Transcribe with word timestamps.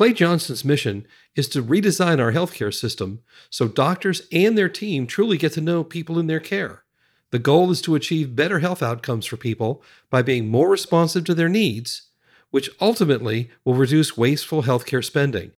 Clay 0.00 0.14
Johnston's 0.14 0.64
mission 0.64 1.06
is 1.36 1.46
to 1.48 1.62
redesign 1.62 2.20
our 2.20 2.32
healthcare 2.32 2.72
system 2.72 3.20
so 3.50 3.68
doctors 3.68 4.22
and 4.32 4.56
their 4.56 4.70
team 4.70 5.06
truly 5.06 5.36
get 5.36 5.52
to 5.52 5.60
know 5.60 5.84
people 5.84 6.18
in 6.18 6.26
their 6.26 6.40
care. 6.40 6.84
The 7.32 7.38
goal 7.38 7.70
is 7.70 7.82
to 7.82 7.94
achieve 7.94 8.34
better 8.34 8.60
health 8.60 8.82
outcomes 8.82 9.26
for 9.26 9.36
people 9.36 9.82
by 10.08 10.22
being 10.22 10.48
more 10.48 10.70
responsive 10.70 11.24
to 11.24 11.34
their 11.34 11.50
needs, 11.50 12.08
which 12.48 12.70
ultimately 12.80 13.50
will 13.62 13.74
reduce 13.74 14.16
wasteful 14.16 14.62
healthcare 14.62 15.04
spending. 15.04 15.50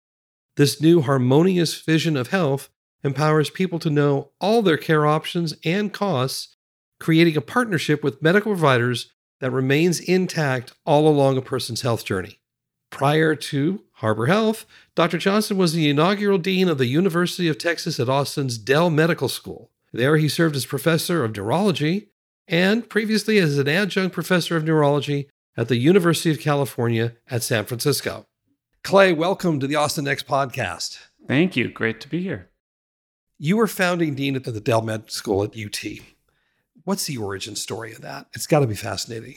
This 0.57 0.81
new 0.81 1.03
harmonious 1.03 1.81
vision 1.81 2.17
of 2.17 2.31
health 2.31 2.69
empowers 3.05 3.49
people 3.49 3.79
to 3.79 3.91
know 3.91 4.31
all 4.41 4.61
their 4.61 4.77
care 4.77 5.07
options 5.07 5.55
and 5.65 5.93
costs, 5.93 6.57
creating 6.99 7.37
a 7.37 7.43
partnership 7.43 8.03
with 8.03 8.21
medical 8.21 8.51
providers 8.51 9.13
that 9.39 9.53
remains 9.53 10.01
intact 10.01 10.73
all 10.85 11.07
along 11.07 11.37
a 11.37 11.43
person's 11.43 11.83
health 11.83 12.05
journey. 12.05 12.41
Prior 12.91 13.37
to 13.37 13.85
Harbor 14.03 14.27
Health, 14.27 14.67
Dr. 14.97 15.17
Johnston 15.17 15.57
was 15.57 15.75
the 15.75 15.89
inaugural 15.89 16.37
dean 16.37 16.69
of 16.69 16.77
the 16.77 16.87
University 16.87 17.49
of 17.49 17.57
Texas 17.57 18.01
at 18.01 18.09
Austin's 18.09 18.59
Dell 18.59 18.91
Medical 18.91 19.29
School. 19.29 19.71
There, 19.93 20.17
he 20.17 20.29
served 20.29 20.57
as 20.57 20.67
professor 20.67 21.25
of 21.25 21.37
neurology 21.37 22.09
and 22.49 22.89
previously 22.91 23.39
as 23.39 23.59
an 23.59 23.69
adjunct 23.69 24.13
professor 24.13 24.57
of 24.57 24.65
neurology 24.65 25.29
at 25.57 25.69
the 25.69 25.77
University 25.77 26.33
of 26.33 26.41
California 26.41 27.13
at 27.31 27.45
San 27.45 27.65
Francisco. 27.65 28.27
Clay, 28.83 29.13
welcome 29.13 29.61
to 29.61 29.69
the 29.69 29.77
Austin 29.77 30.05
Next 30.05 30.27
podcast. 30.27 30.99
Thank 31.29 31.57
you. 31.57 31.69
Great 31.69 32.01
to 32.01 32.09
be 32.09 32.25
here. 32.25 32.51
You 33.39 33.57
were 33.57 33.69
founding 33.69 34.17
dean 34.17 34.35
at 34.35 34.43
the 34.43 34.61
Dell 34.61 34.83
Med 34.83 35.13
School 35.13 35.45
at 35.45 35.57
UT. 35.57 35.81
What's 36.83 37.07
the 37.07 37.19
origin 37.19 37.55
story 37.55 37.93
of 37.93 38.01
that? 38.01 38.27
It's 38.33 38.49
got 38.49 38.61
to 38.61 38.67
be 38.67 38.75
fascinating. 38.75 39.37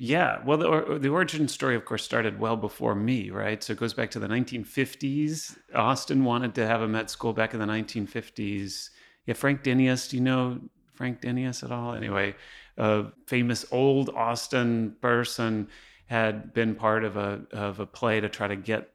Yeah, 0.00 0.44
well, 0.44 0.58
the, 0.58 0.98
the 1.00 1.08
origin 1.08 1.48
story, 1.48 1.74
of 1.74 1.84
course, 1.84 2.04
started 2.04 2.38
well 2.38 2.56
before 2.56 2.94
me, 2.94 3.30
right? 3.30 3.62
So 3.62 3.72
it 3.72 3.80
goes 3.80 3.94
back 3.94 4.12
to 4.12 4.20
the 4.20 4.28
1950s. 4.28 5.58
Austin 5.74 6.24
wanted 6.24 6.54
to 6.54 6.66
have 6.66 6.82
a 6.82 6.88
med 6.88 7.10
school 7.10 7.32
back 7.32 7.52
in 7.52 7.58
the 7.58 7.66
1950s. 7.66 8.90
Yeah, 9.26 9.34
Frank 9.34 9.64
Denius, 9.64 10.08
do 10.08 10.16
you 10.16 10.22
know 10.22 10.60
Frank 10.94 11.20
Denius 11.20 11.64
at 11.64 11.72
all? 11.72 11.94
Anyway, 11.94 12.36
a 12.76 13.06
famous 13.26 13.66
old 13.72 14.10
Austin 14.10 14.94
person 15.00 15.68
had 16.06 16.54
been 16.54 16.76
part 16.76 17.02
of 17.02 17.16
a 17.16 17.42
of 17.52 17.80
a 17.80 17.86
play 17.86 18.20
to 18.20 18.28
try 18.28 18.46
to 18.46 18.56
get 18.56 18.90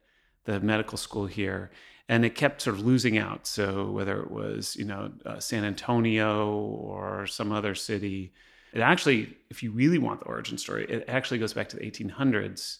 the 0.46 0.60
medical 0.62 0.98
school 0.98 1.28
here, 1.28 1.70
and 2.08 2.26
it 2.26 2.34
kept 2.34 2.62
sort 2.62 2.78
of 2.78 2.86
losing 2.86 3.18
out. 3.18 3.46
So 3.46 3.92
whether 3.92 4.22
it 4.22 4.32
was 4.32 4.76
you 4.78 4.86
know 4.86 5.12
uh, 5.26 5.40
San 5.40 5.66
Antonio 5.66 6.56
or 6.56 7.28
some 7.28 7.52
other 7.52 7.76
city 7.76 8.34
it 8.74 8.82
actually, 8.82 9.38
if 9.50 9.62
you 9.62 9.72
really 9.72 10.00
want 10.00 10.20
the 10.20 10.26
origin 10.26 10.58
story, 10.58 10.86
it 10.90 11.06
actually 11.08 11.38
goes 11.38 11.54
back 11.54 11.70
to 11.70 11.78
the 11.78 11.90
1800s. 11.90 12.80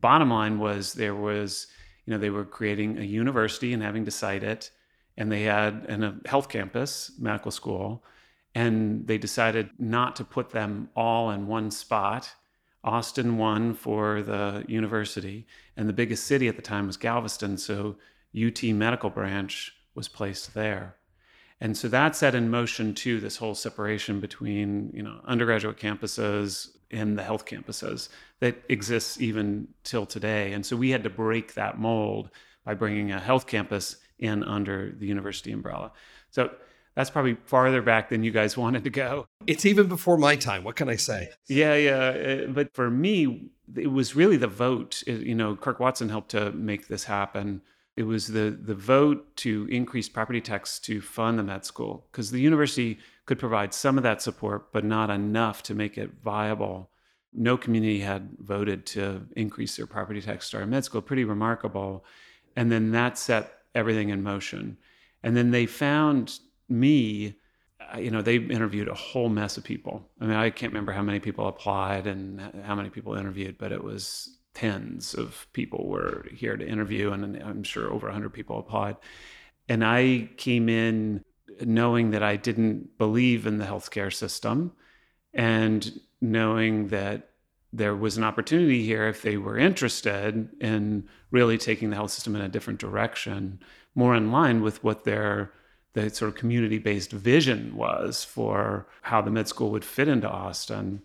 Bottom 0.00 0.30
line 0.30 0.58
was 0.58 0.94
there 0.94 1.16
was, 1.16 1.66
you 2.06 2.12
know, 2.12 2.18
they 2.18 2.30
were 2.30 2.44
creating 2.44 2.98
a 2.98 3.02
university 3.02 3.72
and 3.72 3.82
having 3.82 4.04
to 4.04 4.10
cite 4.10 4.44
it, 4.44 4.70
and 5.16 5.30
they 5.30 5.42
had 5.42 5.86
a 5.88 6.28
health 6.28 6.48
campus, 6.48 7.12
medical 7.18 7.50
school, 7.50 8.04
and 8.54 9.06
they 9.06 9.18
decided 9.18 9.70
not 9.78 10.16
to 10.16 10.24
put 10.24 10.50
them 10.50 10.88
all 10.94 11.30
in 11.30 11.46
one 11.46 11.70
spot. 11.70 12.32
Austin 12.82 13.36
won 13.36 13.74
for 13.74 14.22
the 14.22 14.64
university, 14.68 15.46
and 15.76 15.88
the 15.88 15.92
biggest 15.92 16.24
city 16.24 16.48
at 16.48 16.56
the 16.56 16.62
time 16.62 16.86
was 16.86 16.96
Galveston, 16.96 17.58
so 17.58 17.96
UT 18.34 18.62
Medical 18.62 19.10
Branch 19.10 19.74
was 19.94 20.08
placed 20.08 20.54
there. 20.54 20.96
And 21.60 21.76
so 21.76 21.88
that 21.88 22.16
set 22.16 22.34
in 22.34 22.50
motion 22.50 22.94
too 22.94 23.20
this 23.20 23.36
whole 23.36 23.54
separation 23.54 24.20
between 24.20 24.90
you 24.94 25.02
know 25.02 25.20
undergraduate 25.24 25.76
campuses 25.76 26.68
and 26.90 27.18
the 27.18 27.22
health 27.22 27.46
campuses 27.46 28.08
that 28.40 28.62
exists 28.68 29.20
even 29.20 29.68
till 29.84 30.06
today. 30.06 30.52
And 30.52 30.64
so 30.64 30.76
we 30.76 30.90
had 30.90 31.04
to 31.04 31.10
break 31.10 31.54
that 31.54 31.78
mold 31.78 32.30
by 32.64 32.74
bringing 32.74 33.12
a 33.12 33.20
health 33.20 33.46
campus 33.46 33.96
in 34.18 34.42
under 34.44 34.92
the 34.92 35.06
university 35.06 35.52
umbrella. 35.52 35.92
So 36.30 36.50
that's 36.94 37.10
probably 37.10 37.36
farther 37.44 37.82
back 37.82 38.08
than 38.08 38.24
you 38.24 38.30
guys 38.30 38.56
wanted 38.64 38.84
to 38.84 38.90
go. 38.90 39.26
It's 39.46 39.64
even 39.64 39.86
before 39.86 40.18
my 40.18 40.36
time. 40.36 40.64
What 40.64 40.76
can 40.76 40.88
I 40.88 40.96
say? 40.96 41.30
Yeah, 41.48 41.74
yeah. 41.74 42.44
Uh, 42.44 42.46
but 42.48 42.74
for 42.74 42.90
me, 42.90 43.50
it 43.76 43.92
was 43.92 44.16
really 44.16 44.36
the 44.36 44.48
vote. 44.48 45.02
you 45.06 45.34
know, 45.34 45.56
Kirk 45.56 45.80
Watson 45.80 46.08
helped 46.08 46.30
to 46.32 46.52
make 46.52 46.88
this 46.88 47.04
happen 47.04 47.62
it 47.96 48.04
was 48.04 48.28
the 48.28 48.56
the 48.60 48.74
vote 48.74 49.36
to 49.36 49.66
increase 49.70 50.08
property 50.08 50.40
tax 50.40 50.78
to 50.80 51.00
fund 51.00 51.38
the 51.38 51.42
med 51.42 51.64
school 51.64 52.06
because 52.10 52.30
the 52.30 52.40
university 52.40 52.98
could 53.26 53.38
provide 53.38 53.74
some 53.74 53.96
of 53.96 54.02
that 54.02 54.22
support, 54.22 54.72
but 54.72 54.84
not 54.84 55.10
enough 55.10 55.62
to 55.64 55.74
make 55.74 55.98
it 55.98 56.10
viable. 56.22 56.90
No 57.32 57.56
community 57.56 58.00
had 58.00 58.30
voted 58.38 58.86
to 58.86 59.26
increase 59.36 59.76
their 59.76 59.86
property 59.86 60.20
tax 60.20 60.46
to 60.46 60.48
start 60.48 60.64
a 60.64 60.66
med 60.66 60.84
school. 60.84 61.02
Pretty 61.02 61.24
remarkable. 61.24 62.04
And 62.56 62.72
then 62.72 62.90
that 62.92 63.18
set 63.18 63.52
everything 63.74 64.08
in 64.08 64.22
motion. 64.22 64.78
And 65.22 65.36
then 65.36 65.50
they 65.50 65.66
found 65.66 66.38
me. 66.68 67.36
You 67.98 68.10
know, 68.10 68.22
they 68.22 68.36
interviewed 68.36 68.88
a 68.88 68.94
whole 68.94 69.28
mess 69.28 69.56
of 69.56 69.64
people. 69.64 70.08
I 70.20 70.24
mean, 70.24 70.36
I 70.36 70.50
can't 70.50 70.72
remember 70.72 70.92
how 70.92 71.02
many 71.02 71.18
people 71.18 71.48
applied 71.48 72.06
and 72.06 72.40
how 72.62 72.76
many 72.76 72.88
people 72.88 73.14
interviewed, 73.14 73.58
but 73.58 73.72
it 73.72 73.82
was 73.82 74.38
tens 74.54 75.14
of 75.14 75.46
people 75.52 75.88
were 75.88 76.26
here 76.34 76.56
to 76.56 76.66
interview, 76.66 77.12
and 77.12 77.36
I'm 77.36 77.62
sure 77.62 77.92
over 77.92 78.06
100 78.06 78.30
people 78.30 78.58
applied. 78.58 78.96
And 79.68 79.84
I 79.84 80.28
came 80.36 80.68
in 80.68 81.24
knowing 81.60 82.10
that 82.10 82.22
I 82.22 82.36
didn't 82.36 82.98
believe 82.98 83.46
in 83.46 83.58
the 83.58 83.64
healthcare 83.64 84.12
system 84.12 84.72
and 85.32 86.00
knowing 86.20 86.88
that 86.88 87.30
there 87.72 87.94
was 87.94 88.16
an 88.16 88.24
opportunity 88.24 88.84
here 88.84 89.06
if 89.06 89.22
they 89.22 89.36
were 89.36 89.56
interested 89.56 90.48
in 90.60 91.08
really 91.30 91.56
taking 91.56 91.90
the 91.90 91.96
health 91.96 92.10
system 92.10 92.34
in 92.34 92.42
a 92.42 92.48
different 92.48 92.80
direction, 92.80 93.60
more 93.94 94.14
in 94.16 94.32
line 94.32 94.60
with 94.60 94.82
what 94.82 95.04
their 95.04 95.52
the 95.92 96.08
sort 96.10 96.28
of 96.28 96.36
community-based 96.36 97.10
vision 97.10 97.74
was 97.74 98.22
for 98.22 98.86
how 99.02 99.20
the 99.20 99.30
med 99.30 99.48
school 99.48 99.70
would 99.70 99.84
fit 99.84 100.06
into 100.08 100.28
Austin. 100.28 101.02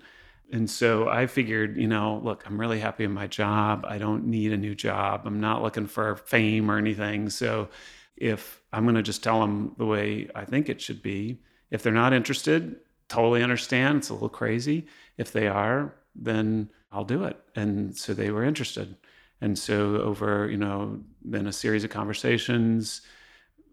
And 0.51 0.69
so 0.69 1.09
I 1.09 1.27
figured, 1.27 1.77
you 1.77 1.87
know, 1.87 2.21
look, 2.23 2.43
I'm 2.45 2.59
really 2.59 2.79
happy 2.79 3.03
in 3.03 3.11
my 3.11 3.27
job. 3.27 3.85
I 3.87 3.97
don't 3.97 4.25
need 4.25 4.53
a 4.53 4.57
new 4.57 4.75
job. 4.75 5.23
I'm 5.25 5.39
not 5.39 5.63
looking 5.63 5.87
for 5.87 6.15
fame 6.15 6.69
or 6.69 6.77
anything. 6.77 7.29
So 7.29 7.69
if 8.15 8.61
I'm 8.71 8.83
going 8.83 8.95
to 8.95 9.01
just 9.01 9.23
tell 9.23 9.41
them 9.41 9.73
the 9.77 9.85
way 9.85 10.29
I 10.35 10.45
think 10.45 10.69
it 10.69 10.81
should 10.81 11.01
be, 11.01 11.39
if 11.71 11.81
they're 11.81 11.91
not 11.91 12.13
interested, 12.13 12.77
totally 13.09 13.43
understand. 13.43 13.99
It's 13.99 14.09
a 14.09 14.13
little 14.13 14.29
crazy. 14.29 14.87
If 15.17 15.31
they 15.31 15.47
are, 15.47 15.95
then 16.15 16.69
I'll 16.91 17.03
do 17.03 17.23
it. 17.25 17.37
And 17.55 17.97
so 17.97 18.13
they 18.13 18.31
were 18.31 18.43
interested. 18.43 18.95
And 19.41 19.57
so 19.57 19.97
over, 19.97 20.49
you 20.49 20.57
know, 20.57 21.01
then 21.23 21.47
a 21.47 21.51
series 21.51 21.83
of 21.83 21.89
conversations 21.89 23.01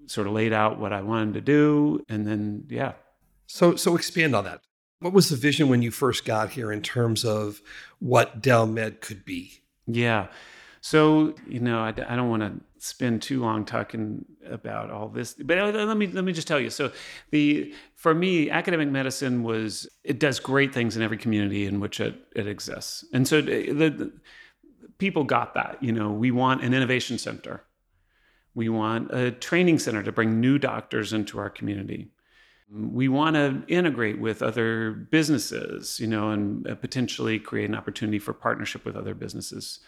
sort 0.07 0.27
of 0.27 0.33
laid 0.33 0.53
out 0.53 0.81
what 0.81 0.93
I 0.93 1.03
wanted 1.03 1.35
to 1.35 1.41
do. 1.41 2.05
And 2.09 2.27
then, 2.27 2.65
yeah. 2.69 2.93
So, 3.47 3.77
so 3.77 3.95
expand 3.95 4.35
on 4.35 4.45
that. 4.45 4.63
What 5.03 5.13
was 5.13 5.29
the 5.29 5.37
vision 5.37 5.69
when 5.69 5.83
you 5.83 5.91
first 5.91 6.25
got 6.25 6.51
here 6.51 6.71
in 6.71 6.81
terms 6.81 7.25
of 7.25 7.61
what 7.99 8.41
Dell 8.41 8.67
Med 8.67 9.01
could 9.01 9.25
be? 9.25 9.63
Yeah. 9.87 10.29
So, 10.81 11.35
you 11.49 11.59
know, 11.59 11.81
I, 11.81 11.89
I 11.89 12.17
don't 12.17 12.29
want 12.29 12.43
to 12.43 12.61
spend 12.79 13.23
too 13.23 13.41
long 13.41 13.65
talking 13.65 14.25
about 14.49 14.91
all 14.91 15.09
this, 15.09 15.35
but 15.35 15.59
uh, 15.59 15.71
let 15.71 15.97
me 15.97 16.09
let 16.09 16.25
me 16.25 16.33
just 16.33 16.49
tell 16.49 16.59
you. 16.61 16.71
So, 16.71 16.93
the 17.31 17.73
for 17.95 18.15
me, 18.15 18.51
academic 18.51 18.89
medicine 18.89 19.43
was 19.43 19.89
it 20.05 20.19
does 20.19 20.41
great 20.41 20.75
things 20.75 20.97
in 20.97 21.03
every 21.03 21.19
community 21.19 21.67
in 21.67 21.79
which 21.79 22.01
it, 22.01 22.17
it 22.35 22.49
exists, 22.49 23.05
and 23.13 23.27
so 23.27 23.41
the, 23.41 23.73
the 23.73 24.13
people 24.99 25.23
got 25.23 25.55
that. 25.55 25.79
You 25.81 25.93
know, 25.93 26.11
we 26.11 26.33
want 26.33 26.63
an 26.63 26.75
innovation 26.75 27.17
center, 27.17 27.63
we 28.55 28.69
want 28.69 29.13
a 29.13 29.31
training 29.31 29.79
center 29.79 30.03
to 30.03 30.11
bring 30.11 30.41
new 30.41 30.59
doctors 30.59 31.13
into 31.13 31.39
our 31.39 31.51
community 31.51 32.11
we 32.71 33.09
want 33.09 33.37
to 33.37 33.63
integrate 33.69 34.19
with 34.19 34.43
other 34.43 34.93
businesses, 34.93 36.01
you 36.01 36.07
know, 36.07 36.31
and 36.31 36.67
uh, 36.67 36.75
potentially 36.75 37.39
create 37.39 37.69
an 37.69 37.75
opportunity 37.75 38.19
for 38.19 38.33
partnership 38.33 38.85
with 38.85 38.97
other 38.97 39.15
businesses. 39.15 39.81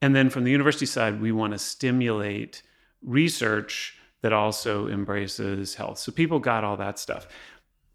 And 0.00 0.14
then 0.14 0.30
from 0.30 0.44
the 0.44 0.50
university 0.50 0.86
side, 0.86 1.20
we 1.20 1.32
want 1.32 1.52
to 1.52 1.58
stimulate 1.58 2.62
research 3.02 3.98
that 4.22 4.32
also 4.32 4.88
embraces 4.88 5.74
health. 5.74 5.98
So 5.98 6.12
people 6.12 6.38
got 6.38 6.64
all 6.64 6.76
that 6.76 6.98
stuff. 6.98 7.26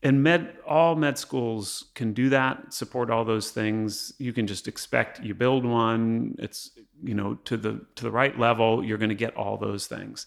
and 0.01 0.23
med 0.23 0.55
all 0.65 0.95
med 0.95 1.17
schools 1.17 1.85
can 1.93 2.13
do 2.13 2.29
that 2.29 2.73
support 2.73 3.09
all 3.09 3.25
those 3.25 3.51
things 3.51 4.13
you 4.17 4.31
can 4.31 4.47
just 4.47 4.67
expect 4.67 5.19
you 5.21 5.33
build 5.33 5.65
one 5.65 6.35
it's 6.39 6.71
you 7.03 7.13
know 7.13 7.35
to 7.45 7.57
the 7.57 7.81
to 7.95 8.03
the 8.03 8.11
right 8.11 8.39
level 8.39 8.83
you're 8.83 8.97
going 8.97 9.09
to 9.09 9.15
get 9.15 9.35
all 9.35 9.57
those 9.57 9.87
things 9.87 10.25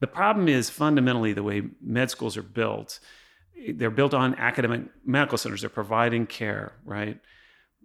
the 0.00 0.06
problem 0.06 0.48
is 0.48 0.70
fundamentally 0.70 1.32
the 1.32 1.42
way 1.42 1.62
med 1.80 2.10
schools 2.10 2.36
are 2.36 2.42
built 2.42 3.00
they're 3.74 3.90
built 3.90 4.14
on 4.14 4.34
academic 4.36 4.82
medical 5.04 5.38
centers 5.38 5.60
they're 5.60 5.70
providing 5.70 6.26
care 6.26 6.72
right 6.84 7.20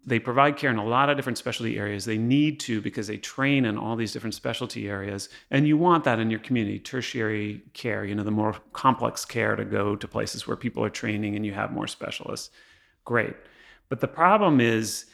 they 0.06 0.20
provide 0.20 0.58
care 0.58 0.72
in 0.72 0.78
a 0.78 0.86
lot 0.86 1.10
of 1.10 1.18
different 1.18 1.38
specialty 1.38 1.78
areas. 1.78 2.06
They 2.06 2.18
need 2.18 2.60
to 2.62 2.82
because 2.82 3.08
they 3.08 3.18
train 3.18 3.66
in 3.66 3.78
all 3.78 3.96
these 3.96 4.14
different 4.14 4.34
specialty 4.34 4.90
areas. 4.90 5.30
And 5.52 5.68
you 5.68 5.78
want 5.78 6.04
that 6.06 6.20
in 6.20 6.30
your 6.30 6.40
community, 6.40 6.80
tertiary 6.80 7.64
care, 7.74 8.06
you 8.06 8.16
know, 8.16 8.24
the 8.24 8.32
more 8.32 8.56
complex 8.74 9.26
care 9.26 9.56
to 9.56 9.66
go 9.66 9.96
to 9.96 10.08
places 10.08 10.48
where 10.48 10.58
people 10.58 10.84
are 10.84 10.90
training 10.90 11.36
and 11.36 11.46
you 11.46 11.54
have 11.54 11.72
more 11.72 11.88
specialists. 11.88 12.50
Great. 13.06 13.36
But 13.90 14.00
the 14.00 14.08
problem 14.08 14.62
is 14.62 15.06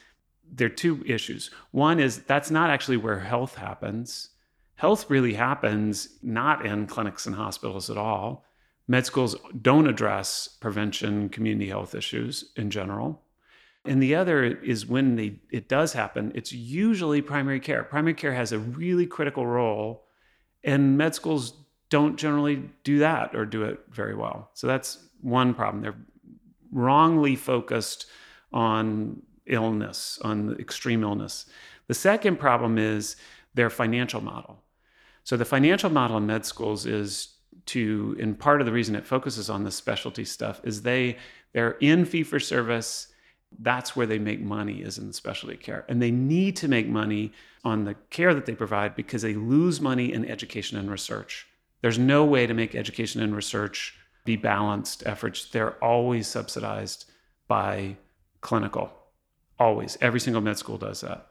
there 0.51 0.67
are 0.67 0.69
two 0.69 1.03
issues. 1.05 1.49
One 1.71 1.99
is 1.99 2.19
that's 2.23 2.51
not 2.51 2.69
actually 2.69 2.97
where 2.97 3.19
health 3.19 3.55
happens. 3.55 4.29
Health 4.75 5.09
really 5.09 5.33
happens 5.33 6.09
not 6.21 6.65
in 6.65 6.87
clinics 6.87 7.25
and 7.25 7.35
hospitals 7.35 7.89
at 7.89 7.97
all. 7.97 8.45
Med 8.87 9.05
schools 9.05 9.35
don't 9.61 9.87
address 9.87 10.47
prevention, 10.47 11.29
community 11.29 11.69
health 11.69 11.95
issues 11.95 12.51
in 12.55 12.69
general 12.69 13.25
and 13.85 14.01
the 14.01 14.15
other 14.15 14.43
is 14.43 14.85
when 14.85 15.15
they, 15.15 15.39
it 15.51 15.69
does 15.69 15.93
happen, 15.93 16.31
it's 16.35 16.51
usually 16.51 17.21
primary 17.21 17.59
care. 17.59 17.83
Primary 17.83 18.15
care 18.15 18.33
has 18.33 18.51
a 18.51 18.59
really 18.59 19.05
critical 19.05 19.45
role, 19.45 20.05
and 20.63 20.97
med 20.97 21.13
schools 21.13 21.53
don't 21.89 22.17
generally 22.17 22.63
do 22.83 22.99
that 22.99 23.35
or 23.35 23.45
do 23.45 23.63
it 23.63 23.79
very 23.91 24.15
well. 24.15 24.49
So 24.53 24.65
that's 24.65 25.07
one 25.21 25.53
problem. 25.53 25.83
They're 25.83 25.95
wrongly 26.71 27.35
focused 27.35 28.07
on 28.51 29.21
illness, 29.45 30.19
on 30.23 30.55
extreme 30.59 31.03
illness. 31.03 31.45
The 31.87 31.93
second 31.93 32.39
problem 32.39 32.79
is 32.79 33.15
their 33.53 33.69
financial 33.69 34.21
model. 34.21 34.63
So 35.25 35.35
the 35.35 35.43
financial 35.43 35.89
model 35.89 36.17
in 36.17 36.25
med 36.25 36.45
schools 36.45 36.85
is 36.85 37.35
to, 37.67 38.15
and 38.19 38.39
part 38.39 38.61
of 38.61 38.65
the 38.65 38.71
reason 38.71 38.95
it 38.95 39.05
focuses 39.05 39.49
on 39.49 39.63
the 39.63 39.71
specialty 39.71 40.23
stuff 40.23 40.61
is 40.63 40.83
they 40.83 41.17
they're 41.51 41.77
in 41.81 42.05
fee 42.05 42.23
for 42.23 42.39
service 42.39 43.07
that's 43.59 43.95
where 43.95 44.07
they 44.07 44.19
make 44.19 44.41
money 44.41 44.81
is 44.81 44.97
in 44.97 45.07
the 45.07 45.13
specialty 45.13 45.57
care. 45.57 45.85
And 45.87 46.01
they 46.01 46.11
need 46.11 46.55
to 46.57 46.67
make 46.67 46.87
money 46.87 47.31
on 47.63 47.85
the 47.85 47.95
care 48.09 48.33
that 48.33 48.45
they 48.45 48.55
provide 48.55 48.95
because 48.95 49.21
they 49.21 49.33
lose 49.33 49.81
money 49.81 50.11
in 50.11 50.25
education 50.29 50.77
and 50.77 50.89
research. 50.89 51.47
There's 51.81 51.99
no 51.99 52.25
way 52.25 52.47
to 52.47 52.53
make 52.53 52.75
education 52.75 53.21
and 53.21 53.35
research 53.35 53.97
be 54.23 54.35
balanced 54.35 55.03
efforts. 55.05 55.45
They're 55.45 55.83
always 55.83 56.27
subsidized 56.27 57.05
by 57.47 57.97
clinical. 58.41 58.91
Always. 59.59 59.97
Every 60.01 60.19
single 60.19 60.41
med 60.41 60.57
school 60.57 60.77
does 60.77 61.01
that. 61.01 61.27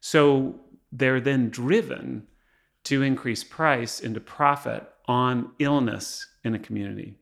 So 0.00 0.60
they're 0.90 1.20
then 1.20 1.50
driven 1.50 2.26
to 2.84 3.02
increase 3.02 3.44
price 3.44 4.00
into 4.00 4.20
profit 4.20 4.88
on 5.06 5.52
illness 5.58 6.26
in 6.44 6.54
a 6.54 6.58
community 6.58 7.16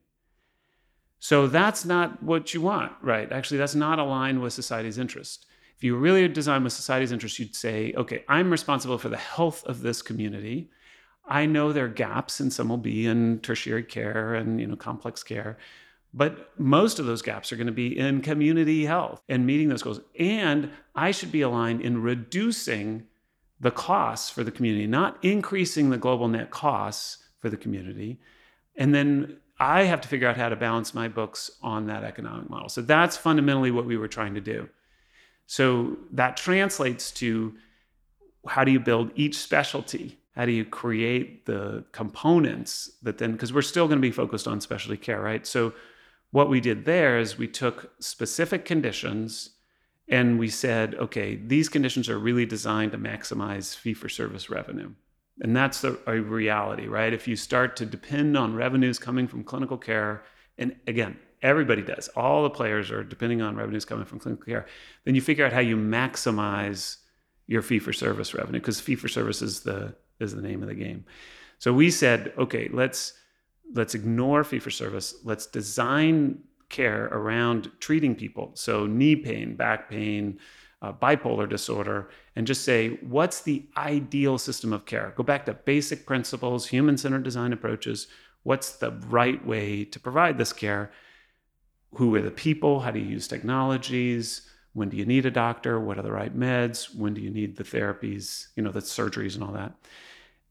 so 1.24 1.46
that's 1.46 1.84
not 1.84 2.20
what 2.20 2.52
you 2.52 2.60
want, 2.60 2.94
right? 3.00 3.30
Actually, 3.30 3.58
that's 3.58 3.76
not 3.76 4.00
aligned 4.00 4.42
with 4.42 4.52
society's 4.52 4.98
interest. 4.98 5.46
If 5.76 5.84
you 5.84 5.94
really 5.94 6.26
design 6.26 6.64
with 6.64 6.72
society's 6.72 7.12
interest, 7.12 7.38
you'd 7.38 7.54
say, 7.54 7.94
okay, 7.96 8.24
I'm 8.28 8.50
responsible 8.50 8.98
for 8.98 9.08
the 9.08 9.16
health 9.16 9.64
of 9.64 9.82
this 9.82 10.02
community. 10.02 10.68
I 11.24 11.46
know 11.46 11.72
there 11.72 11.84
are 11.84 11.88
gaps, 11.88 12.40
and 12.40 12.52
some 12.52 12.68
will 12.68 12.76
be 12.76 13.06
in 13.06 13.38
tertiary 13.38 13.84
care 13.84 14.34
and 14.34 14.60
you 14.60 14.66
know 14.66 14.74
complex 14.74 15.22
care, 15.22 15.58
but 16.12 16.58
most 16.58 16.98
of 16.98 17.06
those 17.06 17.22
gaps 17.22 17.52
are 17.52 17.56
going 17.56 17.68
to 17.68 17.72
be 17.72 17.96
in 17.96 18.20
community 18.20 18.84
health 18.84 19.22
and 19.28 19.46
meeting 19.46 19.68
those 19.68 19.84
goals. 19.84 20.00
And 20.18 20.72
I 20.96 21.12
should 21.12 21.30
be 21.30 21.42
aligned 21.42 21.82
in 21.82 22.02
reducing 22.02 23.06
the 23.62 23.70
costs 23.70 24.28
for 24.28 24.44
the 24.44 24.50
community, 24.50 24.86
not 24.86 25.16
increasing 25.22 25.88
the 25.88 25.96
global 25.96 26.28
net 26.28 26.50
costs 26.50 27.18
for 27.38 27.48
the 27.48 27.56
community. 27.56 28.18
And 28.76 28.94
then 28.94 29.38
I 29.58 29.84
have 29.84 30.00
to 30.00 30.08
figure 30.08 30.28
out 30.28 30.36
how 30.36 30.48
to 30.48 30.56
balance 30.56 30.92
my 30.92 31.06
books 31.06 31.50
on 31.62 31.86
that 31.86 32.02
economic 32.02 32.50
model. 32.50 32.68
So 32.68 32.82
that's 32.82 33.16
fundamentally 33.16 33.70
what 33.70 33.86
we 33.86 33.96
were 33.96 34.08
trying 34.08 34.34
to 34.34 34.40
do. 34.40 34.68
So 35.46 35.96
that 36.10 36.36
translates 36.36 37.12
to 37.12 37.54
how 38.48 38.64
do 38.64 38.72
you 38.72 38.80
build 38.80 39.12
each 39.14 39.38
specialty? 39.38 40.18
How 40.34 40.44
do 40.44 40.52
you 40.52 40.64
create 40.64 41.46
the 41.46 41.84
components 41.92 42.90
that 43.02 43.18
then, 43.18 43.32
because 43.32 43.52
we're 43.52 43.62
still 43.62 43.86
going 43.86 43.98
to 43.98 44.08
be 44.08 44.10
focused 44.10 44.48
on 44.48 44.60
specialty 44.60 44.96
care, 44.96 45.20
right? 45.20 45.46
So 45.46 45.72
what 46.32 46.48
we 46.48 46.60
did 46.60 46.84
there 46.84 47.18
is 47.18 47.38
we 47.38 47.46
took 47.46 47.92
specific 48.00 48.64
conditions 48.64 49.50
and 50.08 50.38
we 50.38 50.48
said, 50.48 50.94
okay, 50.96 51.36
these 51.36 51.68
conditions 51.68 52.08
are 52.08 52.18
really 52.18 52.46
designed 52.46 52.92
to 52.92 52.98
maximize 52.98 53.76
fee 53.76 53.94
for 53.94 54.08
service 54.08 54.50
revenue. 54.50 54.92
And 55.40 55.56
that's 55.56 55.84
a, 55.84 55.96
a 56.06 56.20
reality, 56.20 56.86
right? 56.86 57.12
If 57.12 57.26
you 57.26 57.36
start 57.36 57.76
to 57.76 57.86
depend 57.86 58.36
on 58.36 58.54
revenues 58.54 58.98
coming 58.98 59.26
from 59.26 59.44
clinical 59.44 59.78
care, 59.78 60.24
and 60.58 60.76
again, 60.86 61.16
everybody 61.40 61.82
does, 61.82 62.08
all 62.08 62.42
the 62.42 62.50
players 62.50 62.90
are 62.90 63.02
depending 63.02 63.40
on 63.42 63.56
revenues 63.56 63.84
coming 63.84 64.04
from 64.04 64.18
clinical 64.18 64.44
care, 64.44 64.66
then 65.04 65.14
you 65.14 65.20
figure 65.20 65.46
out 65.46 65.52
how 65.52 65.60
you 65.60 65.76
maximize 65.76 66.98
your 67.46 67.62
fee 67.62 67.78
for 67.78 67.92
service 67.92 68.34
revenue 68.34 68.60
because 68.60 68.80
fee 68.80 68.94
for 68.94 69.08
service 69.08 69.42
is 69.42 69.60
the 69.60 69.94
is 70.20 70.34
the 70.34 70.42
name 70.42 70.62
of 70.62 70.68
the 70.68 70.74
game. 70.74 71.04
So 71.58 71.72
we 71.72 71.90
said, 71.90 72.32
okay, 72.38 72.68
let's 72.72 73.14
let's 73.74 73.94
ignore 73.94 74.44
fee 74.44 74.58
for 74.58 74.70
service. 74.70 75.14
Let's 75.24 75.46
design 75.46 76.40
care 76.72 77.04
around 77.12 77.70
treating 77.78 78.16
people. 78.16 78.50
So 78.54 78.86
knee 78.86 79.14
pain, 79.14 79.54
back 79.54 79.88
pain, 79.88 80.40
uh, 80.82 80.92
bipolar 80.92 81.48
disorder 81.48 82.10
and 82.34 82.46
just 82.46 82.64
say, 82.64 82.98
what's 83.02 83.42
the 83.42 83.64
ideal 83.76 84.36
system 84.36 84.72
of 84.72 84.84
care? 84.84 85.12
Go 85.16 85.22
back 85.22 85.46
to 85.46 85.54
basic 85.54 86.04
principles, 86.04 86.66
human 86.66 86.96
centered 86.96 87.22
design 87.22 87.52
approaches. 87.52 88.08
What's 88.42 88.72
the 88.72 88.90
right 89.06 89.44
way 89.46 89.84
to 89.84 90.00
provide 90.00 90.36
this 90.36 90.52
care? 90.52 90.90
Who 91.94 92.12
are 92.16 92.22
the 92.22 92.32
people? 92.32 92.80
How 92.80 92.90
do 92.90 92.98
you 92.98 93.06
use 93.06 93.28
technologies? 93.28 94.48
When 94.72 94.88
do 94.88 94.96
you 94.96 95.04
need 95.04 95.24
a 95.24 95.30
doctor? 95.30 95.78
What 95.78 95.98
are 95.98 96.02
the 96.02 96.10
right 96.10 96.36
meds? 96.36 96.94
When 96.96 97.14
do 97.14 97.20
you 97.20 97.30
need 97.30 97.56
the 97.56 97.64
therapies, 97.64 98.48
you 98.56 98.62
know, 98.62 98.72
the 98.72 98.80
surgeries 98.80 99.34
and 99.34 99.44
all 99.44 99.52
that? 99.52 99.74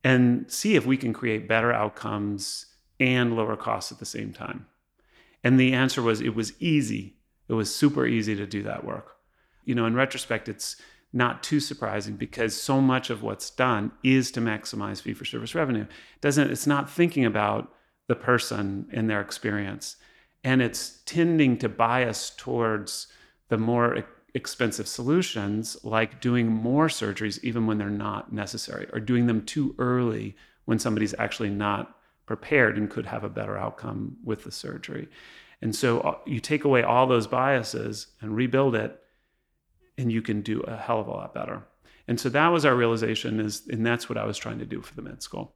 And 0.04 0.50
see 0.50 0.76
if 0.76 0.86
we 0.86 0.96
can 0.96 1.12
create 1.12 1.46
better 1.46 1.72
outcomes 1.72 2.66
and 2.98 3.36
lower 3.36 3.56
costs 3.56 3.92
at 3.92 3.98
the 3.98 4.06
same 4.06 4.32
time. 4.32 4.66
And 5.44 5.58
the 5.58 5.72
answer 5.72 6.02
was 6.02 6.20
it 6.20 6.34
was 6.34 6.52
easy. 6.60 7.16
It 7.48 7.54
was 7.54 7.74
super 7.74 8.06
easy 8.06 8.36
to 8.36 8.46
do 8.46 8.62
that 8.62 8.84
work 8.84 9.16
you 9.64 9.74
know, 9.74 9.86
in 9.86 9.94
retrospect, 9.94 10.48
it's 10.48 10.76
not 11.12 11.42
too 11.42 11.60
surprising 11.60 12.16
because 12.16 12.60
so 12.60 12.80
much 12.80 13.10
of 13.10 13.22
what's 13.22 13.50
done 13.50 13.92
is 14.02 14.30
to 14.32 14.40
maximize 14.40 15.02
fee 15.02 15.12
for 15.12 15.24
service 15.24 15.54
revenue. 15.54 15.82
It 15.82 16.20
doesn't 16.20 16.50
it's 16.50 16.66
not 16.66 16.90
thinking 16.90 17.24
about 17.24 17.72
the 18.08 18.14
person 18.14 18.88
and 18.92 19.08
their 19.08 19.20
experience. 19.20 19.96
And 20.42 20.60
it's 20.60 21.00
tending 21.04 21.58
to 21.58 21.68
bias 21.68 22.30
towards 22.30 23.08
the 23.48 23.58
more 23.58 24.04
expensive 24.34 24.88
solutions, 24.88 25.76
like 25.84 26.20
doing 26.20 26.48
more 26.48 26.88
surgeries 26.88 27.42
even 27.44 27.66
when 27.66 27.78
they're 27.78 27.90
not 27.90 28.32
necessary, 28.32 28.88
or 28.92 28.98
doing 28.98 29.26
them 29.26 29.44
too 29.44 29.74
early 29.78 30.34
when 30.64 30.78
somebody's 30.78 31.14
actually 31.18 31.50
not 31.50 31.96
prepared 32.24 32.78
and 32.78 32.90
could 32.90 33.06
have 33.06 33.24
a 33.24 33.28
better 33.28 33.58
outcome 33.58 34.16
with 34.24 34.44
the 34.44 34.50
surgery. 34.50 35.08
And 35.62 35.74
so 35.74 36.00
uh, 36.00 36.18
you 36.26 36.40
take 36.40 36.64
away 36.64 36.82
all 36.82 37.06
those 37.06 37.26
biases 37.26 38.08
and 38.20 38.36
rebuild 38.36 38.74
it 38.74 38.98
and 39.96 40.10
you 40.10 40.20
can 40.20 40.42
do 40.42 40.60
a 40.62 40.76
hell 40.76 41.00
of 41.00 41.06
a 41.06 41.12
lot 41.12 41.32
better. 41.32 41.62
And 42.08 42.18
so 42.18 42.28
that 42.30 42.48
was 42.48 42.64
our 42.66 42.74
realization 42.74 43.40
is 43.40 43.62
and 43.68 43.86
that's 43.86 44.08
what 44.08 44.18
I 44.18 44.26
was 44.26 44.36
trying 44.36 44.58
to 44.58 44.66
do 44.66 44.82
for 44.82 44.94
the 44.94 45.02
med 45.02 45.22
school. 45.22 45.54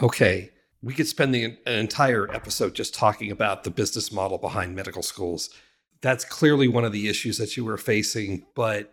Okay. 0.00 0.50
We 0.80 0.94
could 0.94 1.08
spend 1.08 1.34
the, 1.34 1.44
an 1.44 1.78
entire 1.78 2.32
episode 2.32 2.74
just 2.74 2.94
talking 2.94 3.30
about 3.30 3.64
the 3.64 3.70
business 3.70 4.12
model 4.12 4.38
behind 4.38 4.74
medical 4.74 5.02
schools. 5.02 5.50
That's 6.00 6.24
clearly 6.24 6.66
one 6.66 6.84
of 6.84 6.92
the 6.92 7.08
issues 7.08 7.38
that 7.38 7.56
you 7.56 7.64
were 7.64 7.76
facing, 7.76 8.46
but 8.54 8.92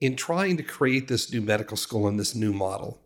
in 0.00 0.16
trying 0.16 0.56
to 0.58 0.62
create 0.62 1.08
this 1.08 1.32
new 1.32 1.40
medical 1.40 1.76
school 1.76 2.06
and 2.06 2.18
this 2.18 2.34
new 2.34 2.52
model, 2.52 3.00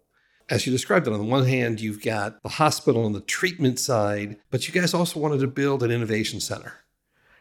as 0.48 0.66
you 0.66 0.72
described 0.72 1.06
it, 1.06 1.12
on 1.12 1.18
the 1.18 1.24
one 1.24 1.46
hand, 1.46 1.80
you've 1.80 2.02
got 2.02 2.42
the 2.42 2.48
hospital 2.48 3.04
on 3.04 3.12
the 3.12 3.20
treatment 3.20 3.78
side, 3.78 4.36
but 4.50 4.66
you 4.68 4.74
guys 4.74 4.94
also 4.94 5.18
wanted 5.18 5.40
to 5.40 5.46
build 5.46 5.82
an 5.82 5.90
innovation 5.90 6.40
center. 6.40 6.74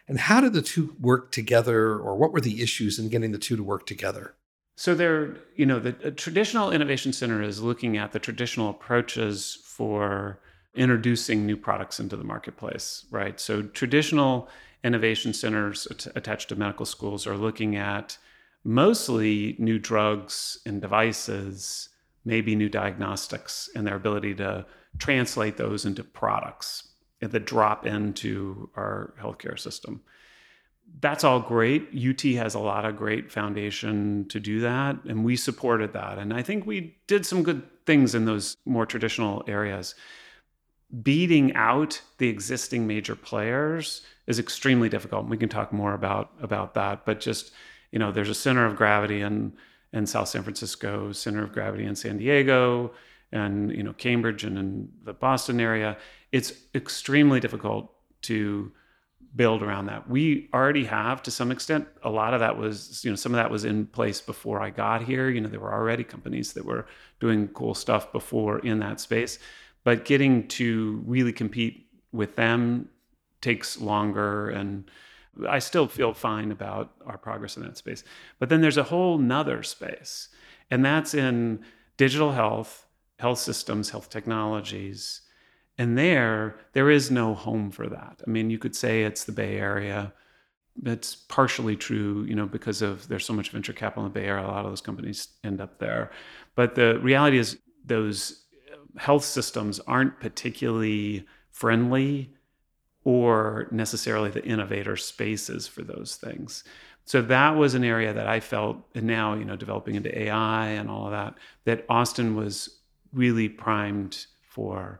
And 0.07 0.19
how 0.19 0.41
did 0.41 0.53
the 0.53 0.61
two 0.61 0.95
work 0.99 1.31
together, 1.31 1.97
or 1.97 2.15
what 2.15 2.31
were 2.31 2.41
the 2.41 2.61
issues 2.61 2.99
in 2.99 3.09
getting 3.09 3.31
the 3.31 3.37
two 3.37 3.55
to 3.55 3.63
work 3.63 3.85
together? 3.85 4.35
So 4.75 4.93
there, 4.93 5.37
you 5.55 5.65
know, 5.65 5.79
the 5.79 6.11
traditional 6.11 6.71
innovation 6.71 7.13
center 7.13 7.41
is 7.41 7.61
looking 7.61 7.95
at 7.97 8.11
the 8.11 8.19
traditional 8.19 8.69
approaches 8.69 9.59
for 9.63 10.39
introducing 10.75 11.45
new 11.45 11.55
products 11.55 11.99
into 11.99 12.17
the 12.17 12.23
marketplace, 12.23 13.05
right? 13.09 13.39
So 13.39 13.61
traditional 13.61 14.49
innovation 14.83 15.33
centers 15.33 15.87
attached 16.15 16.49
to 16.49 16.55
medical 16.55 16.85
schools 16.85 17.25
are 17.25 17.37
looking 17.37 17.75
at 17.75 18.17
mostly 18.63 19.55
new 19.57 19.79
drugs 19.79 20.59
and 20.65 20.81
devices, 20.81 21.89
maybe 22.25 22.55
new 22.55 22.69
diagnostics, 22.69 23.69
and 23.75 23.85
their 23.85 23.95
ability 23.95 24.35
to 24.35 24.65
translate 24.97 25.57
those 25.57 25.85
into 25.85 26.03
products 26.03 26.89
that 27.21 27.45
drop 27.45 27.85
into 27.85 28.69
our 28.75 29.13
healthcare 29.21 29.57
system. 29.57 30.01
that's 30.99 31.23
all 31.23 31.39
great. 31.39 31.89
UT 31.95 32.21
has 32.35 32.53
a 32.53 32.59
lot 32.59 32.85
of 32.85 32.95
great 32.95 33.31
foundation 33.31 34.25
to 34.29 34.39
do 34.39 34.59
that, 34.61 34.95
and 35.05 35.25
we 35.25 35.35
supported 35.35 35.93
that. 35.93 36.17
And 36.19 36.33
I 36.33 36.41
think 36.43 36.65
we 36.65 36.97
did 37.07 37.25
some 37.25 37.43
good 37.43 37.63
things 37.85 38.15
in 38.15 38.25
those 38.25 38.55
more 38.65 38.85
traditional 38.85 39.43
areas. 39.47 39.95
Beating 41.01 41.53
out 41.55 42.01
the 42.19 42.29
existing 42.29 42.85
major 42.87 43.15
players 43.15 44.01
is 44.27 44.39
extremely 44.39 44.87
difficult. 44.87 45.27
We 45.27 45.37
can 45.37 45.49
talk 45.49 45.73
more 45.73 45.93
about 45.93 46.31
about 46.39 46.75
that, 46.75 47.05
but 47.05 47.19
just 47.19 47.51
you 47.91 47.99
know, 47.99 48.11
there's 48.11 48.29
a 48.29 48.35
center 48.35 48.65
of 48.65 48.75
gravity 48.75 49.21
in 49.21 49.53
in 49.95 50.05
South 50.05 50.27
San 50.27 50.43
Francisco, 50.43 51.11
center 51.11 51.43
of 51.43 51.51
gravity 51.51 51.85
in 51.85 51.95
San 51.95 52.17
Diego, 52.17 52.91
and 53.31 53.71
you 53.71 53.81
know 53.81 53.93
Cambridge 53.93 54.43
and 54.43 54.57
in 54.57 54.89
the 55.03 55.13
Boston 55.13 55.59
area. 55.59 55.97
It's 56.31 56.53
extremely 56.75 57.39
difficult 57.39 57.91
to 58.23 58.71
build 59.35 59.61
around 59.63 59.87
that. 59.87 60.09
We 60.09 60.49
already 60.53 60.85
have 60.85 61.23
to 61.23 61.31
some 61.31 61.51
extent. 61.51 61.87
A 62.03 62.09
lot 62.09 62.33
of 62.33 62.39
that 62.39 62.57
was, 62.57 63.03
you 63.03 63.09
know, 63.09 63.15
some 63.15 63.33
of 63.33 63.37
that 63.37 63.51
was 63.51 63.65
in 63.65 63.85
place 63.85 64.21
before 64.21 64.61
I 64.61 64.69
got 64.69 65.03
here. 65.03 65.29
You 65.29 65.41
know, 65.41 65.49
there 65.49 65.59
were 65.59 65.73
already 65.73 66.03
companies 66.03 66.53
that 66.53 66.63
were 66.63 66.85
doing 67.19 67.49
cool 67.49 67.73
stuff 67.73 68.11
before 68.13 68.59
in 68.59 68.79
that 68.79 69.01
space. 69.01 69.39
But 69.83 70.05
getting 70.05 70.47
to 70.49 71.03
really 71.05 71.33
compete 71.33 71.87
with 72.13 72.35
them 72.37 72.89
takes 73.41 73.79
longer 73.79 74.49
and 74.49 74.89
I 75.47 75.59
still 75.59 75.87
feel 75.87 76.13
fine 76.13 76.51
about 76.51 76.93
our 77.05 77.17
progress 77.17 77.57
in 77.57 77.63
that 77.63 77.77
space. 77.77 78.03
But 78.39 78.49
then 78.49 78.61
there's 78.61 78.77
a 78.77 78.83
whole 78.83 79.17
nother 79.17 79.63
space, 79.63 80.29
and 80.71 80.83
that's 80.83 81.13
in 81.13 81.63
digital 81.97 82.31
health, 82.31 82.85
health 83.19 83.39
systems, 83.39 83.89
health 83.89 84.09
technologies, 84.09 85.21
and 85.77 85.97
there, 85.97 86.57
there 86.73 86.89
is 86.89 87.11
no 87.11 87.33
home 87.33 87.69
for 87.71 87.87
that. 87.87 88.21
I 88.25 88.29
mean, 88.29 88.49
you 88.49 88.57
could 88.57 88.75
say 88.75 89.03
it's 89.03 89.25
the 89.25 89.31
Bay 89.31 89.57
Area. 89.57 90.13
It's 90.85 91.15
partially 91.15 91.75
true, 91.75 92.23
you 92.23 92.35
know, 92.35 92.45
because 92.45 92.81
of 92.81 93.07
there's 93.07 93.25
so 93.25 93.33
much 93.33 93.49
venture 93.49 93.73
capital 93.73 94.05
in 94.05 94.11
the 94.11 94.19
Bay 94.19 94.25
Area. 94.25 94.45
A 94.45 94.47
lot 94.47 94.65
of 94.65 94.71
those 94.71 94.81
companies 94.81 95.29
end 95.43 95.59
up 95.59 95.79
there. 95.79 96.11
But 96.55 96.75
the 96.75 96.99
reality 96.99 97.37
is, 97.37 97.57
those 97.85 98.45
health 98.97 99.23
systems 99.23 99.79
aren't 99.81 100.19
particularly 100.19 101.25
friendly 101.51 102.34
or 103.05 103.67
necessarily 103.71 104.29
the 104.29 104.43
innovator 104.43 104.97
spaces 104.97 105.67
for 105.67 105.81
those 105.81 106.17
things. 106.17 106.65
So 107.05 107.21
that 107.21 107.55
was 107.55 107.73
an 107.73 107.83
area 107.83 108.13
that 108.13 108.27
I 108.27 108.39
felt, 108.41 108.77
and 108.93 109.05
now, 109.05 109.35
you 109.35 109.45
know, 109.45 109.55
developing 109.55 109.95
into 109.95 110.17
AI 110.23 110.67
and 110.67 110.89
all 110.89 111.05
of 111.05 111.11
that, 111.11 111.35
that 111.63 111.85
Austin 111.87 112.35
was 112.35 112.79
really 113.13 113.47
primed 113.47 114.25
for 114.41 114.99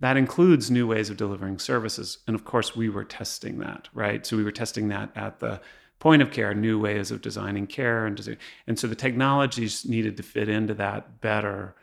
that 0.00 0.16
includes 0.16 0.70
new 0.70 0.86
ways 0.86 1.08
of 1.08 1.16
delivering 1.16 1.58
services. 1.58 2.18
And 2.26 2.34
of 2.34 2.44
course, 2.44 2.76
we 2.76 2.88
were 2.88 3.04
testing 3.04 3.58
that, 3.60 3.88
right? 3.94 4.26
So 4.26 4.36
we 4.36 4.44
were 4.44 4.52
testing 4.52 4.88
that 4.88 5.10
at 5.16 5.40
the 5.40 5.60
point 5.98 6.20
of 6.20 6.30
care, 6.30 6.52
new 6.54 6.78
ways 6.78 7.10
of 7.10 7.22
designing 7.22 7.66
care. 7.66 8.04
And, 8.04 8.38
and 8.66 8.78
so 8.78 8.86
the 8.86 8.94
technologies 8.94 9.86
needed 9.86 10.16
to 10.18 10.22
fit 10.22 10.48
into 10.48 10.74
that 10.74 11.22
better. 11.22 11.74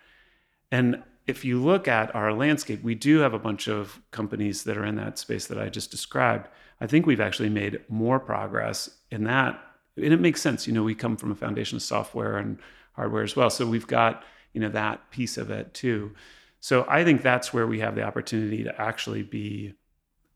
And 0.72 1.02
if 1.26 1.46
you 1.46 1.62
look 1.62 1.88
at 1.88 2.14
our 2.16 2.34
landscape, 2.34 2.84
we 2.84 2.96
do 2.96 3.20
have 3.20 3.34
a 3.34 3.40
bunch 3.40 3.68
of 3.68 4.02
companies 4.12 4.64
that 4.64 4.78
are 4.78 4.86
in 4.86 4.96
that 4.96 5.18
space 5.18 5.48
that 5.48 5.60
I 5.60 5.70
just 5.70 5.92
described. 5.92 6.48
I 6.82 6.88
think 6.88 7.06
we've 7.06 7.22
actually 7.22 7.50
made 7.50 7.80
more 7.88 8.20
progress 8.20 8.90
in 9.10 9.24
that. 9.26 9.60
And 9.96 10.14
it 10.14 10.20
makes 10.20 10.42
sense. 10.42 10.68
You 10.68 10.74
know, 10.74 10.84
we 10.84 10.96
come 10.96 11.16
from 11.16 11.32
a 11.32 11.36
foundation 11.36 11.78
of 11.78 11.82
software 11.82 12.38
and 12.38 12.60
hardware 12.94 13.24
as 13.24 13.36
well. 13.36 13.50
So 13.50 13.66
we've 13.66 13.88
got, 13.88 14.24
you 14.54 14.60
know, 14.60 14.70
that 14.70 15.12
piece 15.12 15.38
of 15.38 15.50
it 15.50 15.74
too. 15.74 16.14
So 16.60 16.86
I 16.88 17.04
think 17.04 17.22
that's 17.22 17.54
where 17.54 17.68
we 17.68 17.80
have 17.80 17.96
the 17.96 18.04
opportunity 18.04 18.64
to 18.64 18.82
actually 18.82 19.24
be 19.24 19.74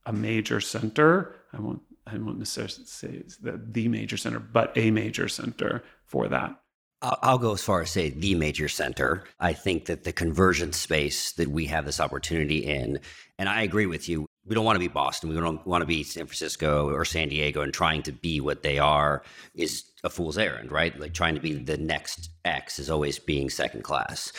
a 0.05 0.13
major 0.13 0.61
center. 0.61 1.35
I 1.53 1.59
won't 1.59 1.81
I 2.05 2.17
won't 2.17 2.39
necessarily 2.39 2.85
say 2.85 3.23
the, 3.41 3.61
the 3.61 3.89
major 3.89 4.15
center, 4.15 4.39
but 4.39 4.71
a 4.77 4.91
major 4.91 5.27
center 5.27 5.83
for 6.05 6.29
that. 6.29 6.57
I'll 7.01 7.37
go 7.37 7.53
as 7.53 7.61
far 7.61 7.81
as 7.81 7.91
say 7.91 8.09
the 8.09 8.33
major 8.33 8.67
center. 8.67 9.23
I 9.39 9.53
think 9.53 9.85
that 9.85 10.03
the 10.03 10.11
conversion 10.11 10.73
space 10.73 11.31
that 11.33 11.47
we 11.47 11.65
have 11.67 11.85
this 11.85 11.99
opportunity 11.99 12.65
in, 12.65 12.99
and 13.37 13.47
I 13.47 13.61
agree 13.61 13.85
with 13.85 14.09
you. 14.09 14.25
We 14.45 14.55
don't 14.55 14.65
want 14.65 14.77
to 14.77 14.79
be 14.79 14.87
Boston. 14.87 15.29
We 15.29 15.35
don't 15.35 15.65
want 15.67 15.81
to 15.83 15.85
be 15.85 16.03
San 16.03 16.25
Francisco 16.25 16.89
or 16.89 17.05
San 17.05 17.29
Diego 17.29 17.61
and 17.61 17.73
trying 17.73 18.01
to 18.03 18.11
be 18.11 18.39
what 18.39 18.63
they 18.63 18.79
are 18.79 19.21
is 19.53 19.83
a 20.03 20.09
fool's 20.09 20.37
errand, 20.37 20.71
right? 20.71 20.97
Like 20.99 21.13
trying 21.13 21.35
to 21.35 21.41
be 21.41 21.53
the 21.53 21.77
next 21.77 22.29
X 22.45 22.79
is 22.79 22.89
always 22.89 23.19
being 23.19 23.49
second 23.49 23.83
class. 23.83 24.31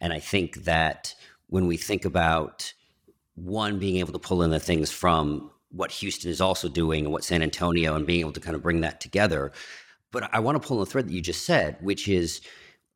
And 0.00 0.12
I 0.12 0.20
think 0.20 0.64
that 0.64 1.14
when 1.48 1.66
we 1.66 1.76
think 1.76 2.04
about 2.04 2.72
one 3.34 3.78
being 3.78 3.96
able 3.96 4.12
to 4.12 4.18
pull 4.18 4.42
in 4.42 4.50
the 4.50 4.60
things 4.60 4.90
from 4.90 5.50
what 5.70 5.90
Houston 5.90 6.30
is 6.30 6.40
also 6.40 6.68
doing 6.68 7.04
and 7.04 7.12
what 7.12 7.24
San 7.24 7.42
Antonio 7.42 7.94
and 7.94 8.06
being 8.06 8.20
able 8.20 8.32
to 8.32 8.40
kind 8.40 8.56
of 8.56 8.62
bring 8.62 8.80
that 8.80 9.00
together. 9.00 9.52
But 10.12 10.32
I 10.32 10.40
want 10.40 10.60
to 10.60 10.66
pull 10.66 10.78
on 10.78 10.84
the 10.84 10.90
thread 10.90 11.08
that 11.08 11.12
you 11.12 11.20
just 11.20 11.44
said, 11.44 11.76
which 11.80 12.08
is 12.08 12.40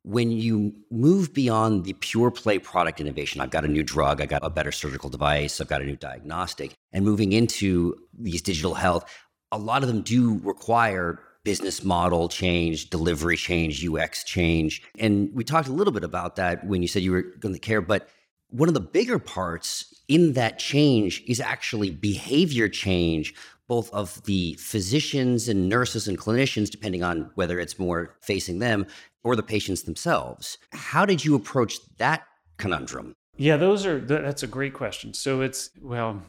when 0.03 0.31
you 0.31 0.73
move 0.89 1.33
beyond 1.33 1.83
the 1.83 1.93
pure 1.93 2.31
play 2.31 2.57
product 2.57 2.99
innovation, 2.99 3.41
I've 3.41 3.51
got 3.51 3.65
a 3.65 3.67
new 3.67 3.83
drug, 3.83 4.21
I 4.21 4.25
got 4.25 4.43
a 4.43 4.49
better 4.49 4.71
surgical 4.71 5.09
device, 5.09 5.61
I've 5.61 5.67
got 5.67 5.81
a 5.81 5.85
new 5.85 5.95
diagnostic, 5.95 6.73
and 6.91 7.05
moving 7.05 7.33
into 7.33 7.95
these 8.17 8.41
digital 8.41 8.73
health, 8.73 9.05
a 9.51 9.57
lot 9.57 9.83
of 9.83 9.89
them 9.89 10.01
do 10.01 10.39
require 10.43 11.19
business 11.43 11.83
model 11.83 12.29
change, 12.29 12.89
delivery 12.89 13.35
change, 13.35 13.85
UX 13.87 14.23
change. 14.23 14.83
And 14.99 15.29
we 15.33 15.43
talked 15.43 15.67
a 15.67 15.73
little 15.73 15.93
bit 15.93 16.03
about 16.03 16.35
that 16.35 16.65
when 16.65 16.81
you 16.81 16.87
said 16.87 17.01
you 17.01 17.11
were 17.11 17.23
going 17.39 17.53
to 17.53 17.59
care, 17.59 17.81
but 17.81 18.07
one 18.49 18.67
of 18.67 18.73
the 18.73 18.81
bigger 18.81 19.17
parts 19.17 19.93
in 20.07 20.33
that 20.33 20.59
change 20.59 21.23
is 21.27 21.39
actually 21.39 21.89
behavior 21.89 22.67
change, 22.67 23.33
both 23.71 23.89
of 23.93 24.21
the 24.25 24.53
physicians 24.55 25.47
and 25.47 25.69
nurses 25.69 26.05
and 26.05 26.17
clinicians, 26.17 26.69
depending 26.69 27.03
on 27.03 27.31
whether 27.35 27.57
it's 27.57 27.79
more 27.79 28.17
facing 28.21 28.59
them 28.59 28.85
or 29.23 29.33
the 29.33 29.41
patients 29.41 29.83
themselves. 29.83 30.57
How 30.73 31.05
did 31.05 31.23
you 31.23 31.35
approach 31.35 31.77
that 31.95 32.23
conundrum? 32.57 33.15
Yeah, 33.37 33.55
those 33.55 33.85
are 33.85 34.01
that's 34.01 34.43
a 34.43 34.47
great 34.47 34.73
question. 34.73 35.13
So 35.13 35.39
it's 35.39 35.69
well, 35.81 36.21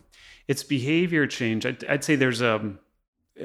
it's 0.47 0.63
behavior 0.63 1.27
change. 1.27 1.67
I'd, 1.67 1.85
I'd 1.87 2.05
say 2.05 2.15
there's 2.15 2.43
a 2.43 2.75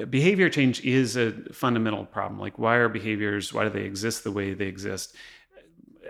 behavior 0.08 0.48
change 0.48 0.84
is 0.84 1.16
a 1.16 1.32
fundamental 1.52 2.04
problem. 2.04 2.38
Like, 2.38 2.56
why 2.56 2.76
are 2.76 2.88
behaviors? 2.88 3.52
Why 3.52 3.64
do 3.64 3.70
they 3.70 3.82
exist 3.82 4.22
the 4.22 4.30
way 4.30 4.54
they 4.54 4.66
exist? 4.66 5.16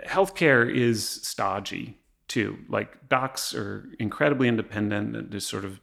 Healthcare 0.05 0.71
is 0.71 1.09
stodgy 1.09 1.97
too. 2.27 2.59
Like 2.69 3.09
docs 3.09 3.55
are 3.55 3.89
incredibly 3.97 4.47
independent 4.47 5.15
and 5.15 5.31
just 5.31 5.47
sort 5.47 5.65
of 5.65 5.81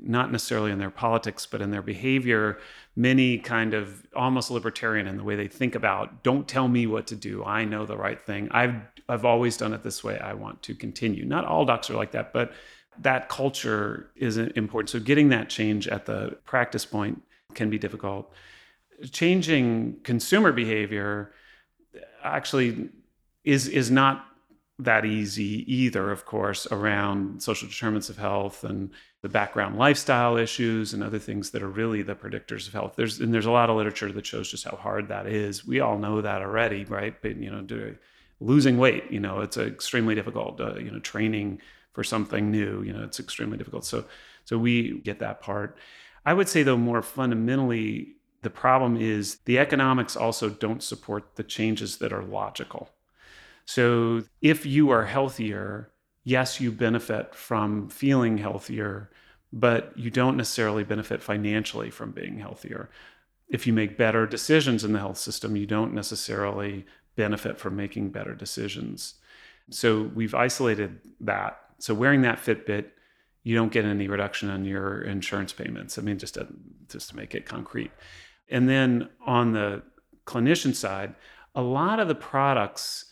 not 0.00 0.30
necessarily 0.30 0.70
in 0.70 0.78
their 0.78 0.90
politics, 0.90 1.46
but 1.46 1.60
in 1.60 1.70
their 1.70 1.82
behavior, 1.82 2.58
many 2.96 3.38
kind 3.38 3.74
of 3.74 4.06
almost 4.14 4.50
libertarian 4.50 5.06
in 5.06 5.16
the 5.16 5.24
way 5.24 5.36
they 5.36 5.48
think 5.48 5.74
about 5.74 6.22
don't 6.22 6.46
tell 6.46 6.68
me 6.68 6.86
what 6.86 7.06
to 7.08 7.16
do. 7.16 7.44
I 7.44 7.64
know 7.64 7.86
the 7.86 7.96
right 7.96 8.20
thing. 8.24 8.48
I've 8.50 8.76
I've 9.08 9.24
always 9.24 9.56
done 9.56 9.72
it 9.72 9.82
this 9.82 10.04
way. 10.04 10.18
I 10.18 10.34
want 10.34 10.62
to 10.62 10.74
continue. 10.74 11.24
Not 11.24 11.44
all 11.44 11.64
docs 11.64 11.90
are 11.90 11.96
like 11.96 12.12
that, 12.12 12.32
but 12.32 12.52
that 12.98 13.28
culture 13.28 14.10
is 14.16 14.36
important. 14.36 14.90
So 14.90 15.00
getting 15.00 15.30
that 15.30 15.48
change 15.48 15.88
at 15.88 16.06
the 16.06 16.36
practice 16.44 16.84
point 16.84 17.22
can 17.54 17.70
be 17.70 17.78
difficult. 17.78 18.32
Changing 19.10 19.96
consumer 20.04 20.52
behavior 20.52 21.32
actually 22.22 22.90
is 23.44 23.66
is 23.68 23.90
not 23.90 24.26
that 24.84 25.04
easy 25.04 25.64
either, 25.72 26.10
of 26.10 26.24
course, 26.24 26.66
around 26.70 27.42
social 27.42 27.68
determinants 27.68 28.08
of 28.08 28.18
health 28.18 28.64
and 28.64 28.90
the 29.22 29.28
background 29.28 29.76
lifestyle 29.76 30.36
issues 30.36 30.94
and 30.94 31.02
other 31.02 31.18
things 31.18 31.50
that 31.50 31.62
are 31.62 31.68
really 31.68 32.02
the 32.02 32.14
predictors 32.14 32.66
of 32.66 32.72
health. 32.72 32.94
There's 32.96 33.20
and 33.20 33.32
there's 33.32 33.46
a 33.46 33.50
lot 33.50 33.70
of 33.70 33.76
literature 33.76 34.10
that 34.12 34.26
shows 34.26 34.50
just 34.50 34.64
how 34.64 34.76
hard 34.76 35.08
that 35.08 35.26
is. 35.26 35.66
We 35.66 35.80
all 35.80 35.98
know 35.98 36.20
that 36.22 36.42
already, 36.42 36.84
right? 36.84 37.14
But 37.20 37.36
you 37.36 37.50
know, 37.50 37.94
losing 38.40 38.78
weight, 38.78 39.10
you 39.10 39.20
know, 39.20 39.40
it's 39.40 39.56
extremely 39.56 40.14
difficult. 40.14 40.60
Uh, 40.60 40.76
you 40.76 40.90
know, 40.90 41.00
training 41.00 41.60
for 41.92 42.04
something 42.04 42.50
new, 42.50 42.82
you 42.82 42.92
know, 42.92 43.04
it's 43.04 43.20
extremely 43.20 43.58
difficult. 43.58 43.84
So 43.84 44.04
so 44.44 44.58
we 44.58 45.00
get 45.00 45.18
that 45.18 45.40
part. 45.40 45.76
I 46.24 46.34
would 46.34 46.48
say 46.48 46.62
though, 46.62 46.76
more 46.76 47.02
fundamentally, 47.02 48.14
the 48.42 48.50
problem 48.50 48.96
is 48.96 49.38
the 49.44 49.58
economics 49.58 50.16
also 50.16 50.48
don't 50.48 50.82
support 50.82 51.36
the 51.36 51.42
changes 51.42 51.98
that 51.98 52.12
are 52.12 52.22
logical 52.22 52.90
so 53.64 54.22
if 54.42 54.66
you 54.66 54.90
are 54.90 55.06
healthier, 55.06 55.90
yes, 56.24 56.60
you 56.60 56.72
benefit 56.72 57.34
from 57.34 57.88
feeling 57.88 58.38
healthier, 58.38 59.10
but 59.52 59.92
you 59.96 60.10
don't 60.10 60.36
necessarily 60.36 60.84
benefit 60.84 61.22
financially 61.22 61.90
from 61.90 62.12
being 62.12 62.38
healthier. 62.38 62.90
If 63.48 63.66
you 63.66 63.72
make 63.72 63.98
better 63.98 64.26
decisions 64.26 64.84
in 64.84 64.92
the 64.92 64.98
health 64.98 65.18
system, 65.18 65.56
you 65.56 65.66
don't 65.66 65.92
necessarily 65.92 66.86
benefit 67.16 67.58
from 67.58 67.76
making 67.76 68.10
better 68.10 68.34
decisions. 68.34 69.14
So 69.70 70.10
we've 70.14 70.34
isolated 70.34 71.00
that. 71.20 71.58
So 71.78 71.94
wearing 71.94 72.22
that 72.22 72.38
Fitbit, 72.38 72.86
you 73.42 73.54
don't 73.54 73.72
get 73.72 73.84
any 73.84 74.06
reduction 74.06 74.50
on 74.50 74.64
your 74.64 75.02
insurance 75.02 75.52
payments. 75.52 75.98
I 75.98 76.02
mean, 76.02 76.18
just 76.18 76.34
to, 76.34 76.46
just 76.88 77.10
to 77.10 77.16
make 77.16 77.34
it 77.34 77.46
concrete. 77.46 77.90
And 78.48 78.68
then 78.68 79.08
on 79.26 79.52
the 79.52 79.82
clinician 80.26 80.74
side, 80.74 81.14
a 81.54 81.62
lot 81.62 81.98
of 81.98 82.08
the 82.08 82.14
products 82.14 83.06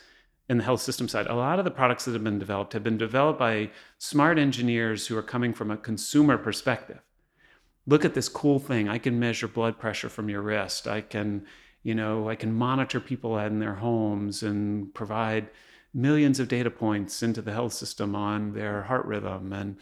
in 0.49 0.59
the 0.59 0.65
health 0.65 0.81
system 0.81 1.09
side, 1.09 1.27
a 1.27 1.35
lot 1.35 1.59
of 1.59 1.65
the 1.65 1.71
products 1.71 2.05
that 2.05 2.13
have 2.13 2.25
been 2.25 2.39
developed 2.39 2.73
have 2.73 2.83
been 2.83 2.97
developed 2.99 3.39
by 3.39 3.71
smart 3.99 4.39
engineers 4.39 5.07
who 5.07 5.17
are 5.17 5.23
coming 5.23 5.53
from 5.53 5.71
a 5.71 5.77
consumer 5.77 6.39
perspective. 6.39 7.01
look 7.87 8.05
at 8.05 8.15
this 8.15 8.29
cool 8.29 8.59
thing. 8.59 8.87
I 8.89 8.99
can 8.99 9.19
measure 9.19 9.49
blood 9.49 9.79
pressure 9.79 10.11
from 10.11 10.29
your 10.29 10.43
wrist. 10.43 10.87
I 10.87 11.01
can, 11.01 11.47
you 11.83 11.95
know, 11.95 12.29
I 12.29 12.35
can 12.35 12.53
monitor 12.53 13.01
people 13.01 13.39
in 13.39 13.61
their 13.61 13.77
homes 13.77 14.43
and 14.43 14.93
provide 14.93 15.49
millions 15.95 16.39
of 16.39 16.49
data 16.49 16.71
points 16.71 17.23
into 17.23 17.41
the 17.41 17.53
health 17.53 17.73
system 17.73 18.15
on 18.15 18.53
their 18.53 18.83
heart 18.83 19.07
rhythm. 19.07 19.55
And 19.55 19.77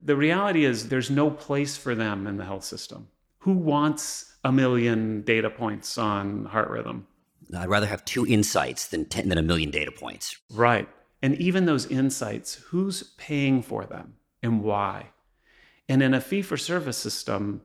the 0.00 0.16
reality 0.16 0.64
is 0.64 0.88
there's 0.88 1.10
no 1.10 1.30
place 1.30 1.76
for 1.76 1.94
them 1.94 2.26
in 2.26 2.38
the 2.38 2.46
health 2.46 2.64
system. 2.64 3.08
Who 3.40 3.52
wants 3.52 4.34
a 4.42 4.50
million 4.50 5.22
data 5.22 5.50
points 5.50 5.98
on 5.98 6.46
heart 6.46 6.70
rhythm? 6.70 7.06
I'd 7.56 7.68
rather 7.68 7.86
have 7.86 8.04
two 8.04 8.26
insights 8.26 8.88
than 8.88 9.04
10, 9.04 9.28
than 9.28 9.38
a 9.38 9.42
million 9.42 9.70
data 9.70 9.92
points. 9.92 10.38
Right. 10.50 10.88
And 11.22 11.36
even 11.36 11.66
those 11.66 11.86
insights, 11.86 12.54
who's 12.54 13.02
paying 13.16 13.62
for 13.62 13.84
them 13.84 14.14
and 14.42 14.62
why? 14.62 15.10
And 15.88 16.02
in 16.02 16.14
a 16.14 16.20
fee 16.20 16.42
for 16.42 16.56
service 16.56 16.96
system, 16.96 17.62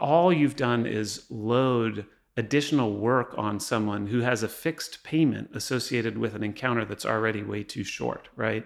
all 0.00 0.32
you've 0.32 0.56
done 0.56 0.86
is 0.86 1.26
load 1.30 2.06
additional 2.36 2.96
work 2.96 3.34
on 3.36 3.58
someone 3.58 4.06
who 4.06 4.20
has 4.20 4.44
a 4.44 4.48
fixed 4.48 5.02
payment 5.02 5.50
associated 5.54 6.16
with 6.16 6.36
an 6.36 6.44
encounter 6.44 6.84
that's 6.84 7.04
already 7.04 7.42
way 7.42 7.64
too 7.64 7.82
short, 7.82 8.28
right? 8.36 8.64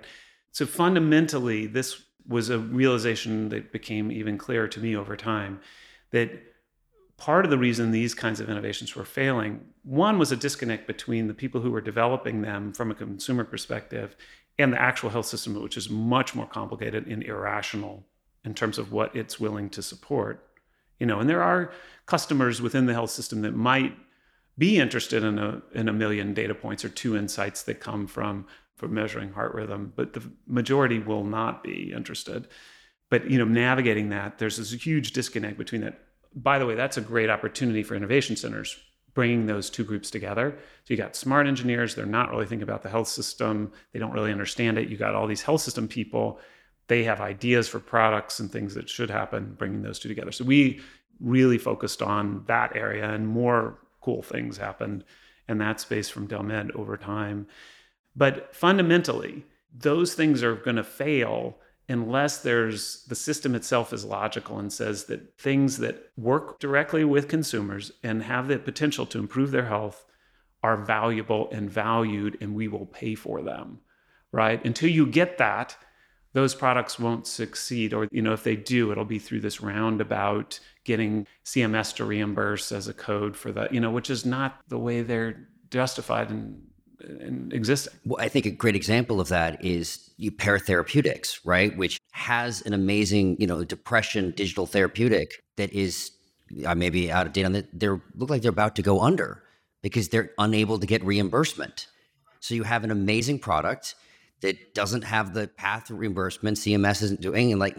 So 0.50 0.66
fundamentally, 0.66 1.66
this 1.66 2.02
was 2.28 2.50
a 2.50 2.58
realization 2.58 3.48
that 3.48 3.72
became 3.72 4.12
even 4.12 4.36
clearer 4.36 4.68
to 4.68 4.80
me 4.80 4.94
over 4.94 5.16
time 5.16 5.60
that 6.10 6.30
part 7.22 7.44
of 7.44 7.52
the 7.52 7.58
reason 7.58 7.92
these 7.92 8.14
kinds 8.14 8.40
of 8.40 8.50
innovations 8.50 8.96
were 8.96 9.04
failing 9.04 9.60
one 9.84 10.18
was 10.18 10.32
a 10.32 10.36
disconnect 10.36 10.88
between 10.88 11.28
the 11.28 11.34
people 11.34 11.60
who 11.60 11.70
were 11.70 11.80
developing 11.80 12.42
them 12.42 12.72
from 12.72 12.90
a 12.90 12.96
consumer 12.96 13.44
perspective 13.44 14.16
and 14.58 14.72
the 14.72 14.82
actual 14.82 15.08
health 15.08 15.26
system 15.26 15.54
which 15.62 15.76
is 15.76 15.88
much 15.88 16.34
more 16.34 16.48
complicated 16.48 17.06
and 17.06 17.22
irrational 17.22 18.04
in 18.44 18.52
terms 18.52 18.76
of 18.76 18.90
what 18.90 19.14
it's 19.14 19.38
willing 19.38 19.70
to 19.70 19.80
support. 19.82 20.44
You 20.98 21.06
know 21.06 21.20
and 21.20 21.30
there 21.30 21.44
are 21.44 21.70
customers 22.06 22.60
within 22.60 22.86
the 22.86 22.92
health 22.92 23.12
system 23.12 23.42
that 23.42 23.54
might 23.54 23.96
be 24.58 24.78
interested 24.78 25.22
in 25.22 25.38
a 25.38 25.62
in 25.74 25.88
a 25.88 25.92
million 25.92 26.34
data 26.34 26.56
points 26.56 26.84
or 26.84 26.88
two 26.88 27.16
insights 27.16 27.62
that 27.62 27.78
come 27.78 28.08
from 28.08 28.46
from 28.74 28.94
measuring 28.94 29.32
heart 29.32 29.54
rhythm 29.54 29.92
but 29.94 30.12
the 30.14 30.24
majority 30.48 30.98
will 30.98 31.22
not 31.22 31.62
be 31.62 31.92
interested. 31.92 32.48
But 33.10 33.30
you 33.30 33.38
know 33.38 33.44
navigating 33.44 34.08
that 34.08 34.38
there's 34.38 34.56
this 34.56 34.72
huge 34.72 35.12
disconnect 35.12 35.56
between 35.56 35.82
that 35.82 36.00
by 36.34 36.58
the 36.58 36.66
way 36.66 36.74
that's 36.74 36.96
a 36.96 37.02
great 37.02 37.30
opportunity 37.30 37.82
for 37.82 37.94
innovation 37.94 38.36
centers 38.36 38.76
bringing 39.14 39.46
those 39.46 39.68
two 39.68 39.84
groups 39.84 40.10
together 40.10 40.56
so 40.84 40.94
you 40.94 40.96
got 40.96 41.14
smart 41.14 41.46
engineers 41.46 41.94
they're 41.94 42.06
not 42.06 42.30
really 42.30 42.46
thinking 42.46 42.62
about 42.62 42.82
the 42.82 42.88
health 42.88 43.08
system 43.08 43.70
they 43.92 43.98
don't 43.98 44.12
really 44.12 44.32
understand 44.32 44.78
it 44.78 44.88
you 44.88 44.96
got 44.96 45.14
all 45.14 45.26
these 45.26 45.42
health 45.42 45.60
system 45.60 45.86
people 45.86 46.40
they 46.88 47.04
have 47.04 47.20
ideas 47.20 47.68
for 47.68 47.80
products 47.80 48.40
and 48.40 48.50
things 48.50 48.74
that 48.74 48.88
should 48.88 49.10
happen, 49.10 49.54
bringing 49.56 49.82
those 49.82 49.98
two 49.98 50.08
together. 50.08 50.32
So 50.32 50.44
we 50.44 50.80
really 51.20 51.58
focused 51.58 52.02
on 52.02 52.44
that 52.48 52.76
area 52.76 53.08
and 53.10 53.26
more 53.26 53.78
cool 54.00 54.22
things 54.22 54.56
happened 54.56 55.04
in 55.48 55.58
that 55.58 55.80
space 55.80 56.08
from 56.08 56.26
Dell 56.26 56.42
Med 56.42 56.70
over 56.72 56.96
time. 56.96 57.46
But 58.16 58.54
fundamentally, 58.54 59.46
those 59.74 60.14
things 60.14 60.42
are 60.42 60.54
going 60.54 60.76
to 60.76 60.84
fail 60.84 61.56
unless 61.88 62.38
there's 62.38 63.04
the 63.04 63.14
system 63.14 63.54
itself 63.54 63.92
is 63.92 64.04
logical 64.04 64.58
and 64.58 64.72
says 64.72 65.04
that 65.04 65.38
things 65.38 65.78
that 65.78 66.10
work 66.16 66.60
directly 66.60 67.04
with 67.04 67.28
consumers 67.28 67.92
and 68.02 68.22
have 68.22 68.48
the 68.48 68.58
potential 68.58 69.06
to 69.06 69.18
improve 69.18 69.50
their 69.50 69.66
health 69.66 70.04
are 70.62 70.76
valuable 70.76 71.48
and 71.50 71.70
valued 71.70 72.38
and 72.40 72.54
we 72.54 72.68
will 72.68 72.86
pay 72.86 73.14
for 73.14 73.42
them 73.42 73.80
right? 74.32 74.64
Until 74.64 74.88
you 74.88 75.06
get 75.06 75.38
that 75.38 75.76
those 76.32 76.54
products 76.54 76.98
won't 76.98 77.26
succeed 77.26 77.92
or 77.92 78.08
you 78.10 78.22
know 78.22 78.32
if 78.32 78.42
they 78.42 78.56
do 78.56 78.90
it'll 78.90 79.04
be 79.04 79.18
through 79.18 79.40
this 79.40 79.60
roundabout 79.60 80.58
getting 80.84 81.26
cms 81.44 81.94
to 81.94 82.04
reimburse 82.06 82.72
as 82.72 82.88
a 82.88 82.94
code 82.94 83.36
for 83.36 83.52
that 83.52 83.72
you 83.74 83.78
know 83.78 83.90
which 83.90 84.08
is 84.08 84.24
not 84.24 84.58
the 84.68 84.78
way 84.78 85.02
they're 85.02 85.46
justified 85.70 86.30
in, 86.30 86.62
in 87.20 87.50
existing 87.52 87.92
well 88.04 88.22
i 88.22 88.28
think 88.28 88.46
a 88.46 88.50
great 88.50 88.76
example 88.76 89.20
of 89.20 89.28
that 89.28 89.62
is 89.64 90.10
you 90.16 90.30
pair 90.30 90.60
right 91.44 91.76
which 91.76 91.98
has 92.12 92.62
an 92.62 92.72
amazing 92.72 93.36
you 93.38 93.46
know 93.46 93.64
depression 93.64 94.32
digital 94.32 94.66
therapeutic 94.66 95.42
that 95.56 95.72
is 95.72 96.12
i 96.66 96.74
may 96.74 96.90
be 96.90 97.10
out 97.10 97.26
of 97.26 97.32
date 97.32 97.44
on 97.44 97.52
that 97.52 97.66
they 97.78 97.88
look 97.88 98.30
like 98.30 98.42
they're 98.42 98.50
about 98.50 98.76
to 98.76 98.82
go 98.82 99.00
under 99.00 99.42
because 99.82 100.08
they're 100.08 100.30
unable 100.38 100.78
to 100.78 100.86
get 100.86 101.04
reimbursement 101.04 101.86
so 102.40 102.54
you 102.54 102.64
have 102.64 102.82
an 102.84 102.90
amazing 102.90 103.38
product 103.38 103.94
that 104.42 104.74
doesn't 104.74 105.02
have 105.02 105.32
the 105.32 105.48
path 105.48 105.86
to 105.86 105.94
reimbursement 105.94 106.58
CMS 106.58 107.02
isn't 107.02 107.20
doing 107.20 107.52
and 107.52 107.60
like 107.60 107.76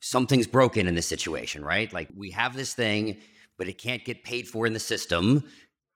something's 0.00 0.46
broken 0.46 0.86
in 0.86 0.94
this 0.94 1.06
situation, 1.06 1.64
right? 1.64 1.92
Like 1.92 2.08
we 2.16 2.30
have 2.30 2.56
this 2.56 2.72
thing, 2.72 3.18
but 3.58 3.68
it 3.68 3.76
can't 3.76 4.04
get 4.04 4.22
paid 4.22 4.48
for 4.48 4.66
in 4.66 4.72
the 4.72 4.78
system 4.78 5.44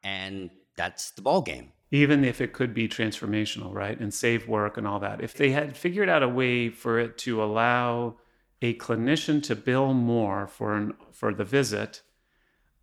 and 0.03 0.51
that's 0.77 1.13
the 1.13 1.23
ball 1.23 1.43
game. 1.43 1.73
Even 1.91 2.25
if 2.25 2.41
it 2.41 2.53
could 2.53 2.73
be 2.73 2.89
transformational, 2.89 3.73
right? 3.75 3.99
And 3.99 4.15
save 4.15 4.47
work 4.47 4.77
and 4.77 4.87
all 4.87 5.01
that. 5.01 5.21
If 5.21 5.35
they 5.35 5.51
had 5.51 5.77
figured 5.77 6.09
out 6.09 6.23
a 6.23 6.29
way 6.29 6.69
for 6.69 6.99
it 6.99 7.19
to 7.19 7.43
allow 7.43 8.17
a 8.63 8.75
clinician 8.75 9.43
to 9.45 9.57
bill 9.57 9.93
more 9.95 10.47
for 10.47 10.77
an, 10.77 10.95
for 11.13 11.35
the 11.35 11.45
visit 11.45 12.03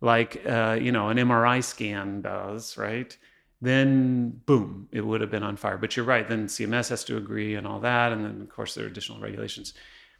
like 0.00 0.44
uh, 0.46 0.78
you 0.80 0.92
know 0.92 1.08
an 1.08 1.16
MRI 1.16 1.62
scan 1.64 2.20
does, 2.20 2.76
right? 2.76 3.16
then 3.60 4.40
boom, 4.46 4.88
it 4.92 5.04
would 5.04 5.20
have 5.20 5.30
been 5.30 5.42
on 5.42 5.56
fire. 5.56 5.78
But 5.78 5.96
you're 5.96 6.06
right, 6.06 6.28
then 6.28 6.46
CMS 6.46 6.90
has 6.90 7.04
to 7.04 7.16
agree 7.16 7.54
and 7.54 7.66
all 7.66 7.80
that. 7.80 8.12
And 8.12 8.24
then, 8.24 8.40
of 8.40 8.48
course, 8.48 8.74
there 8.74 8.84
are 8.84 8.88
additional 8.88 9.20
regulations. 9.20 9.74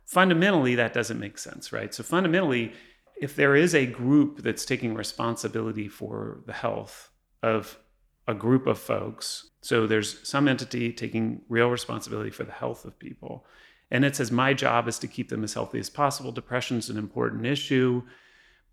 Fundamentally, 0.05 0.75
that 0.75 0.93
doesn't 0.93 1.21
make 1.21 1.39
sense, 1.39 1.73
right? 1.73 1.95
So, 1.95 2.03
fundamentally, 2.03 2.73
if 3.21 3.37
there 3.37 3.55
is 3.55 3.75
a 3.75 3.87
group 3.87 4.43
that's 4.43 4.65
taking 4.65 4.95
responsibility 4.95 5.89
for 5.89 6.41
the 6.47 6.53
health 6.53 7.11
of 7.43 7.79
a 8.29 8.35
group 8.35 8.67
of 8.67 8.79
folks, 8.79 9.49
so 9.63 9.87
there's 9.87 10.29
some 10.29 10.47
entity 10.47 10.93
taking 10.93 11.41
real 11.49 11.71
responsibility 11.71 12.31
for 12.31 12.45
the 12.45 12.53
health 12.53 12.85
of 12.85 12.99
people. 12.99 13.47
And 13.91 14.05
it 14.05 14.15
says, 14.15 14.31
my 14.31 14.53
job 14.53 14.87
is 14.87 14.99
to 14.99 15.09
keep 15.09 15.31
them 15.31 15.43
as 15.43 15.55
healthy 15.55 15.79
as 15.79 15.89
possible. 15.89 16.31
Depression 16.31 16.77
is 16.77 16.91
an 16.91 16.99
important 16.99 17.47
issue. 17.47 18.03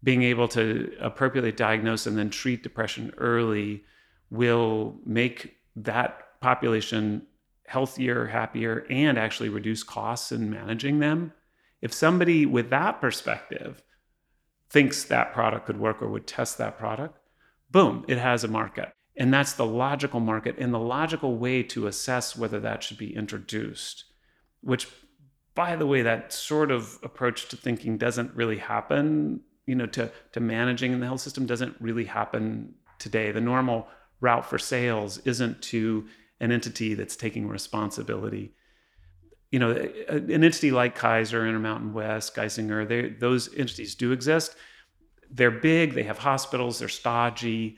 Being 0.03 0.23
able 0.23 0.49
to 0.49 0.93
appropriately 0.99 1.53
diagnose 1.53 2.05
and 2.05 2.17
then 2.17 2.29
treat 2.29 2.63
depression 2.63 3.13
early 3.17 3.85
will 4.29 4.97
make 5.05 5.55
that 5.77 6.39
population 6.41 7.25
healthier, 7.65 8.27
happier, 8.27 8.85
and 8.89 9.17
actually 9.17 9.49
reduce 9.49 9.83
costs 9.83 10.33
in 10.33 10.49
managing 10.49 10.99
them. 10.99 11.31
If 11.81 11.93
somebody 11.93 12.45
with 12.45 12.69
that 12.71 12.99
perspective 12.99 13.81
thinks 14.69 15.05
that 15.05 15.33
product 15.33 15.65
could 15.65 15.79
work 15.79 16.01
or 16.01 16.09
would 16.09 16.27
test 16.27 16.57
that 16.57 16.77
product, 16.77 17.17
boom, 17.71 18.03
it 18.07 18.17
has 18.17 18.43
a 18.43 18.49
market. 18.49 18.94
And 19.17 19.34
that's 19.34 19.54
the 19.54 19.65
logical 19.65 20.19
market 20.19 20.58
and 20.58 20.73
the 20.73 20.80
logical 20.80 21.38
way 21.38 21.63
to 21.63 21.88
assess 21.88 22.36
whether 22.36 22.60
that 22.60 22.84
should 22.84 22.97
be 22.97 23.15
introduced, 23.15 24.04
which, 24.62 24.88
by 25.54 25.75
the 25.78 25.86
way, 25.86 26.01
that 26.01 26.34
sort 26.34 26.69
of 26.69 26.99
approach 27.01 27.47
to 27.49 27.56
thinking 27.56 27.97
doesn't 27.97 28.36
really 28.36 28.58
happen, 28.58 29.39
you 29.65 29.75
know, 29.75 29.86
to, 29.88 30.12
to 30.34 30.39
managing 30.39 30.91
in 30.91 30.99
the 30.99 31.06
health 31.06 31.21
system 31.21 31.45
doesn't 31.45 31.75
really 31.80 32.06
happen 32.06 32.73
today. 32.99 33.32
The 33.32 33.41
normal 33.41 33.88
route 34.19 34.45
for 34.45 34.58
sales 34.58 35.19
isn't 35.19 35.62
to 35.62 36.08
an 36.41 36.51
entity 36.51 36.93
that's 36.93 37.15
taking 37.15 37.47
responsibility. 37.47 38.54
You 39.51 39.60
know, 39.60 39.71
an 39.71 40.30
entity 40.43 40.71
like 40.71 40.95
Kaiser, 40.95 41.47
Intermountain 41.47 41.93
West, 41.93 42.36
Geisinger, 42.36 42.86
they, 42.86 43.10
those 43.10 43.47
entities 43.56 43.95
do 43.95 44.12
exist. 44.12 44.56
They're 45.32 45.51
big, 45.51 45.93
they 45.93 46.04
have 46.04 46.17
hospitals, 46.17 46.80
they're 46.80 46.89
stodgy, 46.89 47.78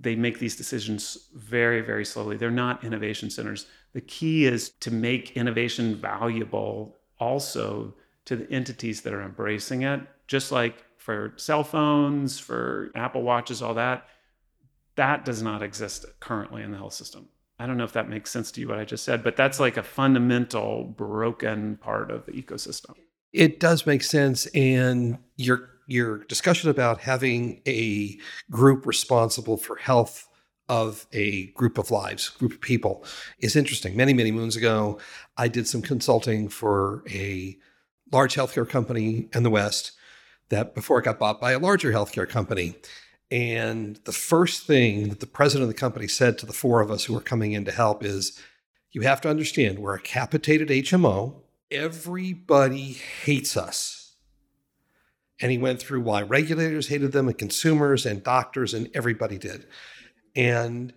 they 0.00 0.14
make 0.14 0.38
these 0.38 0.56
decisions 0.56 1.28
very, 1.34 1.80
very 1.80 2.04
slowly. 2.04 2.36
They're 2.36 2.50
not 2.50 2.84
innovation 2.84 3.30
centers. 3.30 3.66
The 3.92 4.00
key 4.00 4.46
is 4.46 4.70
to 4.80 4.90
make 4.90 5.36
innovation 5.36 5.96
valuable 5.96 6.96
also 7.18 7.94
to 8.26 8.36
the 8.36 8.50
entities 8.52 9.00
that 9.02 9.12
are 9.12 9.22
embracing 9.22 9.82
it, 9.82 10.00
just 10.26 10.52
like 10.52 10.84
for 10.98 11.32
cell 11.36 11.64
phones, 11.64 12.38
for 12.38 12.90
Apple 12.94 13.22
Watches, 13.22 13.62
all 13.62 13.74
that 13.74 14.06
that 14.98 15.24
does 15.24 15.42
not 15.42 15.62
exist 15.62 16.04
currently 16.18 16.60
in 16.60 16.72
the 16.72 16.76
health 16.76 16.92
system. 16.92 17.28
I 17.60 17.66
don't 17.66 17.76
know 17.76 17.84
if 17.84 17.92
that 17.92 18.08
makes 18.08 18.32
sense 18.32 18.50
to 18.52 18.60
you 18.60 18.68
what 18.68 18.80
I 18.80 18.84
just 18.84 19.04
said, 19.04 19.22
but 19.22 19.36
that's 19.36 19.60
like 19.60 19.76
a 19.76 19.82
fundamental 19.82 20.84
broken 20.84 21.76
part 21.76 22.10
of 22.10 22.26
the 22.26 22.32
ecosystem. 22.32 22.94
It 23.32 23.60
does 23.60 23.86
make 23.86 24.02
sense 24.02 24.46
and 24.46 25.18
your 25.36 25.70
your 25.88 26.18
discussion 26.24 26.70
about 26.70 27.00
having 27.00 27.62
a 27.66 28.18
group 28.50 28.86
responsible 28.86 29.56
for 29.56 29.76
health 29.76 30.28
of 30.68 31.06
a 31.14 31.46
group 31.52 31.78
of 31.78 31.90
lives, 31.90 32.28
group 32.28 32.52
of 32.52 32.60
people 32.60 33.02
is 33.38 33.56
interesting. 33.56 33.96
Many, 33.96 34.12
many 34.12 34.30
moons 34.30 34.54
ago, 34.54 34.98
I 35.38 35.48
did 35.48 35.66
some 35.66 35.80
consulting 35.80 36.50
for 36.50 37.02
a 37.10 37.56
large 38.12 38.34
healthcare 38.34 38.68
company 38.68 39.28
in 39.32 39.42
the 39.42 39.50
West 39.50 39.92
that 40.50 40.74
before 40.74 40.98
it 40.98 41.04
got 41.04 41.18
bought 41.18 41.40
by 41.40 41.52
a 41.52 41.58
larger 41.58 41.90
healthcare 41.90 42.28
company. 42.28 42.74
And 43.30 43.96
the 44.04 44.12
first 44.12 44.66
thing 44.66 45.08
that 45.08 45.20
the 45.20 45.26
president 45.26 45.68
of 45.70 45.74
the 45.74 45.80
company 45.80 46.06
said 46.06 46.38
to 46.38 46.46
the 46.46 46.52
four 46.52 46.82
of 46.82 46.90
us 46.90 47.04
who 47.04 47.14
were 47.14 47.20
coming 47.20 47.52
in 47.52 47.64
to 47.64 47.72
help 47.72 48.04
is 48.04 48.38
you 48.92 49.02
have 49.02 49.22
to 49.22 49.30
understand 49.30 49.78
we're 49.78 49.96
a 49.96 50.00
capitated 50.00 50.68
HMO. 50.68 51.42
Everybody 51.70 52.92
hates 52.92 53.56
us. 53.56 53.97
And 55.40 55.52
he 55.52 55.58
went 55.58 55.80
through 55.80 56.00
why 56.00 56.22
regulators 56.22 56.88
hated 56.88 57.12
them 57.12 57.28
and 57.28 57.38
consumers 57.38 58.04
and 58.04 58.22
doctors 58.22 58.74
and 58.74 58.90
everybody 58.94 59.38
did. 59.38 59.66
And 60.34 60.92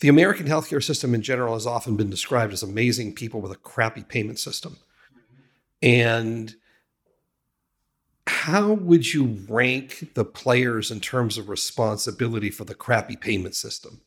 the 0.00 0.08
American 0.08 0.46
healthcare 0.46 0.82
system 0.82 1.14
in 1.14 1.22
general 1.22 1.54
has 1.54 1.66
often 1.66 1.96
been 1.96 2.10
described 2.10 2.52
as 2.52 2.62
amazing 2.62 3.14
people 3.14 3.40
with 3.40 3.52
a 3.52 3.56
crappy 3.56 4.02
payment 4.02 4.38
system. 4.38 4.76
And 5.80 6.54
how 8.26 8.72
would 8.72 9.12
you 9.12 9.38
rank 9.48 10.14
the 10.14 10.24
players 10.24 10.90
in 10.90 11.00
terms 11.00 11.38
of 11.38 11.48
responsibility 11.48 12.50
for 12.50 12.64
the 12.64 12.74
crappy 12.74 13.16
payment 13.16 13.54
system? 13.54 14.02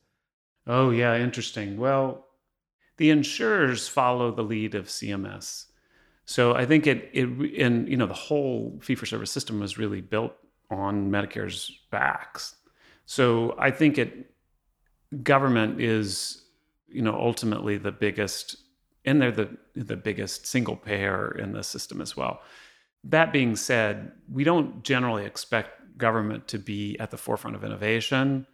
Oh, 0.68 0.92
yeah, 0.92 1.18
interesting. 1.18 1.78
Well, 1.78 2.28
the 2.98 3.10
insurers 3.10 3.88
follow 3.88 4.32
the 4.32 4.44
lead 4.44 4.76
of 4.76 4.88
CMS. 4.88 5.66
So 6.30 6.54
I 6.54 6.68
think 6.68 6.86
it 6.86 7.10
it 7.12 7.28
and 7.60 7.90
you 7.90 7.98
know 7.98 8.06
the 8.06 8.14
whole 8.14 8.78
fee 8.84 8.94
for 8.94 9.08
service 9.08 9.32
system 9.32 9.60
was 9.60 9.80
really 9.80 10.00
built 10.00 10.34
on 10.70 11.10
Medicare's 11.10 11.72
backs. 11.90 12.54
So 13.08 13.56
I 13.58 13.72
think 13.72 13.98
it 13.98 14.32
government 15.24 15.82
is 15.82 16.44
you 16.88 17.02
know 17.02 17.16
ultimately 17.16 17.78
the 17.78 17.92
biggest 17.92 18.58
and 19.06 19.20
they're 19.20 19.32
the 19.32 19.58
the 19.74 19.98
biggest 19.98 20.46
single 20.46 20.76
payer 20.76 21.32
in 21.32 21.54
the 21.54 21.64
system 21.64 22.00
as 22.00 22.16
well. 22.16 22.42
That 23.04 23.34
being 23.34 23.56
said, 23.56 24.12
we 24.32 24.44
don't 24.44 24.84
generally 24.84 25.26
expect 25.26 25.98
government 25.98 26.48
to 26.50 26.60
be 26.60 26.96
at 27.00 27.10
the 27.10 27.18
forefront 27.18 27.56
of 27.56 27.64
innovation. 27.64 28.46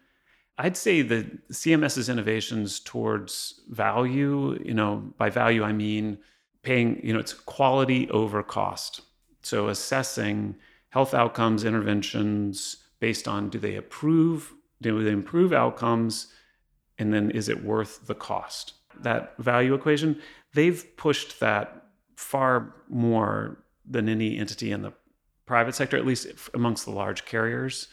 I'd 0.57 0.77
say 0.77 1.01
that 1.01 1.49
CMS's 1.49 2.07
innovations 2.07 2.79
towards 2.79 3.59
value, 3.67 4.57
you 4.63 4.73
know, 4.73 5.11
by 5.17 5.29
value 5.29 5.65
I 5.65 5.73
mean 5.73 6.19
paying, 6.65 6.99
you 7.01 7.13
know, 7.13 7.19
it's 7.19 7.33
quality 7.33 8.09
over 8.09 8.43
cost. 8.43 9.01
So 9.43 9.69
assessing 9.69 10.55
health 10.89 11.13
outcomes 11.13 11.63
interventions 11.63 12.77
based 12.99 13.27
on 13.27 13.49
do 13.49 13.59
they 13.59 13.75
approve, 13.75 14.53
do 14.81 15.03
they 15.03 15.11
improve 15.11 15.53
outcomes, 15.53 16.27
and 16.97 17.13
then 17.13 17.31
is 17.31 17.47
it 17.47 17.63
worth 17.63 18.07
the 18.07 18.15
cost? 18.15 18.73
That 19.01 19.37
value 19.37 19.73
equation, 19.73 20.19
they've 20.53 20.83
pushed 20.97 21.39
that 21.39 21.83
far 22.15 22.75
more 22.89 23.63
than 23.85 24.09
any 24.09 24.37
entity 24.37 24.71
in 24.71 24.81
the 24.81 24.93
private 25.45 25.75
sector, 25.75 25.97
at 25.97 26.05
least 26.05 26.27
amongst 26.53 26.85
the 26.85 26.91
large 26.91 27.25
carriers. 27.25 27.87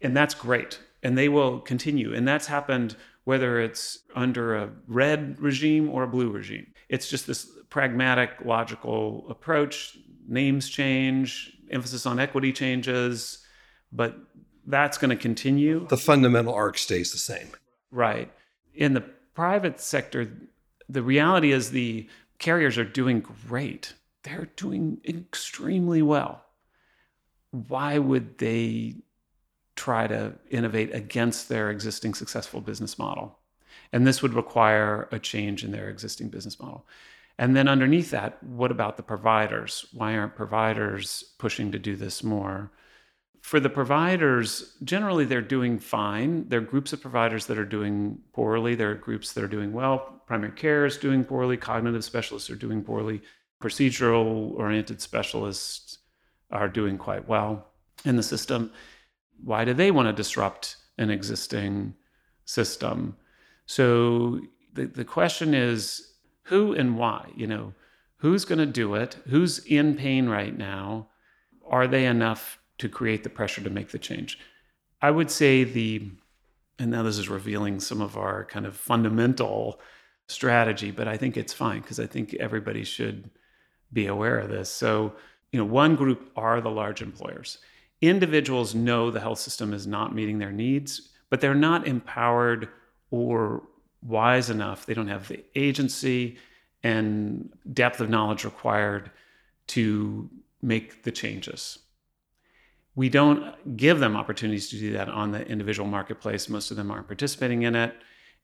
And 0.00 0.16
that's 0.16 0.34
great. 0.34 0.80
And 1.02 1.18
they 1.18 1.28
will 1.28 1.60
continue. 1.60 2.14
And 2.14 2.26
that's 2.26 2.46
happened 2.46 2.96
whether 3.24 3.60
it's 3.60 3.98
under 4.14 4.56
a 4.56 4.70
red 4.86 5.38
regime 5.38 5.90
or 5.90 6.04
a 6.04 6.08
blue 6.08 6.30
regime. 6.30 6.66
It's 6.88 7.10
just 7.10 7.26
this 7.26 7.50
pragmatic, 7.70 8.30
logical 8.44 9.26
approach. 9.28 9.98
Names 10.26 10.68
change, 10.68 11.56
emphasis 11.70 12.04
on 12.06 12.18
equity 12.18 12.52
changes, 12.52 13.44
but 13.92 14.18
that's 14.66 14.98
going 14.98 15.10
to 15.10 15.16
continue. 15.16 15.86
The 15.88 15.96
fundamental 15.96 16.52
arc 16.52 16.76
stays 16.76 17.12
the 17.12 17.18
same. 17.18 17.48
Right. 17.90 18.30
In 18.74 18.92
the 18.92 19.00
private 19.00 19.80
sector, 19.80 20.30
the 20.88 21.02
reality 21.02 21.52
is 21.52 21.70
the 21.70 22.08
carriers 22.38 22.76
are 22.76 22.84
doing 22.84 23.20
great. 23.20 23.94
They're 24.24 24.50
doing 24.56 25.00
extremely 25.08 26.02
well. 26.02 26.44
Why 27.50 27.98
would 27.98 28.38
they 28.38 28.96
try 29.76 30.06
to 30.06 30.34
innovate 30.50 30.94
against 30.94 31.48
their 31.48 31.70
existing 31.70 32.14
successful 32.14 32.60
business 32.60 32.98
model? 32.98 33.38
And 33.92 34.06
this 34.06 34.20
would 34.22 34.34
require 34.34 35.08
a 35.10 35.18
change 35.18 35.64
in 35.64 35.70
their 35.70 35.88
existing 35.88 36.28
business 36.28 36.60
model. 36.60 36.86
And 37.38 37.54
then 37.54 37.68
underneath 37.68 38.10
that, 38.10 38.42
what 38.42 38.72
about 38.72 38.96
the 38.96 39.02
providers? 39.02 39.86
Why 39.92 40.16
aren't 40.16 40.34
providers 40.34 41.22
pushing 41.38 41.70
to 41.72 41.78
do 41.78 41.94
this 41.94 42.24
more? 42.24 42.72
For 43.40 43.60
the 43.60 43.70
providers, 43.70 44.76
generally 44.82 45.24
they're 45.24 45.40
doing 45.40 45.78
fine. 45.78 46.48
There 46.48 46.58
are 46.58 46.62
groups 46.62 46.92
of 46.92 47.00
providers 47.00 47.46
that 47.46 47.58
are 47.58 47.64
doing 47.64 48.18
poorly. 48.32 48.74
There 48.74 48.90
are 48.90 48.94
groups 48.94 49.32
that 49.32 49.44
are 49.44 49.48
doing 49.48 49.72
well. 49.72 50.20
Primary 50.26 50.52
care 50.52 50.84
is 50.84 50.98
doing 50.98 51.24
poorly. 51.24 51.56
Cognitive 51.56 52.04
specialists 52.04 52.50
are 52.50 52.56
doing 52.56 52.82
poorly. 52.82 53.22
Procedural 53.62 54.52
oriented 54.54 55.00
specialists 55.00 55.98
are 56.50 56.68
doing 56.68 56.98
quite 56.98 57.28
well 57.28 57.68
in 58.04 58.16
the 58.16 58.22
system. 58.22 58.72
Why 59.44 59.64
do 59.64 59.72
they 59.72 59.92
want 59.92 60.08
to 60.08 60.12
disrupt 60.12 60.76
an 60.98 61.10
existing 61.10 61.94
system? 62.44 63.16
So 63.66 64.40
the, 64.74 64.86
the 64.86 65.04
question 65.04 65.54
is 65.54 66.14
who 66.48 66.72
and 66.72 66.98
why? 66.98 67.30
You 67.36 67.46
know, 67.46 67.74
who's 68.16 68.44
going 68.44 68.58
to 68.58 68.66
do 68.66 68.94
it? 68.94 69.16
Who's 69.28 69.58
in 69.60 69.94
pain 69.94 70.28
right 70.28 70.56
now? 70.56 71.08
Are 71.68 71.86
they 71.86 72.06
enough 72.06 72.58
to 72.78 72.88
create 72.88 73.22
the 73.22 73.30
pressure 73.30 73.62
to 73.62 73.70
make 73.70 73.90
the 73.90 73.98
change? 73.98 74.38
I 75.00 75.10
would 75.10 75.30
say 75.30 75.64
the, 75.64 76.10
and 76.78 76.90
now 76.90 77.02
this 77.02 77.18
is 77.18 77.28
revealing 77.28 77.80
some 77.80 78.00
of 78.00 78.16
our 78.16 78.44
kind 78.44 78.66
of 78.66 78.76
fundamental 78.76 79.80
strategy, 80.26 80.90
but 80.90 81.08
I 81.08 81.16
think 81.16 81.36
it's 81.36 81.52
fine 81.52 81.80
because 81.80 82.00
I 82.00 82.06
think 82.06 82.34
everybody 82.34 82.84
should 82.84 83.30
be 83.92 84.06
aware 84.06 84.38
of 84.38 84.50
this. 84.50 84.70
So, 84.70 85.14
you 85.52 85.58
know, 85.58 85.64
one 85.64 85.96
group 85.96 86.30
are 86.36 86.60
the 86.60 86.70
large 86.70 87.00
employers. 87.00 87.58
Individuals 88.00 88.74
know 88.74 89.10
the 89.10 89.20
health 89.20 89.38
system 89.38 89.72
is 89.72 89.86
not 89.86 90.14
meeting 90.14 90.38
their 90.38 90.52
needs, 90.52 91.10
but 91.30 91.40
they're 91.40 91.54
not 91.54 91.86
empowered 91.86 92.68
or 93.10 93.62
wise 94.02 94.50
enough. 94.50 94.86
They 94.86 94.94
don't 94.94 95.08
have 95.08 95.28
the 95.28 95.44
agency 95.54 96.38
and 96.82 97.52
depth 97.72 98.00
of 98.00 98.08
knowledge 98.08 98.44
required 98.44 99.10
to 99.68 100.30
make 100.62 101.02
the 101.02 101.10
changes. 101.10 101.78
We 102.94 103.08
don't 103.08 103.76
give 103.76 104.00
them 104.00 104.16
opportunities 104.16 104.68
to 104.70 104.78
do 104.78 104.92
that 104.94 105.08
on 105.08 105.30
the 105.30 105.46
individual 105.46 105.88
marketplace. 105.88 106.48
Most 106.48 106.70
of 106.70 106.76
them 106.76 106.90
aren't 106.90 107.06
participating 107.06 107.62
in 107.62 107.76
it. 107.76 107.94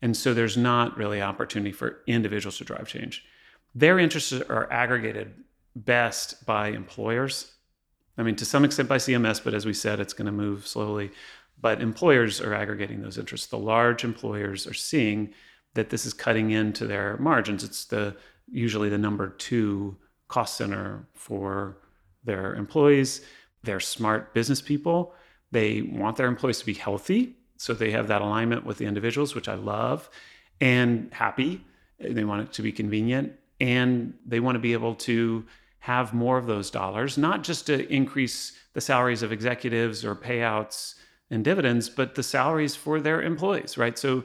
And 0.00 0.16
so 0.16 0.34
there's 0.34 0.56
not 0.56 0.96
really 0.96 1.22
opportunity 1.22 1.72
for 1.72 2.02
individuals 2.06 2.58
to 2.58 2.64
drive 2.64 2.86
change. 2.86 3.24
Their 3.74 3.98
interests 3.98 4.32
are 4.32 4.70
aggregated 4.70 5.34
best 5.74 6.46
by 6.46 6.68
employers. 6.68 7.52
I 8.16 8.22
mean, 8.22 8.36
to 8.36 8.44
some 8.44 8.64
extent 8.64 8.88
by 8.88 8.98
CMS, 8.98 9.42
but 9.42 9.54
as 9.54 9.66
we 9.66 9.74
said, 9.74 9.98
it's 9.98 10.12
going 10.12 10.26
to 10.26 10.32
move 10.32 10.66
slowly. 10.66 11.10
But 11.60 11.80
employers 11.80 12.40
are 12.40 12.54
aggregating 12.54 13.00
those 13.02 13.18
interests. 13.18 13.46
The 13.46 13.58
large 13.58 14.04
employers 14.04 14.66
are 14.66 14.74
seeing 14.74 15.32
that 15.74 15.90
this 15.90 16.06
is 16.06 16.12
cutting 16.12 16.50
into 16.50 16.86
their 16.86 17.16
margins. 17.18 17.64
It's 17.64 17.84
the 17.84 18.16
usually 18.50 18.88
the 18.88 18.98
number 18.98 19.28
two 19.28 19.96
cost 20.28 20.56
center 20.56 21.06
for 21.14 21.78
their 22.24 22.54
employees. 22.54 23.22
They're 23.62 23.80
smart 23.80 24.34
business 24.34 24.60
people. 24.60 25.14
They 25.50 25.82
want 25.82 26.16
their 26.16 26.26
employees 26.26 26.58
to 26.60 26.66
be 26.66 26.74
healthy. 26.74 27.36
So 27.56 27.72
they 27.72 27.92
have 27.92 28.08
that 28.08 28.22
alignment 28.22 28.66
with 28.66 28.78
the 28.78 28.86
individuals, 28.86 29.34
which 29.34 29.48
I 29.48 29.54
love, 29.54 30.10
and 30.60 31.12
happy. 31.12 31.64
They 31.98 32.24
want 32.24 32.42
it 32.42 32.52
to 32.54 32.62
be 32.62 32.72
convenient. 32.72 33.32
And 33.60 34.14
they 34.26 34.40
want 34.40 34.56
to 34.56 34.60
be 34.60 34.72
able 34.72 34.96
to 34.96 35.44
have 35.78 36.12
more 36.12 36.38
of 36.38 36.46
those 36.46 36.70
dollars, 36.70 37.16
not 37.16 37.44
just 37.44 37.66
to 37.66 37.90
increase 37.92 38.52
the 38.72 38.80
salaries 38.80 39.22
of 39.22 39.32
executives 39.32 40.04
or 40.04 40.14
payouts 40.16 40.94
and 41.30 41.44
dividends, 41.44 41.88
but 41.88 42.14
the 42.14 42.22
salaries 42.22 42.76
for 42.76 43.00
their 43.00 43.22
employees, 43.22 43.76
right? 43.78 43.98
So 43.98 44.24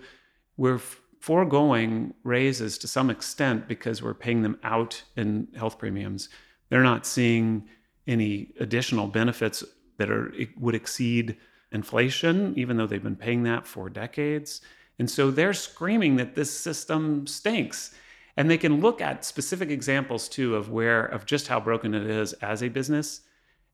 we're 0.58 0.82
foregoing 1.20 2.14
raises 2.24 2.78
to 2.78 2.88
some 2.88 3.10
extent 3.10 3.68
because 3.68 4.02
we're 4.02 4.14
paying 4.14 4.42
them 4.42 4.58
out 4.64 5.04
in 5.16 5.48
health 5.56 5.78
premiums. 5.78 6.30
They're 6.70 6.84
not 6.84 7.06
seeing 7.06 7.68
any 8.08 8.54
additional 8.60 9.08
benefits 9.08 9.64
that 9.98 10.10
are 10.10 10.34
would 10.58 10.76
exceed 10.76 11.38
inflation, 11.72 12.54
even 12.58 12.78
though 12.78 12.88
they've 12.88 13.04
been 13.04 13.16
paying 13.16 13.44
that 13.44 13.68
for 13.68 13.90
decades. 13.90 14.62
And 14.98 15.10
so 15.10 15.32
they're 15.32 15.54
screaming 15.54 16.16
that 16.18 16.36
this 16.36 16.52
system 16.52 17.28
stinks. 17.28 17.94
And 18.38 18.50
they 18.50 18.58
can 18.58 18.80
look 18.80 19.02
at 19.02 19.26
specific 19.26 19.70
examples 19.70 20.30
too 20.30 20.56
of 20.56 20.72
where 20.72 21.06
of 21.06 21.26
just 21.26 21.48
how 21.48 21.60
broken 21.60 21.94
it 21.94 22.10
is 22.10 22.34
as 22.34 22.64
a 22.64 22.70
business. 22.70 23.22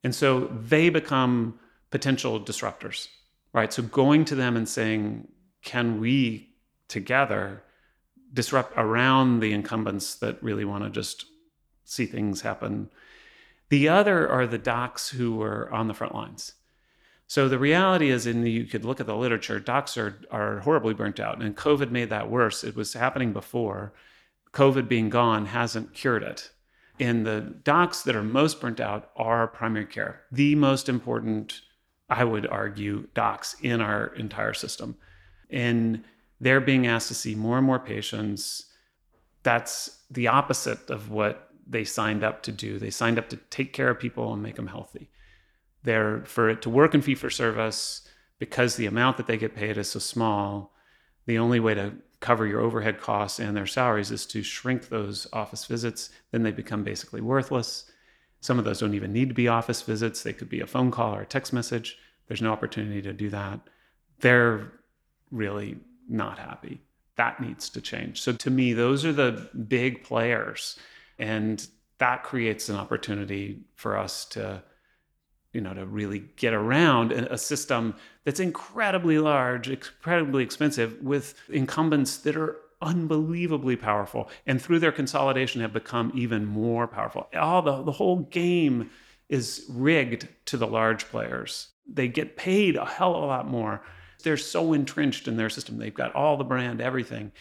And 0.03 0.13
so 0.13 0.51
they 0.51 0.89
become 0.89 1.59
potential 1.91 2.39
disruptors 2.39 3.08
right? 3.56 3.71
So 3.71 3.84
going 3.84 4.26
to 4.26 4.36
them 4.36 4.58
and 4.58 4.67
saying, 4.67 5.30
can 5.63 6.02
we 6.02 6.50
together 6.89 7.63
disrupt 8.34 8.74
around 8.76 9.39
the 9.39 9.54
incumbents 9.54 10.15
that 10.15 10.43
really 10.43 10.65
want 10.65 10.84
to 10.84 10.89
just 10.89 11.26
see 11.86 12.06
things 12.06 12.41
happen? 12.41 12.89
The 13.69 13.88
other 13.88 14.30
are 14.30 14.45
the 14.45 14.58
docs 14.58 15.10
who 15.10 15.41
are 15.41 15.71
on 15.71 15.88
the 15.88 15.93
front 15.93 16.13
lines. 16.13 16.56
So 17.28 17.48
the 17.48 17.58
reality 17.58 18.10
is, 18.10 18.28
in 18.28 18.45
you 18.45 18.65
could 18.65 18.84
look 18.84 19.00
at 19.00 19.08
the 19.08 19.15
literature, 19.15 19.62
docs 19.62 19.98
are, 19.98 20.19
are 20.30 20.60
horribly 20.60 20.93
burnt 20.93 21.21
out, 21.21 21.41
and 21.41 21.56
COVID 21.56 21.91
made 21.91 22.10
that 22.10 22.30
worse. 22.30 22.62
It 22.63 22.76
was 22.76 22.93
happening 22.93 23.32
before. 23.32 23.93
COVID 24.52 24.89
being 24.89 25.10
gone 25.10 25.45
hasn't 25.45 25.93
cured 25.93 26.24
it. 26.24 26.52
And 27.00 27.26
the 27.26 27.39
docs 27.39 28.04
that 28.04 28.17
are 28.17 28.24
most 28.24 28.60
burnt 28.60 28.82
out 28.82 29.12
are 29.15 29.48
primary 29.48 29.86
care, 29.86 30.24
the 30.30 30.56
most 30.56 30.89
important 30.89 31.62
I 32.09 32.23
would 32.23 32.47
argue, 32.47 33.07
docs 33.13 33.55
in 33.61 33.81
our 33.81 34.07
entire 34.15 34.53
system. 34.53 34.95
And 35.49 36.03
they're 36.39 36.61
being 36.61 36.87
asked 36.87 37.07
to 37.07 37.13
see 37.15 37.35
more 37.35 37.57
and 37.57 37.65
more 37.65 37.79
patients. 37.79 38.65
That's 39.43 39.99
the 40.11 40.27
opposite 40.27 40.89
of 40.89 41.09
what 41.09 41.49
they 41.67 41.83
signed 41.83 42.23
up 42.23 42.43
to 42.43 42.51
do. 42.51 42.77
They 42.77 42.91
signed 42.91 43.17
up 43.17 43.29
to 43.29 43.37
take 43.49 43.73
care 43.73 43.89
of 43.89 43.99
people 43.99 44.33
and 44.33 44.43
make 44.43 44.55
them 44.55 44.67
healthy. 44.67 45.09
They're 45.83 46.23
for 46.25 46.49
it 46.49 46.61
to 46.63 46.69
work 46.69 46.93
in 46.93 47.01
fee 47.01 47.15
for 47.15 47.29
service 47.29 48.07
because 48.39 48.75
the 48.75 48.85
amount 48.85 49.17
that 49.17 49.27
they 49.27 49.37
get 49.37 49.55
paid 49.55 49.77
is 49.77 49.89
so 49.89 49.99
small. 49.99 50.73
The 51.25 51.39
only 51.39 51.59
way 51.59 51.73
to 51.73 51.93
cover 52.19 52.45
your 52.45 52.61
overhead 52.61 52.99
costs 52.99 53.39
and 53.39 53.55
their 53.55 53.67
salaries 53.67 54.11
is 54.11 54.25
to 54.27 54.43
shrink 54.43 54.89
those 54.89 55.27
office 55.33 55.65
visits. 55.65 56.09
Then 56.31 56.43
they 56.43 56.51
become 56.51 56.83
basically 56.83 57.21
worthless. 57.21 57.89
Some 58.45 58.60
of 58.60 58.65
those 58.65 58.79
don't 58.79 58.93
even 58.93 59.12
need 59.12 59.29
to 59.29 59.34
be 59.34 59.47
office 59.47 59.81
visits. 59.81 60.21
They 60.21 60.31
could 60.31 60.49
be 60.49 60.60
a 60.60 60.67
phone 60.67 60.91
call 60.91 61.15
or 61.15 61.21
a 61.21 61.25
text 61.25 61.51
message. 61.51 61.97
There's 62.27 62.43
no 62.43 62.51
opportunity 62.51 63.01
to 63.01 63.12
do 63.12 63.31
that. 63.31 63.60
They're 64.19 64.71
really 65.31 65.77
not 66.08 66.38
happy. 66.38 66.79
That 67.15 67.41
needs 67.41 67.71
to 67.71 67.81
change. 67.81 68.21
So 68.21 68.34
to 68.34 68.51
me, 68.51 68.73
those 68.73 69.03
are 69.03 69.12
the 69.12 69.49
big 69.67 70.03
players. 70.03 70.77
And 71.17 71.67
that 71.97 72.21
creates 72.21 72.69
an 72.69 72.75
opportunity 72.75 73.62
for 73.73 73.97
us 73.97 74.25
to 74.25 74.62
you 75.51 75.62
know 75.62 75.73
to 75.73 75.86
really 75.86 76.19
get 76.36 76.53
around 76.53 77.13
a 77.13 77.38
system 77.38 77.95
that's 78.25 78.41
incredibly 78.41 79.19
large 79.19 79.69
incredibly 79.69 80.43
expensive 80.43 81.01
with 81.01 81.34
incumbents 81.47 82.17
that 82.17 82.36
are 82.36 82.58
unbelievably 82.81 83.75
powerful 83.75 84.29
and 84.45 84.61
through 84.61 84.79
their 84.79 84.91
consolidation 84.91 85.61
have 85.61 85.73
become 85.73 86.11
even 86.13 86.45
more 86.45 86.88
powerful 86.88 87.27
all 87.35 87.61
the, 87.61 87.83
the 87.83 87.91
whole 87.91 88.19
game 88.19 88.89
is 89.29 89.65
rigged 89.69 90.27
to 90.45 90.57
the 90.57 90.67
large 90.67 91.05
players 91.09 91.69
they 91.88 92.07
get 92.07 92.38
paid 92.38 92.75
a 92.75 92.85
hell 92.85 93.15
of 93.15 93.23
a 93.23 93.25
lot 93.25 93.47
more 93.47 93.81
they're 94.23 94.38
so 94.38 94.73
entrenched 94.73 95.27
in 95.27 95.38
their 95.38 95.49
system 95.49 95.77
they've 95.77 95.93
got 95.93 96.13
all 96.13 96.38
the 96.38 96.43
brand 96.43 96.81
everything 96.81 97.31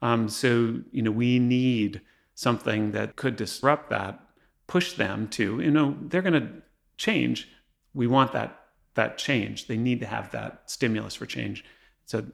um, 0.00 0.28
so 0.28 0.80
you 0.92 1.02
know 1.02 1.10
we 1.10 1.38
need 1.38 2.00
something 2.34 2.92
that 2.92 3.16
could 3.16 3.36
disrupt 3.36 3.90
that, 3.90 4.20
push 4.66 4.94
them 4.94 5.28
to, 5.28 5.60
you 5.60 5.70
know, 5.70 5.96
they're 6.02 6.22
going 6.22 6.40
to 6.40 6.48
change. 6.96 7.48
We 7.94 8.06
want 8.06 8.32
that 8.32 8.60
that 8.94 9.18
change. 9.18 9.66
They 9.66 9.76
need 9.76 9.98
to 10.00 10.06
have 10.06 10.30
that 10.30 10.62
stimulus 10.66 11.16
for 11.16 11.26
change. 11.26 11.64
So 12.06 12.24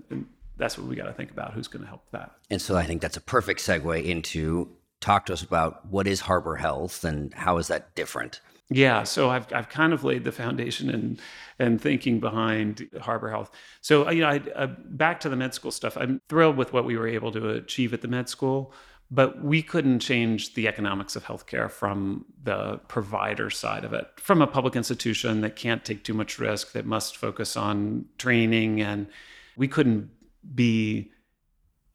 that's 0.61 0.79
what 0.79 0.87
we 0.87 0.95
got 0.95 1.07
to 1.07 1.13
think 1.13 1.31
about. 1.31 1.55
Who's 1.55 1.69
going 1.69 1.83
to 1.83 1.89
help 1.89 2.05
that? 2.13 2.33
And 2.51 2.61
so 2.61 2.77
I 2.77 2.85
think 2.85 3.01
that's 3.01 3.17
a 3.17 3.21
perfect 3.21 3.61
segue 3.61 4.05
into 4.05 4.69
talk 5.01 5.27
to 5.27 5.33
us 5.33 5.43
about 5.43 5.87
what 5.87 6.07
is 6.07 6.21
Harbor 6.21 6.57
Health 6.57 7.05
and 7.05 7.33
how 7.35 7.57
is 7.59 7.69
that 7.69 7.95
different? 7.95 8.41
Yeah, 8.73 9.03
so 9.03 9.31
I've 9.31 9.53
I've 9.53 9.69
kind 9.69 9.93
of 9.93 10.05
laid 10.05 10.23
the 10.23 10.31
foundation 10.31 10.91
and 10.91 11.21
and 11.59 11.81
thinking 11.81 12.21
behind 12.21 12.89
Harbor 13.01 13.29
Health. 13.29 13.51
So 13.81 14.09
you 14.11 14.21
know, 14.21 14.29
I, 14.29 14.41
I, 14.57 14.67
back 14.67 15.19
to 15.21 15.29
the 15.29 15.35
med 15.35 15.55
school 15.55 15.73
stuff. 15.73 15.97
I'm 15.97 16.21
thrilled 16.29 16.57
with 16.57 16.73
what 16.73 16.85
we 16.85 16.97
were 16.97 17.09
able 17.09 17.33
to 17.33 17.51
achieve 17.51 17.93
at 17.93 18.01
the 18.01 18.09
med 18.09 18.29
school. 18.29 18.73
But 19.13 19.43
we 19.43 19.61
couldn't 19.61 19.99
change 19.99 20.55
the 20.55 20.69
economics 20.69 21.17
of 21.17 21.25
healthcare 21.25 21.69
from 21.69 22.27
the 22.45 22.79
provider 22.87 23.51
side 23.51 23.85
of 23.85 23.93
it. 23.93 24.07
From 24.21 24.41
a 24.41 24.47
public 24.47 24.77
institution 24.77 25.41
that 25.41 25.57
can't 25.57 25.85
take 25.85 26.05
too 26.05 26.15
much 26.15 26.39
risk, 26.39 26.71
that 26.73 26.87
must 26.87 27.17
focus 27.17 27.57
on 27.57 28.05
training, 28.19 28.81
and 28.81 29.09
we 29.57 29.67
couldn't 29.67 30.11
be 30.55 31.11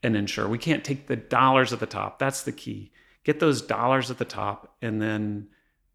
an 0.03 0.15
insurer. 0.15 0.47
We 0.47 0.57
can't 0.57 0.83
take 0.83 1.07
the 1.07 1.15
dollars 1.15 1.73
at 1.73 1.79
the 1.79 1.85
top. 1.85 2.19
That's 2.19 2.43
the 2.43 2.51
key. 2.51 2.91
Get 3.23 3.39
those 3.39 3.61
dollars 3.61 4.11
at 4.11 4.19
the 4.19 4.25
top 4.25 4.75
and 4.81 5.01
then 5.01 5.47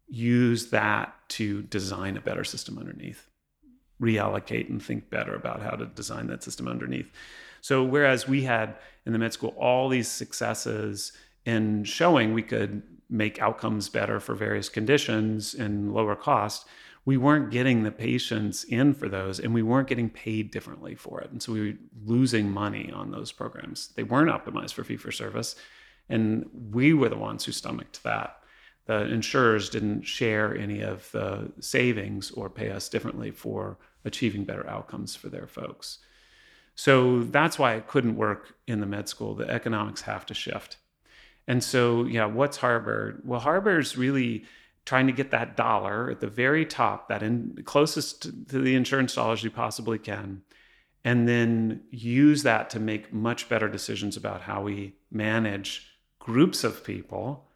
use 0.07 0.69
that 0.71 1.13
to 1.29 1.61
design 1.63 2.17
a 2.17 2.21
better 2.21 2.43
system 2.43 2.77
underneath. 2.77 3.29
Reallocate 4.01 4.69
and 4.69 4.83
think 4.83 5.09
better 5.09 5.33
about 5.33 5.61
how 5.61 5.71
to 5.71 5.85
design 5.85 6.27
that 6.27 6.43
system 6.43 6.67
underneath. 6.67 7.09
So 7.61 7.83
whereas 7.83 8.27
we 8.27 8.43
had 8.43 8.75
in 9.05 9.13
the 9.13 9.19
med 9.19 9.31
school 9.31 9.55
all 9.57 9.87
these 9.87 10.09
successes 10.09 11.13
in 11.45 11.85
showing 11.85 12.33
we 12.33 12.43
could 12.43 12.83
make 13.09 13.41
outcomes 13.41 13.89
better 13.89 14.19
for 14.19 14.35
various 14.35 14.69
conditions 14.69 15.53
and 15.53 15.93
lower 15.93 16.15
cost, 16.15 16.65
we 17.05 17.17
weren't 17.17 17.49
getting 17.49 17.83
the 17.83 17.91
patients 17.91 18.63
in 18.63 18.93
for 18.93 19.09
those 19.09 19.39
and 19.39 19.53
we 19.53 19.63
weren't 19.63 19.87
getting 19.87 20.09
paid 20.09 20.51
differently 20.51 20.95
for 20.95 21.21
it. 21.21 21.31
And 21.31 21.41
so 21.41 21.53
we 21.53 21.71
were 21.71 21.77
losing 22.05 22.51
money 22.51 22.91
on 22.91 23.11
those 23.11 23.31
programs. 23.31 23.89
They 23.95 24.03
weren't 24.03 24.29
optimized 24.29 24.73
for 24.73 24.83
fee 24.83 24.97
for 24.97 25.11
service. 25.11 25.55
And 26.09 26.47
we 26.71 26.93
were 26.93 27.09
the 27.09 27.17
ones 27.17 27.45
who 27.45 27.51
stomached 27.51 28.03
that. 28.03 28.37
The 28.85 29.05
insurers 29.05 29.69
didn't 29.69 30.03
share 30.03 30.55
any 30.55 30.81
of 30.81 31.09
the 31.11 31.51
savings 31.59 32.31
or 32.31 32.49
pay 32.49 32.69
us 32.69 32.89
differently 32.89 33.31
for 33.31 33.77
achieving 34.05 34.43
better 34.43 34.67
outcomes 34.69 35.15
for 35.15 35.29
their 35.29 35.47
folks. 35.47 35.99
So 36.75 37.23
that's 37.23 37.57
why 37.57 37.75
it 37.75 37.87
couldn't 37.87 38.15
work 38.15 38.55
in 38.67 38.79
the 38.79 38.85
med 38.85 39.07
school. 39.07 39.35
The 39.35 39.49
economics 39.49 40.01
have 40.01 40.25
to 40.27 40.33
shift. 40.33 40.77
And 41.47 41.63
so, 41.63 42.05
yeah, 42.05 42.25
what's 42.25 42.57
Harbor? 42.57 43.19
Well, 43.23 43.39
Harbor 43.39 43.79
is 43.79 43.97
really 43.97 44.45
trying 44.85 45.07
to 45.07 45.13
get 45.13 45.31
that 45.31 45.55
dollar 45.55 46.09
at 46.09 46.19
the 46.19 46.27
very 46.27 46.65
top, 46.65 47.07
that 47.09 47.23
in 47.23 47.61
closest 47.65 48.23
to 48.49 48.59
the 48.59 48.75
insurance 48.75 49.15
dollars 49.15 49.43
you 49.43 49.51
possibly 49.51 49.99
can, 49.99 50.41
and 51.03 51.27
then 51.27 51.81
use 51.89 52.43
that 52.43 52.69
to 52.69 52.79
make 52.79 53.13
much 53.13 53.49
better 53.49 53.67
decisions 53.67 54.17
about 54.17 54.41
how 54.41 54.61
we 54.61 54.95
manage 55.11 55.87
groups 56.19 56.63
of 56.63 56.83
people 56.83 57.47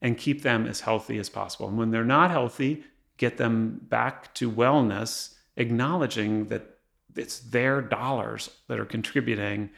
and 0.00 0.18
keep 0.18 0.42
them 0.42 0.66
as 0.66 0.80
healthy 0.80 1.18
as 1.18 1.28
possible. 1.28 1.68
And 1.68 1.78
when 1.78 1.90
they're 1.90 2.04
not 2.04 2.30
healthy, 2.30 2.84
get 3.16 3.36
them 3.36 3.80
back 3.82 4.34
to 4.34 4.50
wellness, 4.50 5.34
acknowledging 5.56 6.46
that 6.48 6.78
it's 7.14 7.38
their 7.38 7.80
dollars 7.80 8.50
that 8.68 8.80
are 8.80 8.84
contributing 8.84 9.70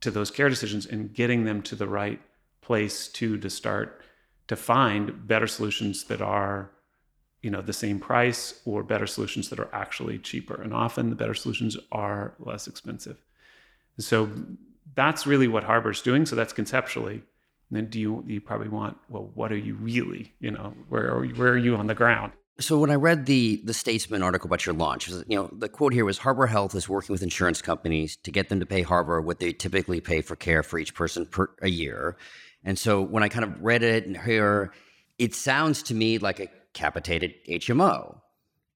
to 0.00 0.10
those 0.10 0.30
care 0.30 0.48
decisions 0.48 0.86
and 0.86 1.12
getting 1.12 1.44
them 1.44 1.62
to 1.62 1.76
the 1.76 1.86
right 1.86 2.20
place 2.60 3.08
to 3.08 3.38
to 3.38 3.50
start 3.50 4.02
to 4.52 4.56
find 4.56 5.26
better 5.26 5.46
solutions 5.46 6.04
that 6.04 6.20
are 6.20 6.70
you 7.42 7.50
know 7.50 7.60
the 7.60 7.72
same 7.72 7.98
price 7.98 8.60
or 8.64 8.82
better 8.82 9.06
solutions 9.06 9.48
that 9.50 9.58
are 9.58 9.68
actually 9.72 10.18
cheaper. 10.18 10.60
And 10.62 10.72
often 10.72 11.10
the 11.10 11.16
better 11.16 11.34
solutions 11.34 11.76
are 11.90 12.34
less 12.38 12.68
expensive. 12.68 13.18
So 13.98 14.30
that's 14.94 15.26
really 15.26 15.48
what 15.48 15.64
harbor's 15.64 16.02
doing. 16.02 16.24
So 16.26 16.36
that's 16.36 16.52
conceptually 16.52 17.22
and 17.72 17.78
then 17.78 17.86
do 17.90 17.98
you 17.98 18.22
you 18.26 18.40
probably 18.40 18.68
want 18.68 18.98
well 19.08 19.30
what 19.34 19.50
are 19.50 19.56
you 19.56 19.74
really 19.76 20.32
you 20.40 20.50
know 20.50 20.74
where 20.90 21.10
are 21.10 21.24
you, 21.24 21.34
where 21.34 21.48
are 21.48 21.58
you 21.58 21.74
on 21.74 21.86
the 21.86 21.94
ground? 21.94 22.32
So 22.60 22.78
when 22.78 22.90
I 22.90 22.96
read 22.96 23.24
the 23.24 23.62
the 23.64 23.72
Statesman 23.72 24.22
article 24.22 24.46
about 24.46 24.66
your 24.66 24.74
launch, 24.74 25.08
you 25.08 25.24
know 25.36 25.48
the 25.52 25.70
quote 25.70 25.94
here 25.94 26.04
was 26.04 26.18
Harbor 26.18 26.46
Health 26.46 26.74
is 26.74 26.86
working 26.86 27.14
with 27.14 27.22
insurance 27.22 27.62
companies 27.62 28.16
to 28.24 28.30
get 28.30 28.50
them 28.50 28.60
to 28.60 28.66
pay 28.66 28.82
Harbor 28.82 29.22
what 29.22 29.40
they 29.40 29.52
typically 29.52 30.00
pay 30.02 30.20
for 30.20 30.36
care 30.36 30.62
for 30.62 30.78
each 30.78 30.94
person 30.94 31.24
per 31.24 31.48
a 31.62 31.70
year. 31.70 32.16
And 32.64 32.78
so 32.78 33.02
when 33.02 33.22
I 33.22 33.28
kind 33.28 33.44
of 33.44 33.62
read 33.62 33.82
it 33.82 34.06
and 34.06 34.16
here, 34.16 34.72
it 35.18 35.34
sounds 35.34 35.82
to 35.84 35.94
me 35.94 36.18
like 36.18 36.40
a 36.40 36.48
capitated 36.72 37.34
HMO. 37.48 38.18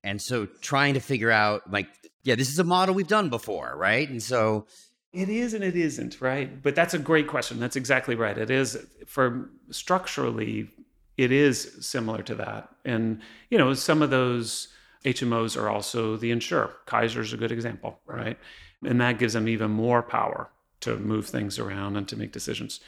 And 0.03 0.20
so 0.20 0.46
trying 0.61 0.94
to 0.94 1.01
figure 1.01 1.31
out 1.31 1.70
like, 1.70 1.88
yeah, 2.22 2.35
this 2.35 2.49
is 2.49 2.59
a 2.59 2.64
model 2.64 2.94
we've 2.94 3.09
done 3.09 3.31
before, 3.31 3.75
right? 3.77 4.09
And 4.09 4.22
so 4.22 4.66
it 5.12 5.29
is 5.29 5.55
and 5.55 5.64
it 5.64 5.77
isn't, 5.77 6.20
right? 6.20 6.62
But 6.62 6.75
that's 6.75 6.94
a 6.94 6.99
great 6.99 7.27
question. 7.27 7.59
That's 7.59 7.77
exactly 7.77 8.14
right. 8.14 8.37
It 8.37 8.51
is 8.51 8.77
for 9.07 9.49
structurally 9.70 10.68
it 11.16 11.33
is 11.33 11.79
similar 11.81 12.22
to 12.22 12.35
that. 12.35 12.68
And, 12.85 13.20
you 13.51 13.59
know, 13.59 13.72
some 13.75 14.03
of 14.03 14.11
those 14.11 14.68
HMOs 15.05 15.61
are 15.61 15.70
also 15.70 16.16
the 16.16 16.31
insurer. 16.31 16.75
Kaiser's 16.87 17.33
a 17.33 17.37
good 17.37 17.53
example, 17.53 18.01
right? 18.07 18.38
And 18.85 19.01
that 19.01 19.18
gives 19.18 19.33
them 19.33 19.49
even 19.49 19.70
more 19.70 20.03
power 20.03 20.51
to 20.81 20.96
move 20.96 21.27
things 21.27 21.59
around 21.59 21.96
and 21.96 22.07
to 22.09 22.16
make 22.16 22.33
decisions. 22.33 22.81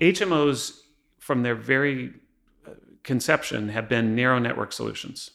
HMOs, 0.00 0.80
from 1.18 1.42
their 1.42 1.54
very 1.54 2.12
uh, 2.66 2.70
conception, 3.02 3.68
have 3.68 3.88
been 3.88 4.14
narrow 4.14 4.38
network 4.38 4.72
solutions. 4.72 5.30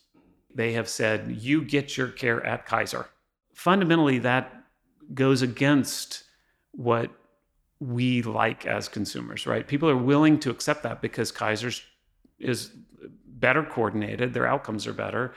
They 0.54 0.74
have 0.74 0.90
said, 0.90 1.38
you 1.40 1.62
get 1.62 1.98
your 1.98 2.08
care 2.08 2.44
at 2.46 2.66
Kaiser. 2.66 3.08
Fundamentally, 3.54 4.20
that 4.20 4.64
goes 5.14 5.42
against 5.42 6.24
what 6.72 7.12
we 7.80 8.22
like 8.22 8.66
as 8.66 8.88
consumers, 8.88 9.46
right? 9.46 9.68
People 9.68 9.90
are 9.90 9.98
willing 9.98 10.40
to 10.40 10.50
accept 10.50 10.84
that 10.84 11.02
because 11.02 11.32
Kaiser's 11.32 11.82
is 12.40 12.72
better 13.26 13.64
coordinated, 13.64 14.34
their 14.34 14.48
outcomes 14.48 14.88
are 14.88 14.94
better, 14.94 15.34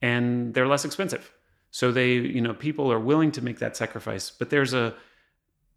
and 0.00 0.54
they're 0.54 0.68
less 0.68 0.84
expensive. 0.84 1.32
So 1.70 1.92
they, 1.92 2.12
you 2.14 2.40
know, 2.40 2.54
people 2.54 2.90
are 2.92 2.98
willing 2.98 3.32
to 3.32 3.42
make 3.42 3.58
that 3.58 3.76
sacrifice. 3.76 4.30
But 4.30 4.50
there's 4.50 4.72
a, 4.72 4.94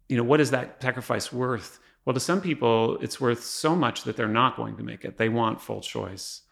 you 0.08 0.16
know, 0.16 0.24
what 0.24 0.40
is 0.40 0.50
that 0.50 0.80
sacrifice 0.80 1.32
worth? 1.32 1.78
Well, 2.04 2.14
to 2.14 2.20
some 2.20 2.40
people, 2.40 2.98
it's 2.98 3.20
worth 3.20 3.42
so 3.42 3.74
much 3.74 4.04
that 4.04 4.16
they're 4.16 4.28
not 4.28 4.56
going 4.56 4.76
to 4.76 4.82
make 4.82 5.04
it. 5.04 5.16
They 5.16 5.28
want 5.28 5.60
full 5.60 5.80
choice. 5.80 6.42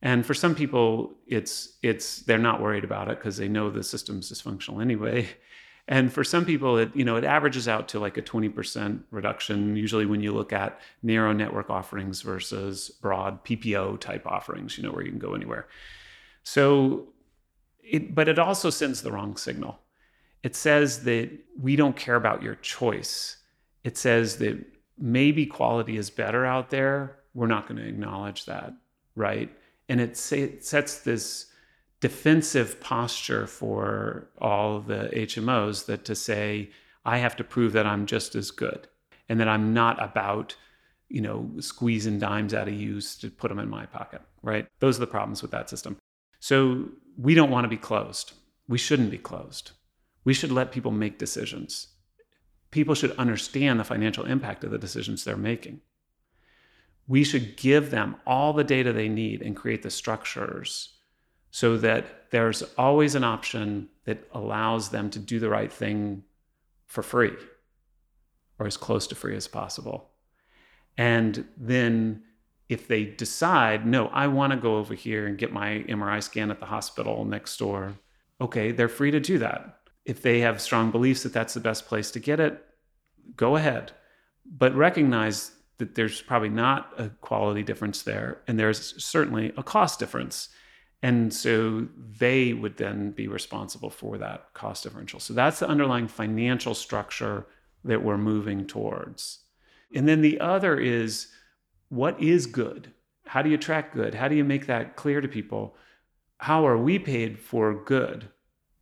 And 0.00 0.24
for 0.24 0.34
some 0.34 0.54
people, 0.54 1.14
it's 1.26 1.76
it's 1.82 2.20
they're 2.20 2.38
not 2.38 2.60
worried 2.60 2.84
about 2.84 3.08
it 3.08 3.18
because 3.18 3.38
they 3.38 3.48
know 3.48 3.70
the 3.70 3.82
system's 3.82 4.30
dysfunctional 4.30 4.80
anyway. 4.80 5.28
And 5.86 6.10
for 6.10 6.24
some 6.24 6.46
people, 6.46 6.78
it 6.78 6.96
you 6.96 7.04
know 7.04 7.16
it 7.16 7.24
averages 7.24 7.68
out 7.68 7.88
to 7.88 8.00
like 8.00 8.16
a 8.16 8.22
20% 8.22 9.02
reduction. 9.10 9.76
Usually, 9.76 10.06
when 10.06 10.22
you 10.22 10.32
look 10.32 10.50
at 10.50 10.80
narrow 11.02 11.34
network 11.34 11.68
offerings 11.68 12.22
versus 12.22 12.88
broad 12.88 13.44
PPO 13.44 14.00
type 14.00 14.26
offerings, 14.26 14.78
you 14.78 14.82
know 14.82 14.92
where 14.92 15.04
you 15.04 15.10
can 15.10 15.18
go 15.18 15.34
anywhere. 15.34 15.68
So, 16.42 17.08
it 17.82 18.14
but 18.14 18.30
it 18.30 18.38
also 18.38 18.70
sends 18.70 19.02
the 19.02 19.12
wrong 19.12 19.36
signal. 19.36 19.78
It 20.42 20.56
says 20.56 21.04
that 21.04 21.30
we 21.60 21.76
don't 21.76 21.96
care 21.96 22.16
about 22.16 22.42
your 22.42 22.54
choice. 22.54 23.36
It 23.82 23.98
says 23.98 24.38
that 24.38 24.64
maybe 24.98 25.46
quality 25.46 25.96
is 25.96 26.10
better 26.10 26.44
out 26.44 26.70
there. 26.70 27.18
We're 27.34 27.46
not 27.46 27.66
going 27.66 27.80
to 27.80 27.88
acknowledge 27.88 28.46
that, 28.46 28.72
right? 29.16 29.50
And 29.88 30.00
it, 30.00 30.32
it 30.32 30.64
sets 30.64 31.00
this 31.00 31.46
defensive 32.00 32.80
posture 32.80 33.46
for 33.46 34.28
all 34.38 34.80
the 34.80 35.10
HMOs 35.14 35.86
that 35.86 36.04
to 36.04 36.14
say, 36.14 36.70
I 37.04 37.18
have 37.18 37.36
to 37.36 37.44
prove 37.44 37.72
that 37.72 37.86
I'm 37.86 38.06
just 38.06 38.34
as 38.34 38.50
good 38.50 38.88
and 39.28 39.40
that 39.40 39.48
I'm 39.48 39.74
not 39.74 40.02
about, 40.02 40.54
you 41.08 41.20
know, 41.20 41.50
squeezing 41.60 42.18
dimes 42.18 42.54
out 42.54 42.68
of 42.68 42.74
you 42.74 43.00
to 43.00 43.30
put 43.30 43.48
them 43.48 43.58
in 43.58 43.68
my 43.68 43.86
pocket, 43.86 44.22
right? 44.42 44.66
Those 44.80 44.96
are 44.96 45.00
the 45.00 45.06
problems 45.06 45.42
with 45.42 45.50
that 45.52 45.70
system. 45.70 45.96
So 46.40 46.88
we 47.16 47.34
don't 47.34 47.50
want 47.50 47.64
to 47.64 47.68
be 47.68 47.76
closed. 47.76 48.34
We 48.68 48.78
shouldn't 48.78 49.10
be 49.10 49.18
closed. 49.18 49.72
We 50.24 50.34
should 50.34 50.52
let 50.52 50.72
people 50.72 50.90
make 50.90 51.18
decisions. 51.18 51.88
People 52.74 52.96
should 52.96 53.12
understand 53.12 53.78
the 53.78 53.84
financial 53.84 54.24
impact 54.24 54.64
of 54.64 54.72
the 54.72 54.78
decisions 54.78 55.22
they're 55.22 55.36
making. 55.36 55.80
We 57.06 57.22
should 57.22 57.56
give 57.56 57.92
them 57.92 58.16
all 58.26 58.52
the 58.52 58.64
data 58.64 58.92
they 58.92 59.08
need 59.08 59.42
and 59.42 59.54
create 59.54 59.84
the 59.84 59.92
structures 59.92 60.96
so 61.52 61.76
that 61.76 62.32
there's 62.32 62.64
always 62.76 63.14
an 63.14 63.22
option 63.22 63.90
that 64.06 64.26
allows 64.32 64.88
them 64.88 65.08
to 65.10 65.20
do 65.20 65.38
the 65.38 65.48
right 65.48 65.72
thing 65.72 66.24
for 66.84 67.04
free 67.04 67.36
or 68.58 68.66
as 68.66 68.76
close 68.76 69.06
to 69.06 69.14
free 69.14 69.36
as 69.36 69.46
possible. 69.46 70.10
And 70.98 71.46
then 71.56 72.24
if 72.68 72.88
they 72.88 73.04
decide, 73.04 73.86
no, 73.86 74.08
I 74.08 74.26
want 74.26 74.52
to 74.52 74.56
go 74.56 74.78
over 74.78 74.94
here 74.94 75.28
and 75.28 75.38
get 75.38 75.52
my 75.52 75.84
MRI 75.88 76.20
scan 76.20 76.50
at 76.50 76.58
the 76.58 76.66
hospital 76.66 77.24
next 77.24 77.56
door, 77.56 77.94
okay, 78.40 78.72
they're 78.72 78.88
free 78.88 79.12
to 79.12 79.20
do 79.20 79.38
that. 79.38 79.78
If 80.04 80.22
they 80.22 80.40
have 80.40 80.60
strong 80.60 80.90
beliefs 80.90 81.22
that 81.22 81.32
that's 81.32 81.54
the 81.54 81.60
best 81.60 81.86
place 81.86 82.10
to 82.12 82.20
get 82.20 82.40
it, 82.40 82.64
go 83.36 83.56
ahead. 83.56 83.92
But 84.44 84.74
recognize 84.74 85.52
that 85.78 85.94
there's 85.94 86.20
probably 86.20 86.50
not 86.50 86.92
a 86.98 87.08
quality 87.08 87.62
difference 87.62 88.02
there, 88.02 88.42
and 88.46 88.58
there's 88.58 89.02
certainly 89.02 89.52
a 89.56 89.62
cost 89.62 89.98
difference. 89.98 90.50
And 91.02 91.32
so 91.34 91.88
they 92.18 92.52
would 92.52 92.76
then 92.76 93.10
be 93.10 93.28
responsible 93.28 93.90
for 93.90 94.16
that 94.18 94.52
cost 94.54 94.84
differential. 94.84 95.20
So 95.20 95.34
that's 95.34 95.58
the 95.58 95.68
underlying 95.68 96.08
financial 96.08 96.74
structure 96.74 97.46
that 97.84 98.02
we're 98.02 98.16
moving 98.16 98.66
towards. 98.66 99.40
And 99.94 100.08
then 100.08 100.22
the 100.22 100.40
other 100.40 100.78
is 100.78 101.28
what 101.88 102.20
is 102.22 102.46
good? 102.46 102.92
How 103.26 103.42
do 103.42 103.50
you 103.50 103.58
track 103.58 103.92
good? 103.92 104.14
How 104.14 104.28
do 104.28 104.34
you 104.34 104.44
make 104.44 104.66
that 104.66 104.96
clear 104.96 105.20
to 105.20 105.28
people? 105.28 105.76
How 106.38 106.66
are 106.66 106.78
we 106.78 106.98
paid 106.98 107.38
for 107.38 107.74
good? 107.84 108.28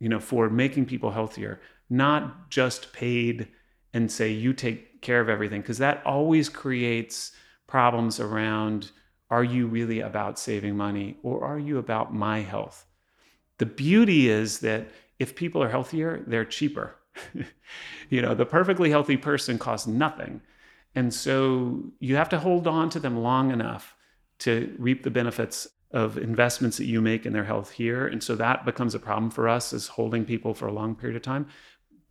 You 0.03 0.09
know, 0.09 0.19
for 0.19 0.49
making 0.49 0.85
people 0.87 1.11
healthier, 1.11 1.61
not 1.89 2.49
just 2.49 2.91
paid 2.91 3.47
and 3.93 4.11
say 4.11 4.31
you 4.31 4.51
take 4.51 5.01
care 5.01 5.21
of 5.21 5.29
everything 5.29 5.61
because 5.61 5.77
that 5.77 6.05
always 6.05 6.49
creates 6.49 7.31
problems 7.67 8.19
around 8.19 8.91
are 9.29 9.45
you 9.45 9.65
really 9.65 10.01
about 10.01 10.37
saving 10.37 10.75
money 10.75 11.17
or 11.23 11.45
are 11.45 11.57
you 11.57 11.77
about 11.77 12.13
my 12.13 12.41
health? 12.41 12.85
The 13.59 13.65
beauty 13.65 14.27
is 14.29 14.59
that 14.59 14.89
if 15.19 15.37
people 15.37 15.63
are 15.63 15.69
healthier 15.69 16.21
they're 16.27 16.43
cheaper. 16.59 16.97
You 18.09 18.21
know 18.21 18.35
the 18.35 18.45
perfectly 18.45 18.89
healthy 18.89 19.15
person 19.15 19.57
costs 19.57 19.87
nothing. 19.87 20.41
And 20.95 21.13
so 21.13 21.83
you 21.99 22.17
have 22.17 22.29
to 22.29 22.39
hold 22.39 22.67
on 22.67 22.89
to 22.89 22.99
them 22.99 23.17
long 23.17 23.51
enough 23.51 23.95
to 24.39 24.75
reap 24.77 25.03
the 25.03 25.09
benefits 25.09 25.67
of 25.93 26.17
investments 26.17 26.77
that 26.77 26.85
you 26.85 26.99
make 27.01 27.25
in 27.25 27.33
their 27.33 27.45
health 27.45 27.71
here 27.71 28.07
and 28.07 28.23
so 28.23 28.35
that 28.35 28.65
becomes 28.65 28.95
a 28.95 28.99
problem 28.99 29.29
for 29.29 29.47
us 29.47 29.71
is 29.73 29.87
holding 29.87 30.25
people 30.25 30.53
for 30.53 30.67
a 30.67 30.73
long 30.73 30.95
period 30.95 31.15
of 31.15 31.21
time 31.21 31.47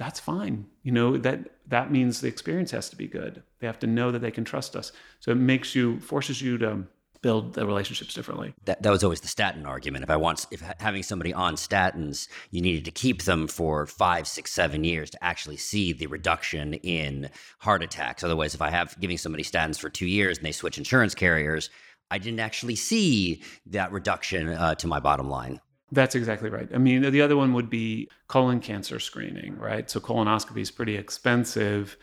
that's 0.03 0.21
fine. 0.21 0.67
You 0.83 0.93
know, 0.93 1.17
that 1.19 1.51
that 1.69 1.93
means 1.93 2.21
the 2.21 2.29
experience 2.29 2.71
has 2.73 2.91
to 2.91 2.97
be 2.97 3.07
good. 3.07 3.43
They 3.61 3.67
have 3.67 3.79
to 3.81 3.87
know 3.87 4.11
that 4.11 4.19
they 4.19 4.31
can 4.31 4.45
trust 4.45 4.75
us. 4.75 4.93
So 5.21 5.31
it 5.31 5.37
makes 5.37 5.75
you 5.75 6.01
forces 6.01 6.43
you 6.43 6.59
to 6.59 6.85
build 7.23 7.55
the 7.55 7.65
relationships 7.65 8.15
differently. 8.15 8.53
That, 8.65 8.83
that 8.83 8.91
was 8.91 9.05
always 9.05 9.21
the 9.21 9.29
statin 9.29 9.65
argument. 9.65 10.03
If 10.03 10.11
I 10.11 10.17
want, 10.17 10.45
if 10.51 10.61
having 10.81 11.05
somebody 11.05 11.33
on 11.33 11.55
statins, 11.55 12.27
you 12.51 12.61
needed 12.61 12.85
to 12.87 12.91
keep 12.91 13.23
them 13.23 13.47
for 13.47 13.87
five, 13.87 14.27
six, 14.27 14.51
seven 14.51 14.83
years 14.83 15.09
to 15.11 15.23
actually 15.23 15.57
see 15.57 15.93
the 15.93 16.09
reduction 16.09 16.75
in 16.75 17.31
heart 17.61 17.85
attacks. 17.85 18.25
Otherwise, 18.25 18.57
if 18.57 18.63
I 18.63 18.71
have 18.71 18.99
giving 18.99 19.19
somebody 19.19 19.45
statins 19.45 19.79
for 19.79 19.89
two 19.89 20.07
years 20.07 20.39
and 20.39 20.45
they 20.45 20.51
switch 20.51 20.79
insurance 20.79 21.15
carriers, 21.15 21.71
I 22.13 22.19
didn't 22.19 22.41
actually 22.41 22.77
see 22.77 23.43
that 23.67 23.91
reduction 23.91 24.51
uh, 24.51 24.75
to 24.75 24.87
my 24.87 25.01
bottom 25.01 25.31
line. 25.31 25.61
That's 25.93 26.15
exactly 26.15 26.51
right. 26.51 26.69
I 26.75 26.77
mean, 26.77 27.11
the 27.11 27.23
other 27.23 27.37
one 27.39 27.55
would 27.55 27.71
be 27.71 28.11
colon 28.29 28.61
cancer 28.61 29.01
screening, 29.01 29.57
right? 29.57 29.89
So 29.91 29.99
colonoscopy 29.99 30.61
is 30.61 30.71
pretty 30.71 30.97
expensive. 30.97 31.97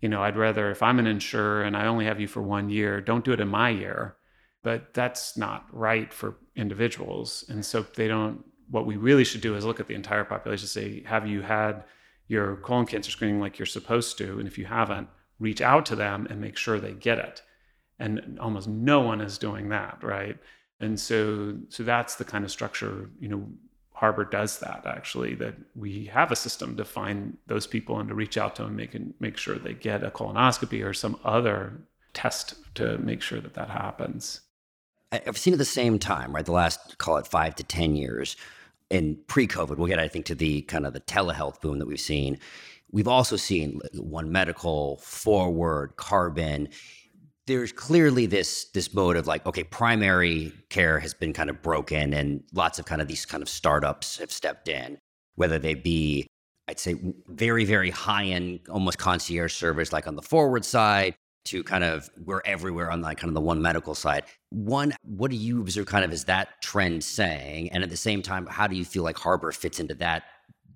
You 0.00 0.08
know, 0.08 0.22
I'd 0.22 0.38
rather 0.38 0.70
if 0.70 0.82
I'm 0.82 0.98
an 0.98 1.06
insurer 1.06 1.62
and 1.62 1.76
I 1.76 1.86
only 1.86 2.06
have 2.06 2.18
you 2.18 2.26
for 2.26 2.40
one 2.40 2.70
year, 2.70 3.02
don't 3.02 3.24
do 3.24 3.32
it 3.32 3.40
in 3.40 3.48
my 3.48 3.68
year. 3.68 4.16
But 4.62 4.94
that's 4.94 5.36
not 5.36 5.66
right 5.72 6.12
for 6.12 6.36
individuals. 6.56 7.44
And 7.50 7.64
so 7.64 7.82
they 7.82 8.08
don't 8.08 8.44
what 8.70 8.86
we 8.86 8.96
really 8.96 9.24
should 9.24 9.40
do 9.42 9.56
is 9.56 9.64
look 9.64 9.80
at 9.80 9.88
the 9.88 9.94
entire 9.94 10.24
population 10.24 10.68
say, 10.68 11.02
have 11.04 11.26
you 11.26 11.42
had 11.42 11.84
your 12.28 12.56
colon 12.56 12.86
cancer 12.86 13.10
screening 13.10 13.40
like 13.40 13.58
you're 13.58 13.66
supposed 13.66 14.16
to? 14.18 14.38
And 14.38 14.46
if 14.46 14.56
you 14.56 14.64
haven't, 14.64 15.08
reach 15.38 15.60
out 15.60 15.84
to 15.86 15.96
them 15.96 16.26
and 16.30 16.40
make 16.40 16.56
sure 16.56 16.78
they 16.78 16.92
get 16.92 17.18
it. 17.18 17.42
And 18.00 18.38
almost 18.40 18.66
no 18.66 19.00
one 19.00 19.20
is 19.20 19.38
doing 19.38 19.68
that, 19.68 19.98
right? 20.02 20.36
and 20.80 20.98
so 20.98 21.56
so 21.68 21.82
that's 21.82 22.16
the 22.16 22.24
kind 22.24 22.44
of 22.44 22.50
structure 22.50 23.10
you 23.20 23.28
know 23.28 23.46
Harbor 23.92 24.24
does 24.24 24.60
that 24.60 24.84
actually 24.86 25.34
that 25.34 25.54
we 25.76 26.06
have 26.06 26.32
a 26.32 26.36
system 26.36 26.74
to 26.78 26.86
find 26.86 27.36
those 27.48 27.66
people 27.66 27.98
and 27.98 28.08
to 28.08 28.14
reach 28.14 28.38
out 28.38 28.56
to 28.56 28.62
them 28.62 28.78
and 28.78 28.94
make 28.94 29.20
make 29.20 29.36
sure 29.36 29.56
they 29.56 29.74
get 29.74 30.02
a 30.02 30.10
colonoscopy 30.10 30.82
or 30.82 30.94
some 30.94 31.20
other 31.22 31.82
test 32.14 32.54
to 32.76 32.96
make 32.98 33.20
sure 33.20 33.40
that 33.40 33.52
that 33.54 33.68
happens. 33.68 34.40
I've 35.12 35.36
seen 35.36 35.52
at 35.52 35.58
the 35.58 35.66
same 35.66 35.98
time, 35.98 36.34
right? 36.34 36.46
The 36.46 36.52
last 36.52 36.96
call 36.96 37.18
it 37.18 37.26
five 37.26 37.54
to 37.56 37.62
ten 37.62 37.94
years, 37.94 38.36
in 38.88 39.18
pre-COVID, 39.26 39.76
we'll 39.76 39.86
get 39.86 39.98
I 39.98 40.08
think 40.08 40.24
to 40.26 40.34
the 40.34 40.62
kind 40.62 40.86
of 40.86 40.94
the 40.94 41.00
telehealth 41.00 41.60
boom 41.60 41.78
that 41.78 41.86
we've 41.86 42.00
seen. 42.00 42.38
We've 42.90 43.08
also 43.08 43.36
seen 43.36 43.80
One 43.94 44.32
Medical, 44.32 44.96
Forward, 44.96 45.96
Carbon 45.96 46.70
there's 47.50 47.72
clearly 47.72 48.26
this 48.26 48.66
this 48.74 48.94
mode 48.94 49.16
of 49.16 49.26
like 49.26 49.44
okay 49.44 49.64
primary 49.64 50.52
care 50.68 50.98
has 50.98 51.12
been 51.12 51.32
kind 51.32 51.50
of 51.50 51.60
broken 51.62 52.14
and 52.14 52.42
lots 52.52 52.78
of 52.78 52.84
kind 52.84 53.02
of 53.02 53.08
these 53.08 53.26
kind 53.26 53.42
of 53.42 53.48
startups 53.48 54.18
have 54.18 54.30
stepped 54.30 54.68
in 54.68 54.98
whether 55.34 55.58
they 55.58 55.74
be 55.74 56.26
i'd 56.68 56.78
say 56.78 56.94
very 57.26 57.64
very 57.64 57.90
high 57.90 58.24
end 58.24 58.60
almost 58.70 58.98
concierge 58.98 59.52
service 59.52 59.92
like 59.92 60.06
on 60.06 60.14
the 60.14 60.22
forward 60.22 60.64
side 60.64 61.14
to 61.44 61.64
kind 61.64 61.84
of 61.84 62.08
we're 62.24 62.42
everywhere 62.44 62.90
on 62.90 63.00
like 63.00 63.18
kind 63.18 63.28
of 63.28 63.34
the 63.34 63.40
one 63.40 63.60
medical 63.62 63.94
side. 63.94 64.24
One 64.50 64.92
what 65.02 65.30
do 65.30 65.36
you 65.36 65.60
observe 65.60 65.86
kind 65.86 66.04
of 66.04 66.12
is 66.12 66.24
that 66.24 66.60
trend 66.62 67.02
saying? 67.02 67.72
And 67.72 67.82
at 67.82 67.90
the 67.90 67.96
same 67.96 68.22
time 68.22 68.46
how 68.46 68.66
do 68.66 68.76
you 68.76 68.84
feel 68.84 69.02
like 69.02 69.16
harbor 69.16 69.50
fits 69.52 69.80
into 69.80 69.94
that 69.96 70.24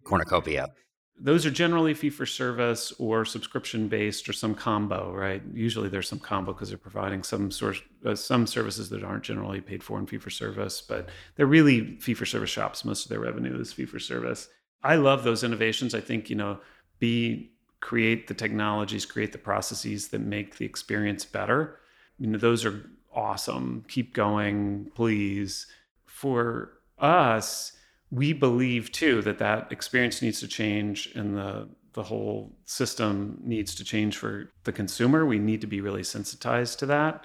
cornucopia 0.04 0.68
those 1.18 1.46
are 1.46 1.50
generally 1.50 1.94
fee 1.94 2.10
for 2.10 2.26
service 2.26 2.92
or 2.98 3.24
subscription 3.24 3.86
based 3.86 4.28
or 4.28 4.32
some 4.32 4.54
combo, 4.54 5.12
right? 5.12 5.42
Usually 5.52 5.88
there's 5.88 6.08
some 6.08 6.18
combo 6.18 6.52
because 6.52 6.68
they're 6.68 6.78
providing 6.78 7.22
some 7.22 7.50
sort 7.50 7.76
uh, 8.04 8.14
some 8.14 8.46
services 8.46 8.90
that 8.90 9.04
aren't 9.04 9.22
generally 9.22 9.60
paid 9.60 9.82
for 9.82 9.98
in 9.98 10.06
fee 10.06 10.18
for 10.18 10.30
service, 10.30 10.80
but 10.80 11.08
they're 11.36 11.46
really 11.46 11.96
fee 11.98 12.14
for 12.14 12.26
service 12.26 12.50
shops. 12.50 12.84
Most 12.84 13.04
of 13.04 13.10
their 13.10 13.20
revenue 13.20 13.58
is 13.60 13.72
fee 13.72 13.84
for 13.84 14.00
service. 14.00 14.48
I 14.82 14.96
love 14.96 15.22
those 15.22 15.44
innovations. 15.44 15.94
I 15.94 16.00
think 16.00 16.28
you 16.28 16.36
know, 16.36 16.58
be 16.98 17.52
create 17.80 18.26
the 18.26 18.34
technologies, 18.34 19.06
create 19.06 19.30
the 19.32 19.38
processes 19.38 20.08
that 20.08 20.20
make 20.20 20.56
the 20.56 20.64
experience 20.64 21.24
better. 21.24 21.78
You 22.18 22.28
know, 22.28 22.38
those 22.38 22.64
are 22.64 22.90
awesome. 23.14 23.84
Keep 23.88 24.14
going, 24.14 24.90
please. 24.94 25.66
For 26.06 26.78
us, 26.98 27.72
we 28.10 28.32
believe 28.32 28.92
too 28.92 29.22
that 29.22 29.38
that 29.38 29.72
experience 29.72 30.22
needs 30.22 30.40
to 30.40 30.48
change 30.48 31.10
and 31.14 31.36
the 31.36 31.68
the 31.94 32.02
whole 32.02 32.52
system 32.66 33.40
needs 33.42 33.74
to 33.76 33.84
change 33.84 34.18
for 34.18 34.52
the 34.64 34.72
consumer. 34.72 35.24
We 35.24 35.38
need 35.38 35.60
to 35.62 35.66
be 35.66 35.80
really 35.80 36.02
sensitized 36.02 36.78
to 36.80 36.86
that. 36.86 37.24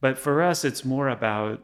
But 0.00 0.18
for 0.18 0.42
us, 0.42 0.64
it's 0.64 0.84
more 0.84 1.08
about, 1.08 1.62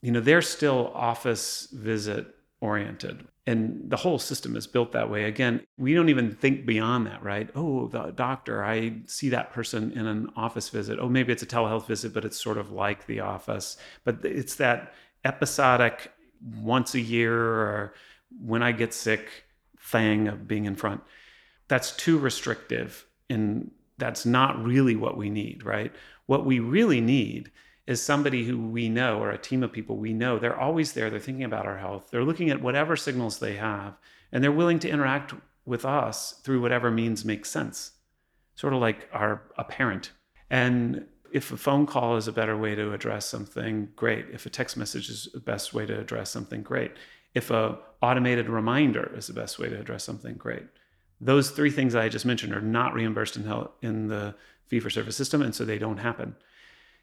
you 0.00 0.12
know, 0.12 0.20
they're 0.20 0.42
still 0.42 0.92
office 0.94 1.68
visit 1.72 2.28
oriented. 2.60 3.26
And 3.48 3.90
the 3.90 3.96
whole 3.96 4.18
system 4.18 4.56
is 4.56 4.66
built 4.66 4.92
that 4.92 5.10
way. 5.10 5.24
Again, 5.24 5.64
we 5.76 5.94
don't 5.94 6.08
even 6.08 6.34
think 6.34 6.66
beyond 6.66 7.06
that, 7.06 7.22
right? 7.22 7.50
Oh, 7.54 7.88
the 7.88 8.10
doctor, 8.12 8.64
I 8.64 9.02
see 9.06 9.28
that 9.30 9.52
person 9.52 9.92
in 9.92 10.06
an 10.06 10.30
office 10.36 10.68
visit. 10.68 10.98
Oh, 11.00 11.08
maybe 11.08 11.32
it's 11.32 11.42
a 11.42 11.46
telehealth 11.46 11.86
visit, 11.86 12.12
but 12.12 12.24
it's 12.24 12.40
sort 12.40 12.58
of 12.58 12.70
like 12.70 13.06
the 13.06 13.20
office. 13.20 13.76
But 14.04 14.24
it's 14.24 14.56
that 14.56 14.94
episodic 15.24 16.12
once 16.42 16.94
a 16.94 17.00
year 17.00 17.34
or 17.34 17.94
when 18.40 18.62
I 18.62 18.72
get 18.72 18.92
sick 18.92 19.28
thing 19.80 20.28
of 20.28 20.48
being 20.48 20.64
in 20.64 20.76
front. 20.76 21.02
That's 21.68 21.92
too 21.96 22.18
restrictive. 22.18 23.06
And 23.30 23.70
that's 23.98 24.26
not 24.26 24.62
really 24.62 24.96
what 24.96 25.16
we 25.16 25.30
need, 25.30 25.64
right? 25.64 25.92
What 26.26 26.44
we 26.44 26.60
really 26.60 27.00
need 27.00 27.50
is 27.86 28.02
somebody 28.02 28.44
who 28.44 28.58
we 28.58 28.88
know 28.88 29.22
or 29.22 29.30
a 29.30 29.38
team 29.38 29.62
of 29.62 29.72
people 29.72 29.96
we 29.96 30.12
know. 30.12 30.38
They're 30.38 30.58
always 30.58 30.92
there. 30.92 31.08
They're 31.08 31.20
thinking 31.20 31.44
about 31.44 31.66
our 31.66 31.78
health. 31.78 32.08
They're 32.10 32.24
looking 32.24 32.50
at 32.50 32.60
whatever 32.60 32.96
signals 32.96 33.38
they 33.38 33.54
have 33.56 33.96
and 34.32 34.42
they're 34.42 34.52
willing 34.52 34.78
to 34.80 34.88
interact 34.88 35.34
with 35.64 35.84
us 35.84 36.40
through 36.42 36.60
whatever 36.60 36.90
means 36.90 37.24
makes 37.24 37.50
sense. 37.50 37.92
Sort 38.54 38.72
of 38.72 38.80
like 38.80 39.08
our 39.12 39.42
a 39.56 39.64
parent. 39.64 40.12
And 40.50 41.06
if 41.36 41.52
a 41.52 41.56
phone 41.58 41.84
call 41.84 42.16
is 42.16 42.26
a 42.26 42.32
better 42.32 42.56
way 42.56 42.74
to 42.74 42.94
address 42.94 43.26
something, 43.26 43.90
great. 43.94 44.24
If 44.32 44.46
a 44.46 44.50
text 44.50 44.74
message 44.74 45.10
is 45.10 45.28
the 45.34 45.38
best 45.38 45.74
way 45.74 45.84
to 45.84 46.00
address 46.00 46.30
something, 46.30 46.62
great. 46.62 46.92
If 47.34 47.50
a 47.50 47.78
automated 48.00 48.48
reminder 48.48 49.12
is 49.14 49.26
the 49.26 49.34
best 49.34 49.58
way 49.58 49.68
to 49.68 49.78
address 49.78 50.02
something, 50.02 50.36
great. 50.36 50.62
Those 51.20 51.50
three 51.50 51.70
things 51.70 51.94
I 51.94 52.08
just 52.08 52.24
mentioned 52.24 52.54
are 52.54 52.62
not 52.62 52.94
reimbursed 52.94 53.36
in 53.36 53.44
health, 53.44 53.68
in 53.82 54.08
the 54.08 54.34
fee 54.68 54.80
for 54.80 54.88
service 54.88 55.14
system, 55.14 55.42
and 55.42 55.54
so 55.54 55.66
they 55.66 55.76
don't 55.76 55.98
happen. 55.98 56.36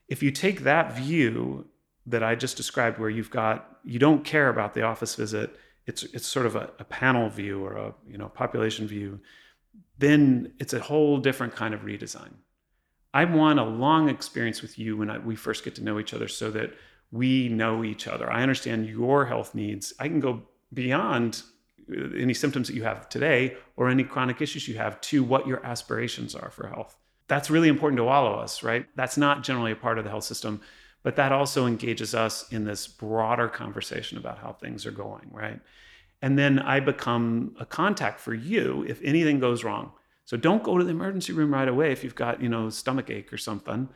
If 0.07 0.23
you 0.23 0.31
take 0.31 0.61
that 0.61 0.97
view 0.97 1.67
that 2.07 2.23
I 2.23 2.33
just 2.33 2.57
described, 2.57 2.97
where 2.97 3.11
you've 3.11 3.29
got 3.29 3.77
you 3.83 3.99
don't 3.99 4.25
care 4.25 4.49
about 4.49 4.73
the 4.73 4.81
office 4.81 5.13
visit, 5.13 5.55
it's 5.85 6.01
it's 6.05 6.25
sort 6.25 6.47
of 6.47 6.55
a, 6.55 6.71
a 6.79 6.85
panel 6.85 7.29
view 7.29 7.63
or 7.63 7.73
a 7.77 7.93
you 8.09 8.17
know 8.17 8.29
population 8.29 8.87
view, 8.87 9.19
then 9.99 10.53
it's 10.57 10.73
a 10.73 10.79
whole 10.79 11.19
different 11.19 11.53
kind 11.55 11.75
of 11.75 11.81
redesign. 11.81 12.33
I 13.13 13.25
want 13.25 13.59
a 13.59 13.63
long 13.63 14.09
experience 14.09 14.61
with 14.61 14.79
you 14.79 14.97
when 14.97 15.09
I, 15.09 15.19
we 15.19 15.35
first 15.35 15.63
get 15.63 15.75
to 15.75 15.83
know 15.83 15.99
each 15.99 16.13
other, 16.13 16.27
so 16.27 16.49
that 16.51 16.73
we 17.11 17.47
know 17.47 17.83
each 17.83 18.07
other. 18.07 18.31
I 18.31 18.41
understand 18.41 18.87
your 18.87 19.25
health 19.25 19.53
needs. 19.53 19.93
I 19.99 20.07
can 20.07 20.19
go 20.19 20.41
beyond 20.73 21.43
uh, 21.91 22.09
any 22.17 22.33
symptoms 22.33 22.67
that 22.67 22.75
you 22.75 22.83
have 22.83 23.07
today 23.07 23.55
or 23.75 23.89
any 23.89 24.03
chronic 24.03 24.41
issues 24.41 24.67
you 24.67 24.77
have 24.77 24.99
to 25.01 25.23
what 25.23 25.45
your 25.45 25.63
aspirations 25.65 26.33
are 26.33 26.49
for 26.49 26.67
health. 26.67 26.97
That's 27.27 27.49
really 27.49 27.69
important 27.69 27.97
to 27.97 28.07
all 28.07 28.27
of 28.27 28.39
us, 28.39 28.63
right? 28.63 28.85
That's 28.95 29.17
not 29.17 29.43
generally 29.43 29.71
a 29.71 29.75
part 29.75 29.97
of 29.97 30.03
the 30.03 30.09
health 30.09 30.23
system, 30.23 30.61
but 31.03 31.15
that 31.17 31.31
also 31.31 31.67
engages 31.67 32.15
us 32.15 32.51
in 32.51 32.65
this 32.65 32.87
broader 32.87 33.47
conversation 33.47 34.17
about 34.17 34.39
how 34.39 34.53
things 34.53 34.85
are 34.85 34.91
going, 34.91 35.29
right? 35.31 35.59
And 36.21 36.37
then 36.37 36.59
I 36.59 36.79
become 36.79 37.55
a 37.59 37.65
contact 37.65 38.19
for 38.19 38.33
you 38.33 38.85
if 38.87 39.01
anything 39.03 39.39
goes 39.39 39.63
wrong. 39.63 39.91
So 40.25 40.37
don't 40.37 40.63
go 40.63 40.77
to 40.77 40.83
the 40.83 40.91
emergency 40.91 41.33
room 41.33 41.53
right 41.53 41.67
away 41.67 41.91
if 41.91 42.03
you've 42.03 42.15
got, 42.15 42.41
you 42.41 42.49
know, 42.49 42.69
stomach 42.69 43.09
ache 43.09 43.33
or 43.33 43.37
something. 43.37 43.89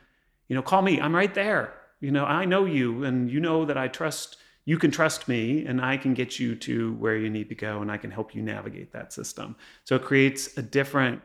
You 0.48 0.56
know, 0.56 0.62
call 0.62 0.82
me. 0.82 1.00
I'm 1.00 1.16
right 1.16 1.34
there. 1.34 1.74
You 2.00 2.12
know, 2.12 2.26
I 2.26 2.46
know 2.46 2.66
you 2.66 3.04
and 3.04 3.30
you 3.32 3.40
know 3.40 3.66
that 3.66 3.78
I 3.78 3.88
trust 3.88 4.38
you 4.68 4.78
can 4.78 4.92
trust 4.92 5.30
me 5.30 5.66
and 5.66 5.80
I 5.80 5.96
can 5.96 6.14
get 6.14 6.40
you 6.40 6.54
to 6.56 6.94
where 6.96 7.16
you 7.16 7.30
need 7.30 7.48
to 7.48 7.56
go 7.56 7.82
and 7.82 7.90
I 7.90 7.96
can 7.96 8.12
help 8.12 8.36
you 8.36 8.42
navigate 8.42 8.92
that 8.92 9.14
system. 9.14 9.56
So 9.86 9.96
it 9.96 10.04
creates 10.04 10.58
a 10.58 10.62
different 10.62 11.22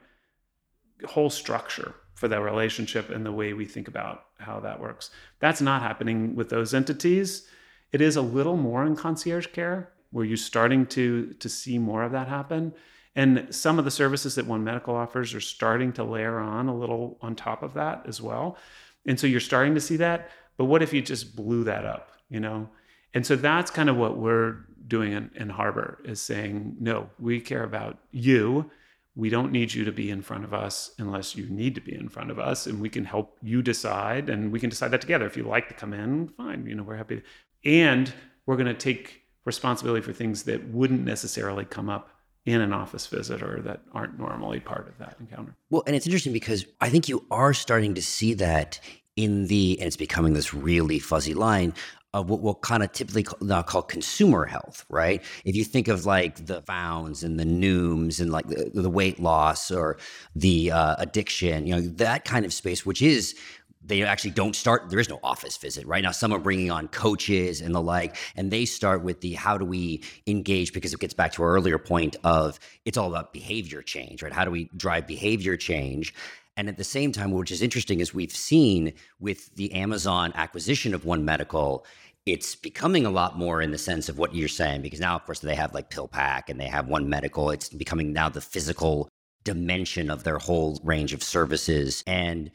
whole 1.05 1.29
structure 1.29 1.93
for 2.15 2.29
that 2.29 2.41
relationship 2.41 3.11
and 3.11 3.27
the 3.27 3.33
way 3.33 3.53
we 3.53 3.65
think 3.65 3.89
about 3.89 4.27
how 4.39 4.61
that 4.61 4.79
works. 4.79 5.11
That's 5.41 5.61
not 5.61 5.83
happening 5.83 6.37
with 6.37 6.51
those 6.51 6.73
entities. 6.73 7.49
It 7.91 8.01
is 8.01 8.15
a 8.15 8.23
little 8.23 8.57
more 8.57 8.87
in 8.87 8.95
concierge 8.95 9.49
care 9.49 9.93
where 10.13 10.25
you're 10.25 10.37
starting 10.37 10.87
to 10.87 11.35
to 11.41 11.49
see 11.49 11.79
more 11.79 12.05
of 12.05 12.13
that 12.13 12.29
happen. 12.29 12.73
And 13.15 13.55
some 13.55 13.79
of 13.79 13.85
the 13.85 13.91
services 13.91 14.35
that 14.37 14.47
One 14.47 14.65
Medical 14.65 14.95
offers 14.95 15.35
are 15.35 15.41
starting 15.41 15.93
to 15.95 16.05
layer 16.05 16.39
on 16.39 16.69
a 16.69 16.77
little 16.77 17.19
on 17.21 17.35
top 17.35 17.63
of 17.63 17.75
that 17.75 18.05
as 18.07 18.21
well. 18.21 18.57
And 19.07 19.19
so 19.21 19.27
you're 19.27 19.41
starting 19.41 19.75
to 19.75 19.81
see 19.81 19.97
that. 19.97 20.31
But 20.57 20.65
what 20.67 20.83
if 20.83 20.93
you 20.93 21.03
just 21.03 21.37
blew 21.37 21.65
that 21.65 21.85
up, 21.85 22.13
you 22.29 22.41
know? 22.41 22.69
And 23.15 23.27
so 23.27 23.37
that's 23.37 23.71
kind 23.71 23.91
of 23.91 23.97
what 23.97 24.17
we're 24.17 24.65
doing 24.87 25.13
in, 25.13 25.31
in 25.35 25.49
Harbor 25.51 25.99
is 26.05 26.21
saying, 26.21 26.77
no, 26.81 27.11
we 27.19 27.41
care 27.41 27.65
about 27.65 27.99
you. 28.11 28.71
We 29.15 29.29
don't 29.29 29.53
need 29.53 29.75
you 29.75 29.85
to 29.85 29.93
be 29.93 30.11
in 30.11 30.23
front 30.23 30.45
of 30.45 30.55
us 30.55 30.93
unless 30.99 31.37
you 31.37 31.47
need 31.51 31.75
to 31.75 31.83
be 31.83 31.95
in 31.95 32.09
front 32.09 32.31
of 32.31 32.39
us. 32.39 32.67
And 32.67 32.81
we 32.81 32.89
can 32.89 33.05
help 33.05 33.37
you 33.43 33.61
decide 33.61 34.31
and 34.31 34.51
we 34.51 34.59
can 34.59 34.71
decide 34.71 34.91
that 34.93 35.03
together. 35.03 35.27
If 35.27 35.37
you 35.37 35.43
like 35.43 35.69
to 35.69 35.75
come 35.75 35.93
in, 35.93 36.29
fine, 36.29 36.67
you 36.67 36.75
know, 36.75 36.83
we're 36.83 36.97
happy. 36.97 37.17
To, 37.17 37.23
and 37.71 38.13
we're 38.47 38.57
going 38.57 38.67
to 38.67 38.75
take 38.75 39.23
responsibility 39.45 40.03
for 40.03 40.13
things 40.13 40.45
that 40.45 40.67
wouldn't 40.69 41.05
necessarily 41.05 41.65
come 41.67 41.91
up 41.91 42.12
in 42.45 42.61
an 42.61 42.73
office 42.73 43.07
visit 43.07 43.43
or 43.43 43.61
that 43.63 43.81
aren't 43.93 44.19
normally 44.19 44.61
part 44.61 44.89
of 44.89 44.99
that 44.99 45.17
encounter. 45.21 45.55
Well, 45.71 45.83
and 45.87 45.95
it's 45.95 46.07
interesting 46.07 46.33
because 46.33 46.67
I 46.81 46.89
think 46.89 47.09
you 47.09 47.25
are 47.31 47.55
starting 47.55 47.95
to 47.95 48.03
see 48.03 48.35
that 48.35 48.81
in 49.17 49.47
the, 49.47 49.79
and 49.79 49.87
it's 49.87 49.97
becoming 49.97 50.33
this 50.35 50.53
really 50.53 50.99
fuzzy 50.99 51.35
line 51.35 51.75
of 52.15 52.29
what 52.29 52.41
we'll 52.41 52.55
kind 52.57 52.83
of 52.83 52.93
typically 52.93 53.25
now 53.41 53.63
call 53.63 53.83
consumer 53.83 54.45
health, 54.45 54.85
right? 54.91 55.23
If 55.45 55.57
you 55.57 55.65
think 55.65 55.89
of 55.89 56.05
like 56.05 56.45
the 56.45 56.61
founds 56.63 57.23
and 57.23 57.41
the 57.41 57.45
nooms 57.45 58.21
and 58.21 58.31
like 58.31 58.49
the, 58.49 58.71
the 58.75 58.91
weight 58.91 59.19
loss 59.19 59.71
or 59.71 59.97
the 60.35 60.73
uh, 60.73 60.97
addiction, 60.99 61.67
you 61.67 61.75
know, 61.75 61.81
that 61.81 62.27
kind 62.27 62.45
of 62.45 62.53
space, 62.53 62.85
which 62.85 63.01
is 63.01 63.35
they 63.85 64.03
actually 64.03 64.31
don't 64.31 64.55
start 64.55 64.89
there 64.91 65.01
is 65.01 65.09
no 65.09 65.19
office 65.23 65.57
visit 65.57 65.87
right? 65.87 66.03
Now 66.03 66.13
some 66.13 66.33
are 66.33 66.39
bringing 66.39 66.71
on 66.71 66.89
coaches 66.89 67.61
and 67.61 67.75
the 67.75 67.81
like 67.81 68.17
and 68.37 68.51
they 68.51 68.65
start 68.65 69.03
with 69.03 69.21
the 69.21 69.33
how 69.33 69.59
do 69.59 69.65
we 69.65 70.03
engage 70.27 70.73
because 70.73 70.93
it 70.93 71.01
gets 71.01 71.15
back 71.15 71.33
to 71.33 71.43
our 71.43 71.53
earlier 71.53 71.79
point 71.79 72.17
of 72.25 72.59
it's 72.85 72.97
all 72.97 73.09
about 73.09 73.33
behavior 73.33 73.83
change 73.83 74.23
right? 74.23 74.33
How 74.33 74.45
do 74.45 74.51
we 74.51 74.71
drive 74.77 75.07
behavior 75.07 75.57
change? 75.57 76.15
And 76.57 76.69
at 76.69 76.77
the 76.77 76.85
same 76.85 77.13
time 77.13 77.31
which 77.33 77.51
is 77.51 77.63
interesting 77.63 78.01
is 78.01 78.15
we've 78.15 78.35
seen 78.35 78.93
with 79.21 79.55
the 79.57 79.73
amazon 79.73 80.33
acquisition 80.35 80.95
of 80.95 81.05
one 81.05 81.25
medical 81.25 81.85
it's 82.25 82.55
becoming 82.55 83.05
a 83.05 83.11
lot 83.11 83.37
more 83.37 83.61
in 83.61 83.73
the 83.73 83.79
sense 83.79 84.09
of 84.09 84.17
what 84.17 84.35
you're 84.35 84.49
saying 84.49 84.83
because 84.83 85.01
now 85.01 85.17
of 85.17 85.25
course 85.25 85.41
they 85.41 85.57
have 85.57 85.75
like 85.75 85.91
PillPack 85.91 86.43
and 86.49 86.61
they 86.61 86.69
have 86.69 86.87
one 86.87 87.09
medical. 87.09 87.51
It's 87.51 87.69
becoming 87.69 88.13
now 88.13 88.29
the 88.29 88.41
physical 88.41 89.09
dimension 89.45 90.09
of 90.11 90.23
their 90.23 90.39
whole 90.39 90.81
range 90.85 91.13
of 91.13 91.23
services. 91.23 92.05
And 92.07 92.51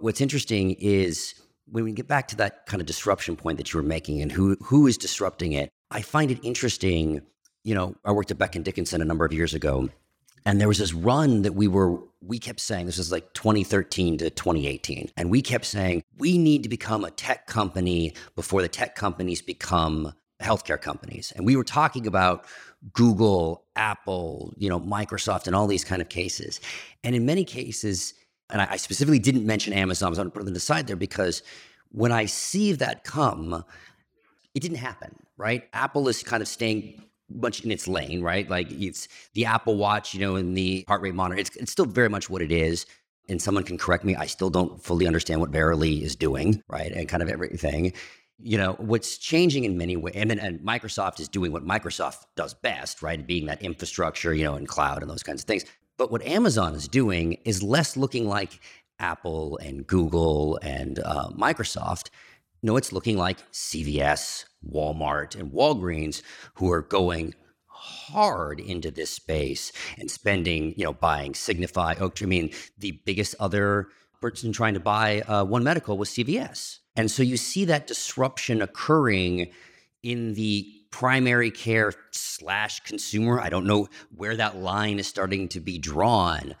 what's 0.00 0.20
interesting 0.20 0.72
is 0.72 1.34
when 1.70 1.84
we 1.84 1.92
get 1.92 2.08
back 2.08 2.28
to 2.28 2.36
that 2.36 2.66
kind 2.66 2.80
of 2.80 2.86
disruption 2.86 3.36
point 3.36 3.58
that 3.58 3.72
you 3.72 3.78
were 3.78 3.86
making 3.86 4.20
and 4.20 4.32
who 4.32 4.56
who 4.62 4.86
is 4.86 4.98
disrupting 4.98 5.52
it, 5.52 5.70
I 5.90 6.02
find 6.02 6.30
it 6.30 6.38
interesting. 6.42 7.22
You 7.62 7.74
know, 7.74 7.94
I 8.04 8.12
worked 8.12 8.30
at 8.30 8.38
Becton 8.38 8.64
Dickinson 8.64 9.02
a 9.02 9.04
number 9.04 9.24
of 9.24 9.32
years 9.32 9.54
ago, 9.54 9.88
and 10.46 10.60
there 10.60 10.68
was 10.68 10.78
this 10.78 10.92
run 10.92 11.42
that 11.42 11.52
we 11.52 11.68
were 11.68 11.98
we 12.22 12.38
kept 12.38 12.60
saying 12.60 12.86
this 12.86 12.98
was 12.98 13.12
like 13.12 13.32
2013 13.34 14.18
to 14.18 14.30
2018, 14.30 15.10
and 15.16 15.30
we 15.30 15.42
kept 15.42 15.64
saying 15.64 16.02
we 16.18 16.38
need 16.38 16.62
to 16.62 16.68
become 16.68 17.04
a 17.04 17.10
tech 17.10 17.46
company 17.46 18.14
before 18.34 18.62
the 18.62 18.68
tech 18.68 18.94
companies 18.94 19.42
become 19.42 20.12
healthcare 20.42 20.80
companies, 20.80 21.32
and 21.36 21.44
we 21.44 21.56
were 21.56 21.64
talking 21.64 22.06
about 22.06 22.46
Google, 22.94 23.64
Apple, 23.76 24.54
you 24.56 24.70
know, 24.70 24.80
Microsoft, 24.80 25.46
and 25.46 25.54
all 25.54 25.66
these 25.66 25.84
kind 25.84 26.00
of 26.00 26.08
cases, 26.08 26.60
and 27.04 27.14
in 27.14 27.26
many 27.26 27.44
cases 27.44 28.14
and 28.52 28.62
I, 28.62 28.76
specifically 28.76 29.18
didn't 29.18 29.46
mention 29.46 29.72
Amazon. 29.72 30.14
So 30.14 30.20
I'm 30.20 30.24
going 30.24 30.32
to 30.32 30.38
put 30.38 30.44
them 30.46 30.54
aside 30.54 30.86
there 30.86 30.96
because 30.96 31.42
when 31.92 32.12
I 32.12 32.26
see 32.26 32.72
that 32.72 33.04
come, 33.04 33.64
it 34.54 34.60
didn't 34.60 34.78
happen, 34.78 35.14
right? 35.36 35.68
Apple 35.72 36.08
is 36.08 36.22
kind 36.22 36.42
of 36.42 36.48
staying 36.48 37.02
much 37.32 37.64
in 37.64 37.70
its 37.70 37.86
lane, 37.86 38.22
right? 38.22 38.48
Like 38.48 38.70
it's 38.70 39.08
the 39.34 39.44
Apple 39.44 39.76
Watch, 39.76 40.14
you 40.14 40.20
know, 40.20 40.36
and 40.36 40.56
the 40.56 40.84
heart 40.88 41.02
rate 41.02 41.14
monitor. 41.14 41.40
It's, 41.40 41.54
it's 41.56 41.72
still 41.72 41.84
very 41.86 42.08
much 42.08 42.28
what 42.28 42.42
it 42.42 42.52
is. 42.52 42.86
And 43.28 43.40
someone 43.40 43.62
can 43.62 43.78
correct 43.78 44.04
me. 44.04 44.16
I 44.16 44.26
still 44.26 44.50
don't 44.50 44.82
fully 44.82 45.06
understand 45.06 45.40
what 45.40 45.50
Verily 45.50 46.02
is 46.02 46.16
doing, 46.16 46.64
right? 46.68 46.90
And 46.90 47.08
kind 47.08 47.22
of 47.22 47.28
everything. 47.28 47.92
You 48.42 48.58
know, 48.58 48.72
what's 48.78 49.18
changing 49.18 49.64
in 49.64 49.76
many 49.78 49.96
ways, 49.96 50.14
and 50.16 50.32
and 50.32 50.58
Microsoft 50.60 51.20
is 51.20 51.28
doing 51.28 51.52
what 51.52 51.64
Microsoft 51.64 52.24
does 52.34 52.54
best, 52.54 53.02
right? 53.02 53.24
Being 53.24 53.46
that 53.46 53.62
infrastructure, 53.62 54.34
you 54.34 54.42
know, 54.42 54.54
and 54.54 54.66
cloud 54.66 55.02
and 55.02 55.10
those 55.10 55.22
kinds 55.22 55.42
of 55.42 55.46
things. 55.46 55.64
But 56.00 56.10
what 56.10 56.22
Amazon 56.22 56.74
is 56.74 56.88
doing 56.88 57.34
is 57.44 57.62
less 57.62 57.94
looking 57.94 58.26
like 58.26 58.58
Apple 58.98 59.58
and 59.58 59.86
Google 59.86 60.58
and 60.62 60.98
uh, 60.98 61.28
Microsoft. 61.36 62.08
No, 62.62 62.78
it's 62.78 62.90
looking 62.90 63.18
like 63.18 63.36
CVS, 63.52 64.46
Walmart, 64.66 65.38
and 65.38 65.52
Walgreens 65.52 66.22
who 66.54 66.72
are 66.72 66.80
going 66.80 67.34
hard 67.66 68.60
into 68.60 68.90
this 68.90 69.10
space 69.10 69.72
and 69.98 70.10
spending, 70.10 70.72
you 70.78 70.84
know, 70.84 70.94
buying 70.94 71.34
Signify. 71.34 71.96
Oh, 72.00 72.10
I 72.22 72.24
mean, 72.24 72.50
the 72.78 72.92
biggest 73.04 73.34
other 73.38 73.88
person 74.22 74.52
trying 74.52 74.72
to 74.72 74.80
buy 74.80 75.20
uh, 75.20 75.44
One 75.44 75.64
Medical 75.64 75.98
was 75.98 76.08
CVS. 76.08 76.78
And 76.96 77.10
so 77.10 77.22
you 77.22 77.36
see 77.36 77.66
that 77.66 77.86
disruption 77.86 78.62
occurring 78.62 79.50
in 80.02 80.32
the 80.32 80.79
primary 80.90 81.50
care 81.50 81.92
slash 82.10 82.80
consumer. 82.80 83.40
I 83.40 83.48
don't 83.48 83.66
know 83.66 83.88
where 84.14 84.36
that 84.36 84.56
line 84.56 84.98
is 84.98 85.06
starting 85.06 85.48
to 85.48 85.60
be 85.60 85.78
drawn. 85.78 86.54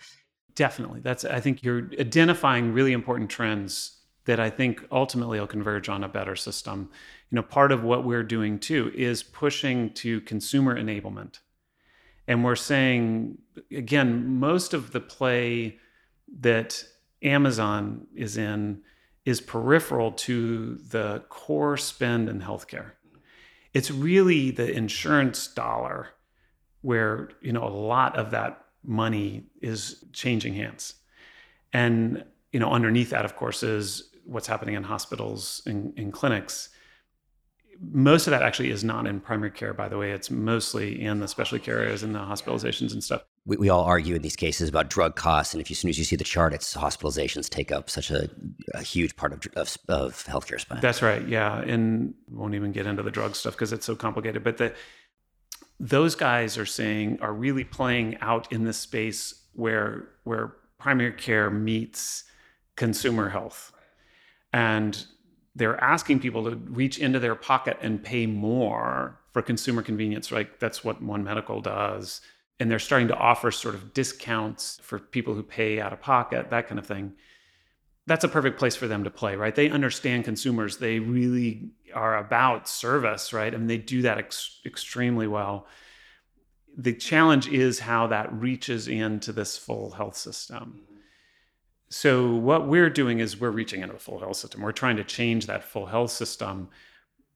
Definitely. 0.54 1.00
That's 1.00 1.24
I 1.24 1.40
think 1.40 1.62
you're 1.62 1.90
identifying 1.98 2.72
really 2.72 2.92
important 2.92 3.30
trends 3.30 3.98
that 4.26 4.38
I 4.38 4.50
think 4.50 4.86
ultimately 4.92 5.40
will 5.40 5.46
converge 5.46 5.88
on 5.88 6.04
a 6.04 6.08
better 6.08 6.36
system. 6.36 6.90
You 7.30 7.36
know, 7.36 7.42
part 7.42 7.72
of 7.72 7.82
what 7.82 8.04
we're 8.04 8.22
doing 8.22 8.58
too 8.58 8.92
is 8.94 9.22
pushing 9.22 9.92
to 9.94 10.20
consumer 10.22 10.76
enablement. 10.78 11.38
And 12.28 12.44
we're 12.44 12.56
saying 12.56 13.38
again, 13.74 14.38
most 14.38 14.74
of 14.74 14.92
the 14.92 15.00
play 15.00 15.78
that 16.40 16.84
Amazon 17.22 18.06
is 18.14 18.36
in 18.36 18.82
is 19.24 19.40
peripheral 19.40 20.12
to 20.12 20.76
the 20.76 21.22
core 21.28 21.76
spend 21.76 22.28
in 22.28 22.40
healthcare 22.40 22.92
it's 23.74 23.90
really 23.90 24.50
the 24.50 24.70
insurance 24.70 25.46
dollar 25.48 26.08
where 26.82 27.30
you 27.40 27.52
know 27.52 27.64
a 27.64 27.70
lot 27.70 28.16
of 28.16 28.30
that 28.30 28.64
money 28.82 29.44
is 29.60 30.04
changing 30.12 30.54
hands. 30.54 30.94
And 31.72 32.24
you 32.52 32.60
know 32.60 32.70
underneath 32.70 33.10
that 33.10 33.24
of 33.24 33.36
course 33.36 33.62
is 33.62 34.10
what's 34.24 34.46
happening 34.46 34.74
in 34.74 34.82
hospitals 34.82 35.62
and 35.66 35.96
in 35.98 36.12
clinics. 36.12 36.70
Most 37.92 38.26
of 38.26 38.32
that 38.32 38.42
actually 38.42 38.70
is 38.70 38.84
not 38.84 39.06
in 39.06 39.20
primary 39.20 39.50
care 39.50 39.74
by 39.74 39.88
the 39.88 39.98
way. 39.98 40.12
It's 40.12 40.30
mostly 40.30 41.00
in 41.00 41.20
the 41.20 41.28
specialty 41.28 41.64
care 41.64 41.78
areas 41.78 42.02
and 42.02 42.14
the 42.14 42.18
hospitalizations 42.18 42.92
and 42.92 43.02
stuff 43.02 43.22
we, 43.46 43.56
we 43.56 43.68
all 43.68 43.84
argue 43.84 44.14
in 44.14 44.22
these 44.22 44.36
cases 44.36 44.68
about 44.68 44.90
drug 44.90 45.16
costs 45.16 45.54
and 45.54 45.60
if 45.60 45.70
you, 45.70 45.74
as 45.74 45.78
soon 45.78 45.88
as 45.88 45.98
you 45.98 46.04
see 46.04 46.16
the 46.16 46.24
chart 46.24 46.52
it's 46.52 46.74
hospitalizations 46.74 47.48
take 47.48 47.72
up 47.72 47.88
such 47.88 48.10
a, 48.10 48.28
a 48.74 48.82
huge 48.82 49.16
part 49.16 49.32
of, 49.32 49.40
of, 49.56 49.76
of 49.88 50.24
healthcare 50.26 50.60
spend 50.60 50.80
that's 50.82 51.02
right 51.02 51.26
yeah 51.28 51.60
and 51.60 52.14
won't 52.28 52.54
even 52.54 52.72
get 52.72 52.86
into 52.86 53.02
the 53.02 53.10
drug 53.10 53.34
stuff 53.34 53.54
because 53.54 53.72
it's 53.72 53.86
so 53.86 53.96
complicated 53.96 54.44
but 54.44 54.56
the 54.56 54.72
those 55.80 56.14
guys 56.14 56.58
are 56.58 56.66
saying 56.66 57.18
are 57.22 57.32
really 57.32 57.64
playing 57.64 58.18
out 58.20 58.52
in 58.52 58.64
this 58.64 58.76
space 58.76 59.46
where 59.54 60.08
where 60.24 60.56
primary 60.78 61.12
care 61.12 61.50
meets 61.50 62.24
consumer 62.76 63.28
health. 63.28 63.72
And 64.52 65.04
they're 65.54 65.82
asking 65.82 66.20
people 66.20 66.44
to 66.44 66.56
reach 66.56 66.98
into 66.98 67.18
their 67.18 67.34
pocket 67.34 67.78
and 67.82 68.02
pay 68.02 68.26
more 68.26 69.20
for 69.32 69.42
consumer 69.42 69.82
convenience, 69.82 70.32
right? 70.32 70.58
That's 70.58 70.82
what 70.82 71.02
One 71.02 71.22
Medical 71.22 71.60
does. 71.60 72.20
And 72.60 72.70
they're 72.70 72.78
starting 72.78 73.08
to 73.08 73.16
offer 73.16 73.50
sort 73.50 73.74
of 73.74 73.94
discounts 73.94 74.78
for 74.82 74.98
people 74.98 75.34
who 75.34 75.42
pay 75.42 75.80
out 75.80 75.92
of 75.92 76.00
pocket, 76.00 76.50
that 76.50 76.68
kind 76.68 76.78
of 76.78 76.86
thing. 76.86 77.14
That's 78.06 78.24
a 78.24 78.28
perfect 78.28 78.58
place 78.58 78.76
for 78.76 78.86
them 78.86 79.04
to 79.04 79.10
play, 79.10 79.34
right? 79.34 79.54
They 79.54 79.70
understand 79.70 80.24
consumers. 80.24 80.76
They 80.76 80.98
really 80.98 81.70
are 81.94 82.18
about 82.18 82.68
service, 82.68 83.32
right? 83.32 83.52
I 83.52 83.56
and 83.56 83.66
mean, 83.66 83.68
they 83.68 83.78
do 83.78 84.02
that 84.02 84.18
ex- 84.18 84.60
extremely 84.64 85.26
well. 85.26 85.66
The 86.76 86.92
challenge 86.92 87.48
is 87.48 87.80
how 87.80 88.06
that 88.08 88.32
reaches 88.32 88.88
into 88.88 89.32
this 89.32 89.56
full 89.58 89.90
health 89.90 90.16
system. 90.16 90.82
So, 91.88 92.34
what 92.34 92.68
we're 92.68 92.90
doing 92.90 93.18
is 93.18 93.40
we're 93.40 93.50
reaching 93.50 93.82
into 93.82 93.94
the 93.94 93.98
full 93.98 94.20
health 94.20 94.36
system. 94.36 94.60
We're 94.60 94.70
trying 94.70 94.96
to 94.96 95.04
change 95.04 95.46
that 95.46 95.64
full 95.64 95.86
health 95.86 96.12
system. 96.12 96.68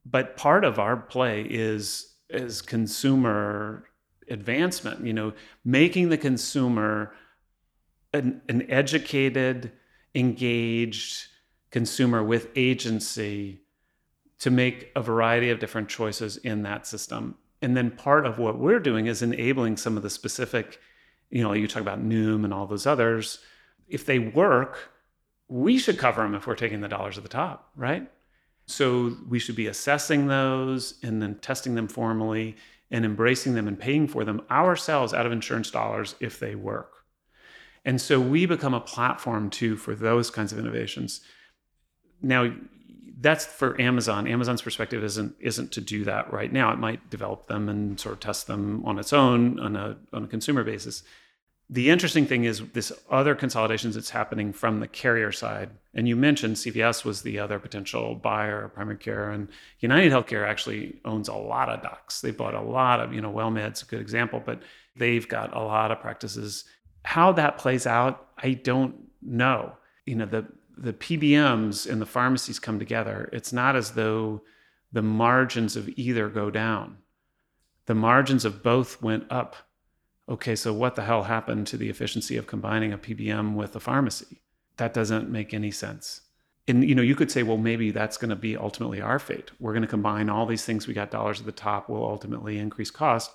But 0.06 0.36
part 0.36 0.64
of 0.64 0.78
our 0.78 0.96
play 0.96 1.42
is, 1.42 2.14
is 2.30 2.62
consumer 2.62 3.88
advancement, 4.30 5.06
you 5.06 5.12
know, 5.12 5.32
making 5.64 6.08
the 6.08 6.18
consumer 6.18 7.12
an, 8.12 8.40
an 8.48 8.70
educated, 8.70 9.72
engaged 10.14 11.26
consumer 11.70 12.22
with 12.22 12.48
agency 12.54 13.60
to 14.38 14.50
make 14.50 14.90
a 14.94 15.02
variety 15.02 15.50
of 15.50 15.58
different 15.58 15.88
choices 15.88 16.36
in 16.38 16.62
that 16.62 16.86
system. 16.86 17.34
And 17.62 17.76
then 17.76 17.90
part 17.90 18.26
of 18.26 18.38
what 18.38 18.58
we're 18.58 18.80
doing 18.80 19.06
is 19.06 19.22
enabling 19.22 19.76
some 19.76 19.96
of 19.96 20.02
the 20.02 20.10
specific, 20.10 20.78
you 21.30 21.42
know, 21.42 21.52
you 21.52 21.66
talk 21.66 21.82
about 21.82 22.04
Noom 22.04 22.44
and 22.44 22.52
all 22.52 22.66
those 22.66 22.86
others. 22.86 23.38
If 23.88 24.06
they 24.06 24.18
work, 24.18 24.90
we 25.48 25.78
should 25.78 25.98
cover 25.98 26.22
them 26.22 26.34
if 26.34 26.46
we're 26.46 26.54
taking 26.54 26.80
the 26.80 26.88
dollars 26.88 27.16
at 27.16 27.22
the 27.22 27.28
top, 27.28 27.70
right? 27.76 28.10
So 28.66 29.16
we 29.28 29.38
should 29.38 29.56
be 29.56 29.66
assessing 29.66 30.26
those 30.26 30.94
and 31.02 31.20
then 31.20 31.36
testing 31.36 31.74
them 31.74 31.88
formally 31.88 32.56
and 32.95 33.05
embracing 33.05 33.55
them 33.55 33.66
and 33.66 33.76
paying 33.76 34.07
for 34.07 34.24
them 34.24 34.40
ourselves 34.53 35.12
out 35.12 35.26
of 35.26 35.32
insurance 35.32 35.68
dollars 35.68 36.14
if 36.20 36.38
they 36.38 36.55
work. 36.55 36.92
And 37.84 38.01
so 38.01 38.20
we 38.20 38.47
become 38.47 38.72
a 38.72 38.80
platform 38.80 39.51
too 39.51 39.76
for 39.76 39.97
those 39.97 40.30
kinds 40.30 40.53
of 40.53 40.61
innovations. 40.61 41.20
Now, 42.22 42.55
that's 43.20 43.45
for 43.45 43.78
Amazon. 43.80 44.28
Amazon's 44.28 44.62
perspective 44.62 45.03
isn't 45.03 45.34
isn't 45.40 45.72
to 45.72 45.80
do 45.80 46.05
that 46.05 46.32
right 46.32 46.53
now. 46.53 46.72
It 46.72 46.78
might 46.78 47.11
develop 47.11 47.49
them 47.49 47.68
and 47.68 47.99
sort 47.99 48.12
of 48.14 48.20
test 48.20 48.47
them 48.47 48.84
on 48.84 49.01
its 49.01 49.12
own 49.12 49.59
on 49.59 49.74
a 49.74 49.97
on 50.12 50.22
a 50.22 50.28
consumer 50.28 50.62
basis. 50.62 51.03
The 51.70 51.88
interesting 51.88 52.26
thing 52.26 52.44
is 52.44 52.62
this 52.72 52.92
other 53.10 53.34
consolidations 53.34 53.94
that's 53.94 54.10
happening 54.10 54.52
from 54.52 54.80
the 54.80 54.86
carrier 54.86 55.32
side. 55.32 55.70
And 55.94 56.06
you 56.06 56.14
mentioned 56.14 56.56
CVS 56.56 57.04
was 57.04 57.22
the 57.22 57.38
other 57.38 57.58
potential 57.58 58.14
buyer 58.14 58.68
primary 58.68 58.98
care, 58.98 59.30
and 59.30 59.48
United 59.80 60.12
Healthcare 60.12 60.46
actually 60.46 61.00
owns 61.04 61.28
a 61.28 61.34
lot 61.34 61.70
of 61.70 61.82
docs. 61.82 62.20
They 62.20 62.32
bought 62.32 62.54
a 62.54 62.60
lot 62.60 63.00
of, 63.00 63.14
you 63.14 63.20
know, 63.22 63.32
WellMed's 63.32 63.82
a 63.82 63.86
good 63.86 64.00
example, 64.00 64.42
but 64.44 64.62
they've 64.94 65.26
got 65.26 65.56
a 65.56 65.60
lot 65.60 65.90
of 65.90 66.00
practices. 66.00 66.64
How 67.04 67.32
that 67.32 67.56
plays 67.56 67.86
out, 67.86 68.28
I 68.36 68.52
don't 68.52 68.96
know. 69.22 69.72
You 70.04 70.16
know, 70.16 70.26
the 70.26 70.46
the 70.76 70.92
PBMs 70.92 71.90
and 71.90 72.00
the 72.00 72.06
pharmacies 72.06 72.58
come 72.58 72.78
together, 72.78 73.30
it's 73.32 73.52
not 73.52 73.76
as 73.76 73.92
though 73.92 74.42
the 74.92 75.02
margins 75.02 75.76
of 75.76 75.88
either 75.96 76.28
go 76.28 76.50
down. 76.50 76.98
The 77.86 77.94
margins 77.94 78.44
of 78.44 78.62
both 78.62 79.02
went 79.02 79.24
up. 79.30 79.56
Okay, 80.28 80.56
so 80.56 80.72
what 80.72 80.94
the 80.94 81.02
hell 81.02 81.24
happened 81.24 81.66
to 81.66 81.76
the 81.76 81.90
efficiency 81.90 82.36
of 82.36 82.46
combining 82.46 82.92
a 82.92 82.98
PBM 82.98 83.54
with 83.54 83.76
a 83.76 83.80
pharmacy? 83.80 84.40
That 84.78 84.94
doesn't 84.94 85.30
make 85.30 85.52
any 85.52 85.70
sense. 85.70 86.22
And 86.66 86.88
you 86.88 86.94
know, 86.94 87.02
you 87.02 87.14
could 87.14 87.30
say, 87.30 87.42
well, 87.42 87.58
maybe 87.58 87.90
that's 87.90 88.16
going 88.16 88.30
to 88.30 88.36
be 88.36 88.56
ultimately 88.56 89.02
our 89.02 89.18
fate. 89.18 89.50
We're 89.60 89.74
going 89.74 89.82
to 89.82 89.88
combine 89.88 90.30
all 90.30 90.46
these 90.46 90.64
things. 90.64 90.86
We 90.86 90.94
got 90.94 91.10
dollars 91.10 91.40
at 91.40 91.46
the 91.46 91.52
top. 91.52 91.88
We'll 91.88 92.04
ultimately 92.04 92.58
increase 92.58 92.90
cost. 92.90 93.32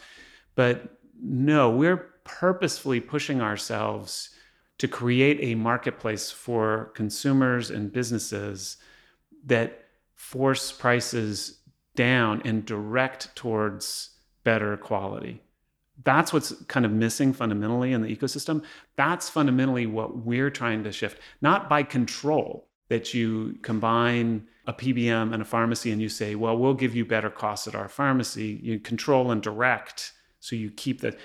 But 0.56 0.98
no, 1.22 1.70
we're 1.70 2.10
purposefully 2.24 3.00
pushing 3.00 3.40
ourselves 3.40 4.32
to 4.80 4.88
create 4.88 5.38
a 5.42 5.56
marketplace 5.56 6.32
for 6.32 6.92
consumers 6.96 7.70
and 7.70 7.92
businesses 7.92 8.78
that 9.46 9.86
force 10.16 10.72
prices 10.72 11.60
down 11.96 12.42
and 12.46 12.66
direct 12.66 13.36
towards 13.36 14.12
better 14.44 14.76
quality. 14.78 15.42
That's 16.04 16.32
what's 16.32 16.52
kind 16.66 16.86
of 16.86 16.92
missing 16.92 17.34
fundamentally 17.34 17.92
in 17.94 18.02
the 18.02 18.16
ecosystem. 18.16 18.64
That's 18.96 19.30
fundamentally 19.30 19.86
what 19.86 20.18
we're 20.26 20.50
trying 20.50 20.84
to 20.84 20.92
shift, 20.92 21.20
not 21.42 21.70
by 21.70 21.84
control, 21.84 22.68
that 22.90 23.14
you 23.14 23.58
combine 23.62 24.48
a 24.66 24.74
PBM 24.74 25.34
and 25.34 25.42
a 25.42 25.46
pharmacy 25.46 25.92
and 25.92 26.02
you 26.02 26.10
say, 26.10 26.36
well, 26.36 26.58
we'll 26.58 26.74
give 26.74 26.96
you 26.96 27.06
better 27.06 27.30
costs 27.30 27.68
at 27.68 27.76
our 27.76 27.90
pharmacy. 27.90 28.60
You 28.62 28.80
control 28.80 29.32
and 29.32 29.42
direct. 29.42 30.14
So 30.40 30.56
you 30.56 30.72
keep 30.72 31.02
the, 31.02 31.18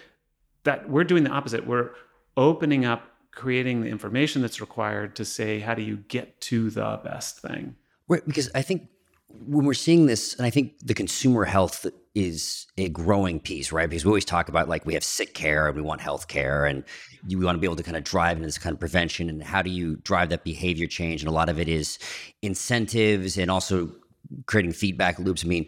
that 0.65 0.89
we're 0.91 1.05
doing 1.05 1.25
the 1.25 1.31
opposite. 1.31 1.67
We're 1.67 1.91
opening 2.37 2.85
up 2.85 3.11
creating 3.35 3.83
the 3.83 3.89
information 3.89 4.43
that's 4.43 4.61
required 4.61 5.17
to 5.17 5.25
say 5.25 5.59
how 5.59 5.75
do 5.75 5.83
you 5.83 5.97
get 6.09 6.41
to 6.41 6.71
the 6.71 7.01
best 7.03 7.41
thing 7.41 7.75
right 8.09 8.25
because 8.27 8.49
i 8.55 8.63
think 8.63 8.89
when 9.47 9.65
we're 9.65 9.75
seeing 9.75 10.07
this 10.07 10.35
and 10.35 10.47
i 10.47 10.51
think 10.51 10.75
the 10.81 10.95
consumer 10.95 11.45
health 11.45 11.87
is 12.15 12.67
a 12.79 12.89
growing 12.89 13.41
piece 13.41 13.73
right 13.73 13.91
because 13.91 14.05
we 14.05 14.09
always 14.09 14.25
talk 14.25 14.49
about 14.49 14.69
like 14.69 14.87
we 14.87 14.95
have 14.95 15.05
sick 15.05 15.35
care 15.35 15.67
and 15.67 15.77
we 15.77 15.83
want 15.83 16.01
health 16.01 16.29
care 16.29 16.65
and 16.65 16.85
you 17.27 17.41
want 17.41 17.57
to 17.57 17.61
be 17.61 17.67
able 17.67 17.77
to 17.77 17.83
kind 17.83 17.97
of 17.97 18.05
drive 18.05 18.37
into 18.37 18.47
this 18.47 18.59
kind 18.59 18.73
of 18.73 18.81
prevention 18.81 19.29
and 19.29 19.43
how 19.43 19.63
do 19.63 19.71
you 19.71 19.97
drive 19.97 20.29
that 20.29 20.45
behavior 20.45 20.87
change 20.87 21.23
and 21.23 21.29
a 21.29 21.33
lot 21.33 21.49
of 21.49 21.59
it 21.59 21.69
is 21.69 21.99
incentives 22.43 23.37
and 23.37 23.51
also 23.51 23.91
creating 24.47 24.73
feedback 24.73 25.19
loops 25.19 25.45
i 25.45 25.49
mean 25.49 25.67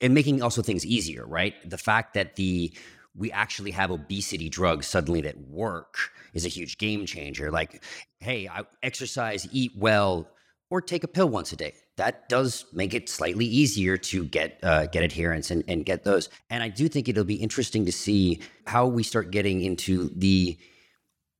and 0.00 0.14
making 0.14 0.42
also 0.42 0.62
things 0.62 0.86
easier 0.86 1.26
right 1.26 1.54
the 1.68 1.78
fact 1.78 2.14
that 2.14 2.36
the 2.36 2.72
we 3.18 3.32
actually 3.32 3.72
have 3.72 3.90
obesity 3.90 4.48
drugs 4.48 4.86
suddenly 4.86 5.20
that 5.22 5.36
work 5.48 6.12
is 6.34 6.46
a 6.46 6.48
huge 6.48 6.78
game 6.78 7.04
changer. 7.04 7.50
Like, 7.50 7.82
hey, 8.20 8.48
I 8.48 8.62
exercise, 8.82 9.48
eat 9.50 9.72
well, 9.76 10.28
or 10.70 10.80
take 10.80 11.04
a 11.04 11.08
pill 11.08 11.28
once 11.28 11.52
a 11.52 11.56
day. 11.56 11.74
That 11.98 12.28
does 12.28 12.64
make 12.72 12.94
it 12.94 13.08
slightly 13.08 13.44
easier 13.44 13.96
to 13.96 14.24
get 14.24 14.60
uh, 14.62 14.86
get 14.86 15.02
adherence 15.02 15.50
and, 15.50 15.64
and 15.66 15.84
get 15.84 16.04
those. 16.04 16.28
And 16.48 16.62
I 16.62 16.68
do 16.68 16.88
think 16.88 17.08
it'll 17.08 17.24
be 17.24 17.34
interesting 17.34 17.84
to 17.86 17.92
see 17.92 18.40
how 18.66 18.86
we 18.86 19.02
start 19.02 19.32
getting 19.32 19.62
into 19.62 20.08
the, 20.14 20.56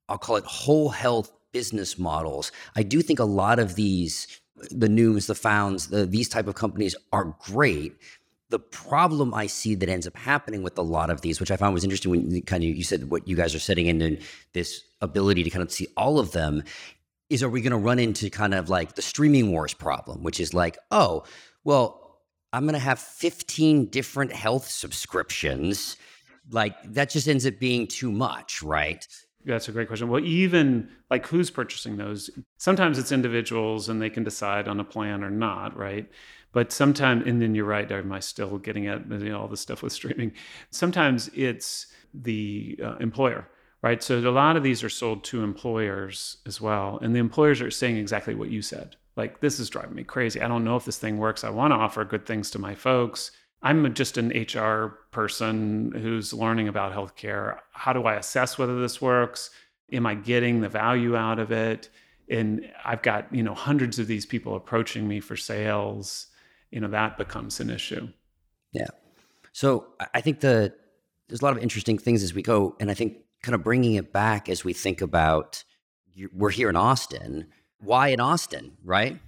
I'll 0.09 0.19
call 0.19 0.35
it 0.35 0.45
whole 0.45 0.89
health 0.89 1.31
business 1.53 1.97
models. 1.97 2.51
I 2.75 2.83
do 2.83 3.03
think 3.03 3.21
a 3.21 3.25
lot 3.25 3.61
of 3.61 3.77
these, 3.77 4.27
the 4.71 4.89
Nooms, 4.89 5.29
the 5.29 5.37
founds, 5.37 5.89
the, 5.89 6.05
these 6.07 6.29
type 6.29 6.49
of 6.49 6.57
companies 6.57 6.97
are 7.13 7.37
great, 7.41 7.95
the 8.51 8.59
problem 8.59 9.35
I 9.35 9.47
see 9.47 9.75
that 9.77 9.89
ends 9.89 10.07
up 10.07 10.17
happening 10.17 10.63
with 10.63 10.77
a 10.79 10.83
lot 10.83 11.11
of 11.11 11.21
these, 11.21 11.39
which 11.39 11.51
I 11.51 11.57
found 11.57 11.75
was 11.75 11.85
interesting 11.85 12.11
when 12.11 12.31
you 12.31 12.43
kind 12.43 12.65
of 12.65 12.71
you 12.71 12.83
said 12.83 13.11
what 13.11 13.29
you 13.29 13.37
guys 13.37 13.55
are 13.55 13.61
setting 13.61 13.87
in 13.87 14.19
this 14.55 14.83
ability 15.01 15.45
to 15.45 15.51
kind 15.51 15.63
of 15.63 15.71
see 15.71 15.87
all 15.97 16.19
of 16.19 16.33
them, 16.33 16.65
is 17.31 17.43
are 17.43 17.49
we 17.49 17.61
going 17.61 17.73
to 17.73 17.79
run 17.79 17.99
into 17.99 18.31
kind 18.31 18.55
of 18.55 18.69
like 18.69 18.95
the 18.95 19.03
streaming 19.03 19.51
wars 19.51 19.75
problem, 19.75 20.23
which 20.23 20.41
is 20.41 20.55
like, 20.55 20.79
oh, 20.91 21.25
well, 21.65 22.21
I'm 22.53 22.65
going 22.65 22.75
to 22.75 22.79
have 22.79 22.99
15 22.99 23.87
different 23.87 24.33
health 24.33 24.69
subscriptions. 24.69 25.97
Like 26.51 26.75
that 26.85 27.11
just 27.11 27.29
ends 27.29 27.47
up 27.47 27.59
being 27.59 27.87
too 27.87 28.11
much, 28.11 28.63
right? 28.63 29.07
That's 29.45 29.69
a 29.69 29.73
great 29.73 29.89
question. 29.89 30.09
Well, 30.09 30.25
even 30.25 30.89
like 31.11 31.27
who's 31.27 31.51
purchasing 31.51 31.97
those? 31.97 32.31
Sometimes 32.59 32.99
it's 32.99 33.13
individuals 33.13 33.89
and 33.89 34.01
they 34.01 34.11
can 34.11 34.25
decide 34.25 34.67
on 34.67 34.81
a 34.81 34.85
plan 34.85 35.23
or 35.23 35.31
not, 35.31 35.77
right? 35.77 36.09
But 36.53 36.73
sometimes, 36.73 37.27
and 37.27 37.41
then 37.41 37.55
you're 37.55 37.67
right, 37.67 37.91
am 37.91 38.13
I 38.13 38.21
still 38.21 38.59
getting 38.59 38.87
at 38.87 39.09
you 39.11 39.19
know, 39.19 39.41
all 39.43 39.49
the 39.49 39.57
stuff 39.57 39.83
with 39.83 39.93
streaming? 39.93 40.33
Sometimes 40.71 41.31
it's 41.35 41.87
the 42.15 42.79
uh, 42.83 42.97
employer, 42.97 43.47
right? 43.83 44.03
So 44.03 44.19
a 44.19 44.31
lot 44.31 44.57
of 44.57 44.63
these 44.63 44.83
are 44.83 44.89
sold 44.89 45.25
to 45.25 45.43
employers 45.43 46.39
as 46.47 46.61
well. 46.61 46.99
And 47.03 47.15
the 47.15 47.21
employers 47.21 47.61
are 47.61 47.71
saying 47.71 47.97
exactly 47.97 48.35
what 48.35 48.51
you 48.51 48.63
said. 48.63 48.97
Like, 49.17 49.41
this 49.41 49.59
is 49.59 49.71
driving 49.71 49.95
me 49.95 50.05
crazy. 50.05 50.41
I 50.41 50.49
don't 50.49 50.65
know 50.65 50.77
if 50.77 50.85
this 50.85 50.99
thing 50.99 51.19
works. 51.19 51.45
I 51.45 51.51
want 51.51 51.73
to 51.73 51.77
offer 51.77 52.05
good 52.05 52.27
things 52.27 52.51
to 52.53 52.59
my 52.59 52.75
folks. 52.75 53.31
I'm 53.63 53.93
just 53.95 54.17
an 54.17 54.29
HR 54.29 54.99
person 55.11 55.93
who's 55.93 56.33
learning 56.33 56.69
about 56.69 56.93
healthcare. 56.93 57.59
How 57.73 57.93
do 57.93 58.05
I 58.05 58.15
assess 58.15 58.59
whether 58.59 58.81
this 58.81 59.03
works? 59.03 59.51
Am 59.93 60.07
I 60.07 60.15
getting 60.15 60.61
the 60.61 60.69
value 60.69 61.17
out 61.17 61.41
of 61.41 61.51
it? 61.51 61.89
And 62.31 62.71
I've 62.85 63.03
got, 63.03 63.35
you 63.35 63.43
know, 63.43 63.55
hundreds 63.55 63.99
of 63.99 64.07
these 64.07 64.27
people 64.27 64.55
approaching 64.55 65.09
me 65.09 65.19
for 65.19 65.37
sales 65.37 66.29
you 66.71 66.81
know 66.81 66.89
that 66.89 67.17
becomes 67.17 67.61
an 67.61 67.71
issue 67.71 68.09
yeah 68.73 68.87
so 69.53 69.87
i 70.15 70.21
think 70.21 70.41
the 70.41 70.73
there's 71.29 71.41
a 71.41 71.45
lot 71.45 71.57
of 71.57 71.63
interesting 71.63 71.99
things 71.99 72.23
as 72.23 72.35
we 72.35 72.43
go 72.43 72.77
and 72.81 72.91
i 72.91 72.95
think 72.95 73.17
kind 73.43 73.55
of 73.55 73.63
bringing 73.63 73.95
it 73.95 74.13
back 74.13 74.49
as 74.49 74.65
we 74.65 74.73
think 74.73 75.01
about 75.01 75.65
we're 76.33 76.51
here 76.51 76.69
in 76.69 76.77
austin. 76.77 77.47
Why 77.81 78.09
in 78.09 78.21
austin 78.21 78.77
right? 78.85 79.19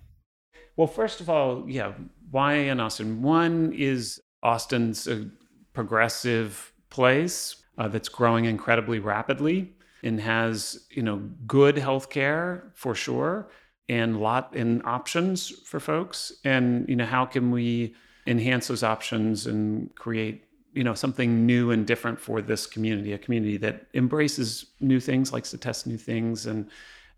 Well 0.76 0.86
first 0.86 1.20
of 1.20 1.28
all 1.30 1.64
yeah 1.68 1.92
why 2.30 2.54
in 2.54 2.80
austin? 2.80 3.22
One 3.22 3.72
is 3.76 4.20
austin's 4.42 5.06
a 5.06 5.28
progressive 5.72 6.72
place 6.90 7.56
uh, 7.78 7.88
that's 7.88 8.08
growing 8.08 8.44
incredibly 8.44 8.98
rapidly 8.98 9.72
and 10.02 10.20
has 10.20 10.86
you 10.90 11.02
know 11.02 11.18
good 11.46 11.78
health 11.78 12.10
care 12.10 12.72
for 12.74 12.94
sure 12.94 13.48
and 13.88 14.20
lot 14.20 14.54
in 14.54 14.82
options 14.84 15.50
for 15.66 15.80
folks. 15.80 16.32
And 16.44 16.88
you 16.88 16.96
know 16.96 17.06
how 17.06 17.26
can 17.26 17.50
we 17.50 17.94
enhance 18.26 18.68
those 18.68 18.82
options 18.82 19.46
and 19.46 19.94
create 19.96 20.44
you 20.72 20.84
know 20.84 20.94
something 20.94 21.46
new 21.46 21.70
and 21.70 21.86
different 21.86 22.20
for 22.20 22.40
this 22.40 22.66
community 22.66 23.12
a 23.12 23.18
community 23.18 23.56
that 23.56 23.86
embraces 23.94 24.66
new 24.80 25.00
things 25.00 25.32
likes 25.32 25.50
to 25.50 25.58
test 25.58 25.86
new 25.86 25.98
things 25.98 26.46
and 26.46 26.70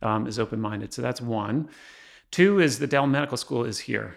um, 0.03 0.27
is 0.27 0.39
open-minded. 0.39 0.93
So 0.93 1.01
that's 1.01 1.21
one. 1.21 1.69
Two 2.33 2.59
is 2.59 2.81
the 2.81 2.89
dell 2.89 3.07
medical 3.07 3.37
school 3.37 3.65
is 3.65 3.79
here. 3.79 4.17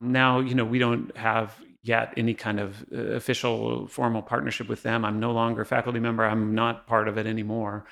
Now 0.00 0.40
you 0.40 0.54
know 0.54 0.64
we 0.64 0.78
don't 0.78 1.16
have 1.16 1.54
yet 1.82 2.14
any 2.16 2.34
kind 2.34 2.60
of 2.60 2.84
uh, 2.92 2.96
official 2.96 3.86
formal 3.88 4.22
partnership 4.22 4.68
with 4.68 4.82
them. 4.82 5.04
I'm 5.04 5.20
no 5.20 5.32
longer 5.32 5.62
a 5.62 5.66
faculty 5.66 6.00
member. 6.00 6.24
I'm 6.24 6.54
not 6.54 6.86
part 6.86 7.08
of 7.08 7.18
it 7.18 7.26
anymore. 7.26 7.84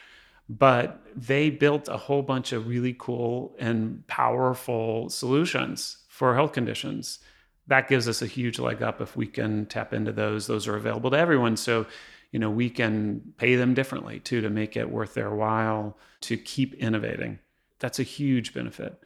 But 0.49 1.01
they 1.15 1.51
built 1.51 1.89
a 1.89 1.97
whole 1.97 2.23
bunch 2.23 2.53
of 2.53 2.67
really 2.67 2.95
cool 2.99 3.55
and 3.59 4.05
powerful 4.09 5.09
solutions 5.09 5.99
for 6.09 6.35
health 6.35 6.53
conditions 6.53 7.21
that 7.67 7.89
gives 7.89 8.09
us 8.09 8.23
a 8.23 8.27
huge 8.27 8.59
leg 8.59 8.83
up 8.83 9.01
if 9.01 9.17
we 9.17 9.27
can 9.27 9.67
tap 9.67 9.93
into 9.93 10.13
those. 10.13 10.47
Those 10.47 10.67
are 10.67 10.77
available 10.77 11.11
to 11.11 11.19
everyone. 11.19 11.57
So, 11.57 11.87
you 12.33 12.39
know, 12.39 12.51
we 12.51 12.71
can 12.71 13.33
pay 13.37 13.57
them 13.57 13.75
differently 13.75 14.21
too 14.21 14.41
to 14.41 14.51
make 14.51 14.77
it 14.77 14.91
worth 14.91 15.15
their 15.15 15.31
while 15.31 15.97
to 16.23 16.37
keep 16.37 16.75
innovating. 16.75 17.39
That's 17.79 17.99
a 17.99 18.05
huge 18.05 18.53
benefit. 18.55 19.01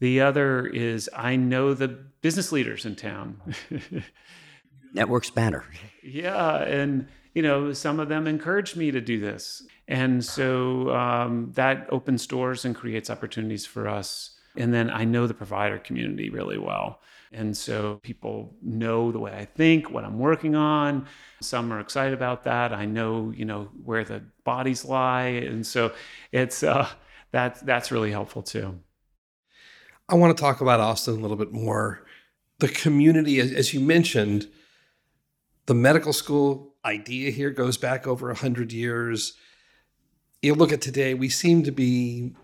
The 0.00 0.20
other 0.20 0.66
is 0.66 1.10
I 1.14 1.36
know 1.36 1.74
the 1.74 1.88
business 1.88 2.52
leaders 2.52 2.86
in 2.86 2.96
town. 2.96 3.40
Networks 4.94 5.34
matter. 5.34 5.64
Yeah. 6.02 6.62
And, 6.62 7.08
you 7.34 7.42
know, 7.42 7.72
some 7.72 8.00
of 8.00 8.08
them 8.08 8.26
encouraged 8.26 8.76
me 8.76 8.90
to 8.90 9.00
do 9.00 9.20
this. 9.20 9.62
And 9.86 10.24
so 10.24 10.94
um, 10.94 11.52
that 11.54 11.86
opens 11.90 12.26
doors 12.26 12.64
and 12.64 12.74
creates 12.74 13.10
opportunities 13.10 13.66
for 13.66 13.88
us. 13.88 14.37
And 14.56 14.72
then 14.72 14.90
I 14.90 15.04
know 15.04 15.26
the 15.26 15.34
provider 15.34 15.78
community 15.78 16.30
really 16.30 16.58
well. 16.58 17.00
And 17.32 17.56
so 17.56 18.00
people 18.02 18.54
know 18.62 19.12
the 19.12 19.18
way 19.18 19.32
I 19.32 19.44
think, 19.44 19.90
what 19.90 20.04
I'm 20.04 20.18
working 20.18 20.54
on. 20.54 21.06
Some 21.40 21.72
are 21.72 21.80
excited 21.80 22.14
about 22.14 22.44
that. 22.44 22.72
I 22.72 22.86
know, 22.86 23.32
you 23.36 23.44
know, 23.44 23.68
where 23.84 24.04
the 24.04 24.22
bodies 24.44 24.84
lie. 24.84 25.26
And 25.26 25.66
so 25.66 25.92
it's 26.32 26.62
uh 26.62 26.88
that 27.32 27.64
that's 27.66 27.90
really 27.90 28.10
helpful 28.10 28.42
too. 28.42 28.78
I 30.08 30.14
want 30.14 30.34
to 30.36 30.40
talk 30.40 30.60
about 30.62 30.80
Austin 30.80 31.18
a 31.18 31.20
little 31.20 31.36
bit 31.36 31.52
more. 31.52 32.06
The 32.60 32.68
community, 32.68 33.40
as 33.40 33.74
you 33.74 33.80
mentioned, 33.80 34.48
the 35.66 35.74
medical 35.74 36.14
school 36.14 36.74
idea 36.84 37.30
here 37.30 37.50
goes 37.50 37.76
back 37.76 38.06
over 38.06 38.28
100 38.28 38.72
years. 38.72 39.34
You 40.40 40.54
look 40.54 40.72
at 40.72 40.80
today, 40.80 41.12
we 41.12 41.28
seem 41.28 41.62
to 41.64 41.70
be 41.70 42.34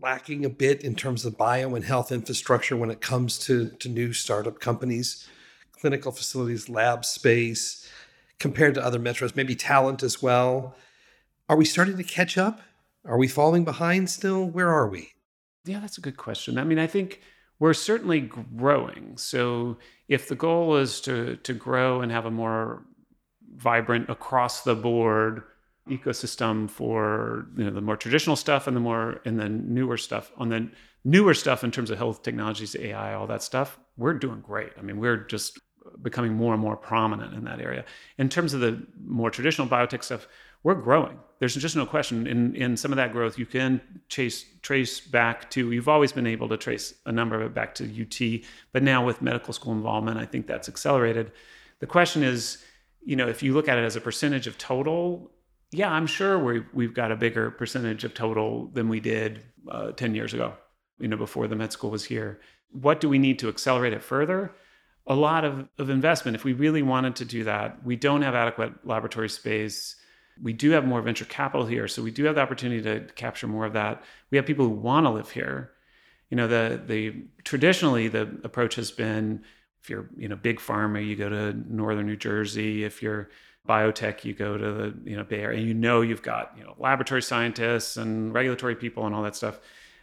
lacking 0.00 0.44
a 0.44 0.48
bit 0.48 0.82
in 0.82 0.94
terms 0.94 1.24
of 1.24 1.36
bio 1.36 1.74
and 1.74 1.84
health 1.84 2.12
infrastructure 2.12 2.76
when 2.76 2.90
it 2.90 3.00
comes 3.00 3.38
to, 3.38 3.70
to 3.70 3.88
new 3.88 4.12
startup 4.12 4.60
companies, 4.60 5.28
clinical 5.72 6.12
facilities, 6.12 6.68
lab 6.68 7.04
space, 7.04 7.88
compared 8.38 8.74
to 8.74 8.84
other 8.84 8.98
metros, 8.98 9.34
maybe 9.34 9.54
talent 9.54 10.02
as 10.02 10.22
well. 10.22 10.76
Are 11.48 11.56
we 11.56 11.64
starting 11.64 11.96
to 11.96 12.04
catch 12.04 12.38
up? 12.38 12.60
Are 13.04 13.18
we 13.18 13.28
falling 13.28 13.64
behind 13.64 14.10
still? 14.10 14.44
Where 14.44 14.68
are 14.68 14.88
we? 14.88 15.10
Yeah, 15.64 15.80
that's 15.80 15.98
a 15.98 16.02
good 16.02 16.16
question. 16.16 16.58
I 16.58 16.64
mean, 16.64 16.78
I 16.78 16.86
think 16.86 17.20
we're 17.58 17.74
certainly 17.74 18.20
growing. 18.20 19.16
So 19.16 19.78
if 20.08 20.28
the 20.28 20.34
goal 20.34 20.76
is 20.76 21.00
to 21.02 21.36
to 21.36 21.52
grow 21.52 22.00
and 22.00 22.12
have 22.12 22.26
a 22.26 22.30
more 22.30 22.84
vibrant 23.56 24.08
across 24.08 24.62
the 24.62 24.74
board 24.74 25.42
ecosystem 25.88 26.70
for 26.70 27.46
you 27.56 27.64
know 27.64 27.70
the 27.70 27.80
more 27.80 27.96
traditional 27.96 28.36
stuff 28.36 28.66
and 28.66 28.76
the 28.76 28.80
more 28.80 29.20
and 29.24 29.38
the 29.38 29.48
newer 29.48 29.96
stuff 29.96 30.32
on 30.36 30.48
the 30.48 30.70
newer 31.04 31.34
stuff 31.34 31.64
in 31.64 31.70
terms 31.70 31.90
of 31.90 31.98
health 31.98 32.22
technologies 32.22 32.76
ai 32.76 33.14
all 33.14 33.26
that 33.26 33.42
stuff 33.42 33.78
we're 33.98 34.14
doing 34.14 34.40
great. 34.40 34.70
I 34.78 34.82
mean 34.82 34.98
we're 34.98 35.18
just 35.18 35.58
becoming 36.00 36.32
more 36.32 36.52
and 36.54 36.62
more 36.62 36.76
prominent 36.76 37.34
in 37.34 37.44
that 37.44 37.60
area. 37.60 37.84
In 38.18 38.28
terms 38.28 38.54
of 38.54 38.60
the 38.60 38.86
more 39.04 39.30
traditional 39.30 39.66
biotech 39.66 40.04
stuff 40.04 40.26
we're 40.62 40.74
growing. 40.74 41.18
There's 41.38 41.54
just 41.54 41.76
no 41.76 41.86
question. 41.86 42.26
In 42.26 42.54
in 42.54 42.76
some 42.76 42.92
of 42.92 42.96
that 42.96 43.12
growth 43.12 43.38
you 43.38 43.46
can 43.46 43.80
chase 44.08 44.44
trace 44.62 45.00
back 45.00 45.50
to 45.50 45.70
you've 45.72 45.88
always 45.88 46.12
been 46.12 46.26
able 46.26 46.48
to 46.48 46.56
trace 46.56 46.94
a 47.06 47.12
number 47.12 47.36
of 47.36 47.42
it 47.42 47.54
back 47.54 47.74
to 47.76 47.84
ut 47.84 48.44
but 48.72 48.82
now 48.82 49.04
with 49.04 49.20
medical 49.20 49.52
school 49.52 49.72
involvement 49.72 50.18
i 50.18 50.24
think 50.24 50.46
that's 50.46 50.68
accelerated. 50.68 51.32
The 51.80 51.86
question 51.86 52.22
is 52.22 52.64
you 53.04 53.16
know 53.16 53.28
if 53.28 53.42
you 53.42 53.52
look 53.54 53.68
at 53.68 53.78
it 53.78 53.84
as 53.84 53.96
a 53.96 54.00
percentage 54.00 54.46
of 54.46 54.58
total 54.58 55.30
yeah, 55.70 55.90
I'm 55.90 56.06
sure 56.06 56.38
we 56.38 56.64
we've 56.72 56.94
got 56.94 57.12
a 57.12 57.16
bigger 57.16 57.50
percentage 57.50 58.04
of 58.04 58.14
total 58.14 58.68
than 58.72 58.88
we 58.88 59.00
did 59.00 59.42
uh, 59.70 59.92
10 59.92 60.14
years 60.14 60.32
ago, 60.32 60.54
you 60.98 61.08
know, 61.08 61.16
before 61.16 61.46
the 61.46 61.56
med 61.56 61.72
school 61.72 61.90
was 61.90 62.04
here. 62.04 62.40
What 62.70 63.00
do 63.00 63.08
we 63.08 63.18
need 63.18 63.38
to 63.40 63.48
accelerate 63.48 63.92
it 63.92 64.02
further? 64.02 64.52
A 65.06 65.14
lot 65.14 65.44
of, 65.44 65.68
of 65.78 65.90
investment. 65.90 66.34
If 66.34 66.44
we 66.44 66.52
really 66.52 66.82
wanted 66.82 67.16
to 67.16 67.24
do 67.24 67.44
that, 67.44 67.84
we 67.84 67.96
don't 67.96 68.22
have 68.22 68.34
adequate 68.34 68.86
laboratory 68.86 69.28
space. 69.28 69.96
We 70.42 70.52
do 70.52 70.70
have 70.70 70.86
more 70.86 71.00
venture 71.02 71.24
capital 71.24 71.66
here, 71.66 71.88
so 71.88 72.02
we 72.02 72.10
do 72.10 72.24
have 72.24 72.36
the 72.36 72.42
opportunity 72.42 72.82
to 72.82 73.12
capture 73.14 73.46
more 73.46 73.64
of 73.64 73.72
that. 73.72 74.02
We 74.30 74.36
have 74.36 74.46
people 74.46 74.66
who 74.66 74.74
want 74.74 75.06
to 75.06 75.10
live 75.10 75.30
here. 75.30 75.72
You 76.30 76.36
know, 76.36 76.46
the 76.46 76.80
the 76.86 77.24
traditionally 77.44 78.08
the 78.08 78.38
approach 78.44 78.76
has 78.76 78.90
been 78.90 79.44
if 79.82 79.90
you're 79.90 80.08
you 80.16 80.28
know 80.28 80.36
big 80.36 80.60
pharma, 80.60 81.04
you 81.04 81.16
go 81.16 81.28
to 81.28 81.52
northern 81.68 82.06
New 82.06 82.16
Jersey. 82.16 82.84
If 82.84 83.02
you're 83.02 83.30
biotech, 83.68 84.24
you 84.24 84.32
go 84.32 84.56
to 84.56 84.72
the 84.72 84.94
you 85.04 85.16
know 85.16 85.24
Bay 85.24 85.40
Area, 85.40 85.58
and 85.58 85.66
you 85.66 85.74
know 85.74 86.00
you've 86.00 86.22
got 86.22 86.54
you 86.56 86.64
know 86.64 86.74
laboratory 86.78 87.22
scientists 87.22 87.96
and 87.96 88.32
regulatory 88.32 88.74
people 88.74 89.06
and 89.06 89.14
all 89.14 89.22
that 89.22 89.36
stuff. 89.36 89.60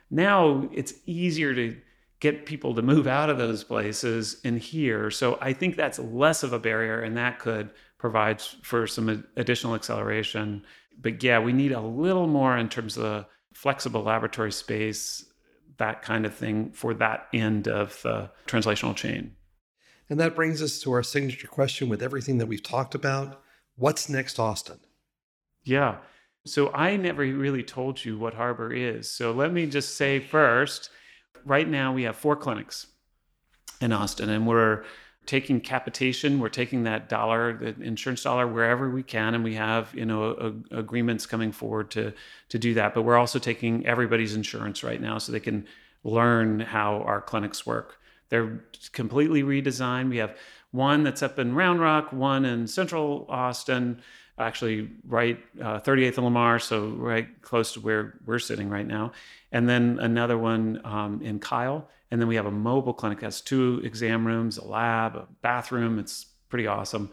Now 0.09 0.70
it's 0.72 0.93
easier 1.05 1.53
to 1.55 1.76
get 2.20 2.45
people 2.45 2.74
to 2.76 2.82
move 2.82 3.07
out 3.07 3.30
of 3.30 3.38
those 3.38 3.63
places 3.63 4.39
and 4.43 4.59
here. 4.59 5.11
So 5.11 5.38
I 5.41 5.53
think 5.53 5.76
that's 5.76 5.99
less 5.99 6.43
of 6.43 6.53
a 6.53 6.59
barrier, 6.59 7.01
and 7.01 7.18
that 7.18 7.39
could 7.39 7.72
provide 7.97 8.41
for 8.41 8.88
some 8.88 9.26
additional 9.36 9.76
acceleration. 9.76 10.63
But 11.01 11.24
yeah, 11.24 11.39
we 11.39 11.53
need 11.53 11.72
a 11.72 11.82
little 11.82 12.28
more 12.28 12.57
in 12.57 12.70
terms 12.70 12.97
of 12.97 13.26
flexible 13.53 14.03
laboratory 14.03 14.51
space, 14.51 15.26
that 15.78 16.01
kind 16.01 16.26
of 16.26 16.34
thing 16.34 16.72
for 16.72 16.93
that 16.93 17.28
end 17.34 17.68
of 17.68 18.01
the 18.03 18.30
translational 18.47 18.95
chain. 18.95 19.36
And 20.09 20.20
that 20.20 20.36
brings 20.36 20.61
us 20.61 20.80
to 20.82 20.91
our 20.91 21.03
signature 21.03 21.47
question 21.47 21.89
with 21.89 22.03
everything 22.03 22.38
that 22.38 22.45
we've 22.47 22.63
talked 22.63 22.95
about. 22.95 23.41
What's 23.78 24.09
next, 24.09 24.39
Austin? 24.39 24.80
Yeah. 25.63 25.97
So 26.45 26.71
I 26.73 26.95
never 26.95 27.23
really 27.23 27.63
told 27.63 28.05
you 28.05 28.17
what 28.17 28.36
Harbor 28.36 28.71
is. 28.71 29.09
So 29.09 29.32
let 29.32 29.51
me 29.51 29.65
just 29.65 29.95
say 29.95 30.19
first 30.19 30.89
right 31.43 31.67
now 31.67 31.93
we 31.93 32.03
have 32.03 32.15
four 32.15 32.36
clinics 32.36 32.88
in 33.82 33.91
Austin, 33.91 34.30
and 34.30 34.47
we're 34.47 34.84
taking 35.26 35.59
capitation. 35.59 36.39
We're 36.39 36.49
taking 36.49 36.84
that 36.84 37.09
dollar, 37.09 37.57
the 37.57 37.82
insurance 37.82 38.23
dollar, 38.23 38.47
wherever 38.47 38.89
we 38.89 39.03
can, 39.03 39.34
and 39.34 39.43
we 39.43 39.55
have 39.55 39.93
you 39.93 40.05
know 40.05 40.63
a, 40.71 40.78
agreements 40.78 41.26
coming 41.26 41.51
forward 41.51 41.91
to 41.91 42.13
to 42.49 42.59
do 42.59 42.73
that. 42.76 42.93
But 42.93 43.03
we're 43.03 43.17
also 43.17 43.39
taking 43.39 43.86
everybody's 43.86 44.36
insurance 44.36 44.84
right 44.84 45.01
now, 45.01 45.17
so 45.17 45.32
they 45.32 45.39
can 45.39 45.67
learn 46.03 46.59
how 46.59 47.01
our 47.01 47.21
clinics 47.21 47.65
work. 47.65 47.97
They're 48.30 48.63
completely 48.91 49.43
redesigned. 49.43 50.09
We 50.09 50.17
have 50.17 50.38
one 50.76 51.03
that's 51.03 51.23
up 51.23 51.39
in 51.39 51.55
Round 51.55 51.80
Rock, 51.80 52.11
one 52.11 52.45
in 52.45 52.67
Central 52.67 53.26
Austin, 53.30 54.01
actually 54.38 54.89
right 55.07 55.39
uh, 55.61 55.80
38th 55.80 56.17
and 56.17 56.26
Lamar, 56.26 56.59
so 56.59 56.89
right 56.89 57.41
close 57.41 57.73
to 57.73 57.80
where 57.80 58.19
we're 58.26 58.39
sitting 58.39 58.69
right 58.69 58.86
now, 58.86 59.13
and 59.51 59.69
then 59.69 59.97
another 60.01 60.38
one 60.38 60.82
um, 60.84 61.21
in 61.21 61.39
Kyle, 61.39 61.88
and 62.11 62.19
then 62.19 62.28
we 62.28 62.36
have 62.36 62.45
a 62.45 62.51
mobile 62.51 62.93
clinic 62.93 63.19
that 63.19 63.28
has 63.28 63.41
two 63.41 63.82
exam 63.84 64.28
rooms, 64.28 64.57
a 64.57 64.65
lab, 64.65 65.15
a 65.15 65.28
bathroom. 65.41 65.97
It's 65.97 66.26
pretty 66.49 66.67
awesome, 66.67 67.09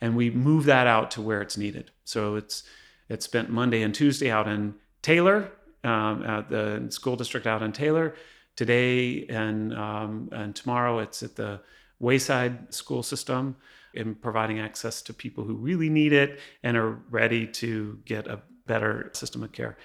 and 0.00 0.14
we 0.14 0.30
move 0.30 0.64
that 0.66 0.86
out 0.86 1.10
to 1.12 1.22
where 1.22 1.40
it's 1.40 1.56
needed. 1.56 1.90
So 2.04 2.36
it's 2.36 2.64
it's 3.08 3.24
spent 3.24 3.48
Monday 3.50 3.82
and 3.82 3.94
Tuesday 3.94 4.30
out 4.30 4.46
in 4.46 4.74
Taylor, 5.00 5.50
um, 5.84 6.22
at 6.24 6.50
the 6.50 6.86
school 6.90 7.16
district 7.16 7.46
out 7.46 7.62
in 7.62 7.72
Taylor. 7.72 8.14
Today 8.56 9.26
and 9.26 9.74
um, 9.74 10.28
and 10.32 10.54
tomorrow 10.54 10.98
it's 10.98 11.22
at 11.22 11.36
the 11.36 11.60
Wayside 11.98 12.72
school 12.74 13.02
system 13.02 13.56
in 13.94 14.14
providing 14.14 14.60
access 14.60 15.00
to 15.02 15.14
people 15.14 15.44
who 15.44 15.54
really 15.54 15.88
need 15.88 16.12
it 16.12 16.38
and 16.62 16.76
are 16.76 16.92
ready 17.10 17.46
to 17.46 17.98
get 18.04 18.26
a 18.26 18.40
better 18.66 19.10
system 19.14 19.42
of 19.42 19.52
care. 19.52 19.78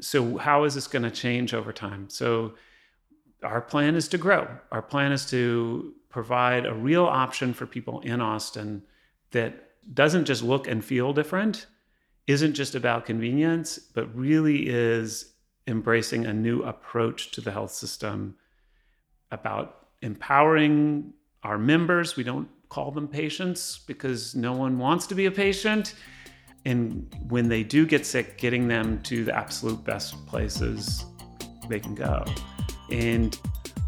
So, 0.00 0.38
how 0.38 0.64
is 0.64 0.74
this 0.74 0.86
going 0.86 1.02
to 1.02 1.10
change 1.10 1.52
over 1.52 1.72
time? 1.72 2.08
So, 2.08 2.54
our 3.42 3.60
plan 3.60 3.94
is 3.94 4.08
to 4.08 4.18
grow. 4.18 4.48
Our 4.70 4.82
plan 4.82 5.12
is 5.12 5.26
to 5.26 5.94
provide 6.08 6.64
a 6.64 6.74
real 6.74 7.04
option 7.04 7.52
for 7.52 7.66
people 7.66 8.00
in 8.00 8.20
Austin 8.20 8.82
that 9.32 9.70
doesn't 9.94 10.26
just 10.26 10.42
look 10.42 10.68
and 10.68 10.84
feel 10.84 11.12
different, 11.12 11.66
isn't 12.26 12.54
just 12.54 12.74
about 12.74 13.04
convenience, 13.04 13.78
but 13.78 14.14
really 14.14 14.68
is 14.68 15.32
embracing 15.66 16.24
a 16.26 16.32
new 16.32 16.62
approach 16.62 17.30
to 17.32 17.40
the 17.40 17.50
health 17.50 17.72
system 17.72 18.36
about 19.30 19.88
empowering 20.02 21.12
our 21.42 21.58
members. 21.58 22.16
We 22.16 22.24
don't 22.24 22.48
call 22.68 22.90
them 22.90 23.08
patients 23.08 23.80
because 23.86 24.34
no 24.34 24.52
one 24.52 24.78
wants 24.78 25.06
to 25.08 25.14
be 25.14 25.26
a 25.26 25.30
patient. 25.30 25.94
And 26.64 27.12
when 27.28 27.48
they 27.48 27.62
do 27.62 27.86
get 27.86 28.06
sick, 28.06 28.38
getting 28.38 28.68
them 28.68 29.02
to 29.02 29.24
the 29.24 29.36
absolute 29.36 29.82
best 29.84 30.24
places 30.26 31.04
they 31.68 31.80
can 31.80 31.94
go. 31.94 32.24
And 32.90 33.38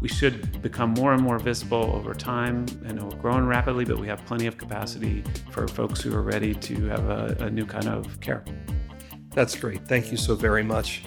we 0.01 0.09
should 0.09 0.61
become 0.61 0.91
more 0.91 1.13
and 1.13 1.21
more 1.21 1.39
visible 1.39 1.91
over 1.95 2.13
time. 2.13 2.65
and 2.85 3.01
we're 3.01 3.17
growing 3.17 3.45
rapidly, 3.45 3.85
but 3.85 3.97
we 3.97 4.07
have 4.07 4.23
plenty 4.25 4.45
of 4.45 4.57
capacity 4.57 5.23
for 5.51 5.67
folks 5.67 6.01
who 6.01 6.13
are 6.13 6.21
ready 6.21 6.53
to 6.53 6.85
have 6.85 7.09
a, 7.09 7.35
a 7.39 7.49
new 7.49 7.65
kind 7.65 7.87
of 7.87 8.19
care. 8.19 8.43
That's 9.29 9.55
great. 9.55 9.87
Thank 9.87 10.11
you 10.11 10.17
so 10.17 10.35
very 10.35 10.63
much. 10.63 11.03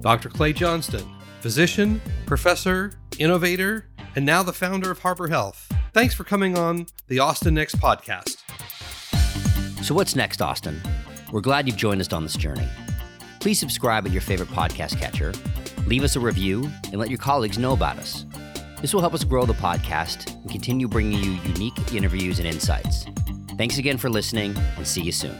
Dr. 0.00 0.30
Clay 0.30 0.52
Johnston, 0.52 1.06
physician, 1.40 2.00
professor, 2.26 2.94
innovator, 3.18 3.86
and 4.16 4.24
now 4.24 4.42
the 4.42 4.52
founder 4.52 4.90
of 4.90 4.98
Harbor 4.98 5.28
Health. 5.28 5.69
Thanks 5.92 6.14
for 6.14 6.22
coming 6.22 6.56
on 6.56 6.86
the 7.08 7.18
Austin 7.18 7.54
Next 7.54 7.76
podcast. 7.76 8.36
So, 9.82 9.92
what's 9.94 10.14
next, 10.14 10.40
Austin? 10.40 10.80
We're 11.32 11.40
glad 11.40 11.66
you've 11.66 11.76
joined 11.76 12.00
us 12.00 12.12
on 12.12 12.22
this 12.22 12.36
journey. 12.36 12.68
Please 13.40 13.58
subscribe 13.58 14.06
at 14.06 14.12
your 14.12 14.22
favorite 14.22 14.50
podcast 14.50 14.98
catcher, 14.98 15.32
leave 15.86 16.04
us 16.04 16.14
a 16.14 16.20
review, 16.20 16.70
and 16.84 16.98
let 16.98 17.08
your 17.08 17.18
colleagues 17.18 17.58
know 17.58 17.72
about 17.72 17.98
us. 17.98 18.24
This 18.80 18.94
will 18.94 19.00
help 19.00 19.14
us 19.14 19.24
grow 19.24 19.44
the 19.46 19.54
podcast 19.54 20.32
and 20.42 20.50
continue 20.50 20.86
bringing 20.86 21.22
you 21.22 21.32
unique 21.42 21.92
interviews 21.92 22.38
and 22.38 22.46
insights. 22.46 23.06
Thanks 23.58 23.78
again 23.78 23.98
for 23.98 24.08
listening, 24.08 24.56
and 24.76 24.86
see 24.86 25.02
you 25.02 25.12
soon. 25.12 25.36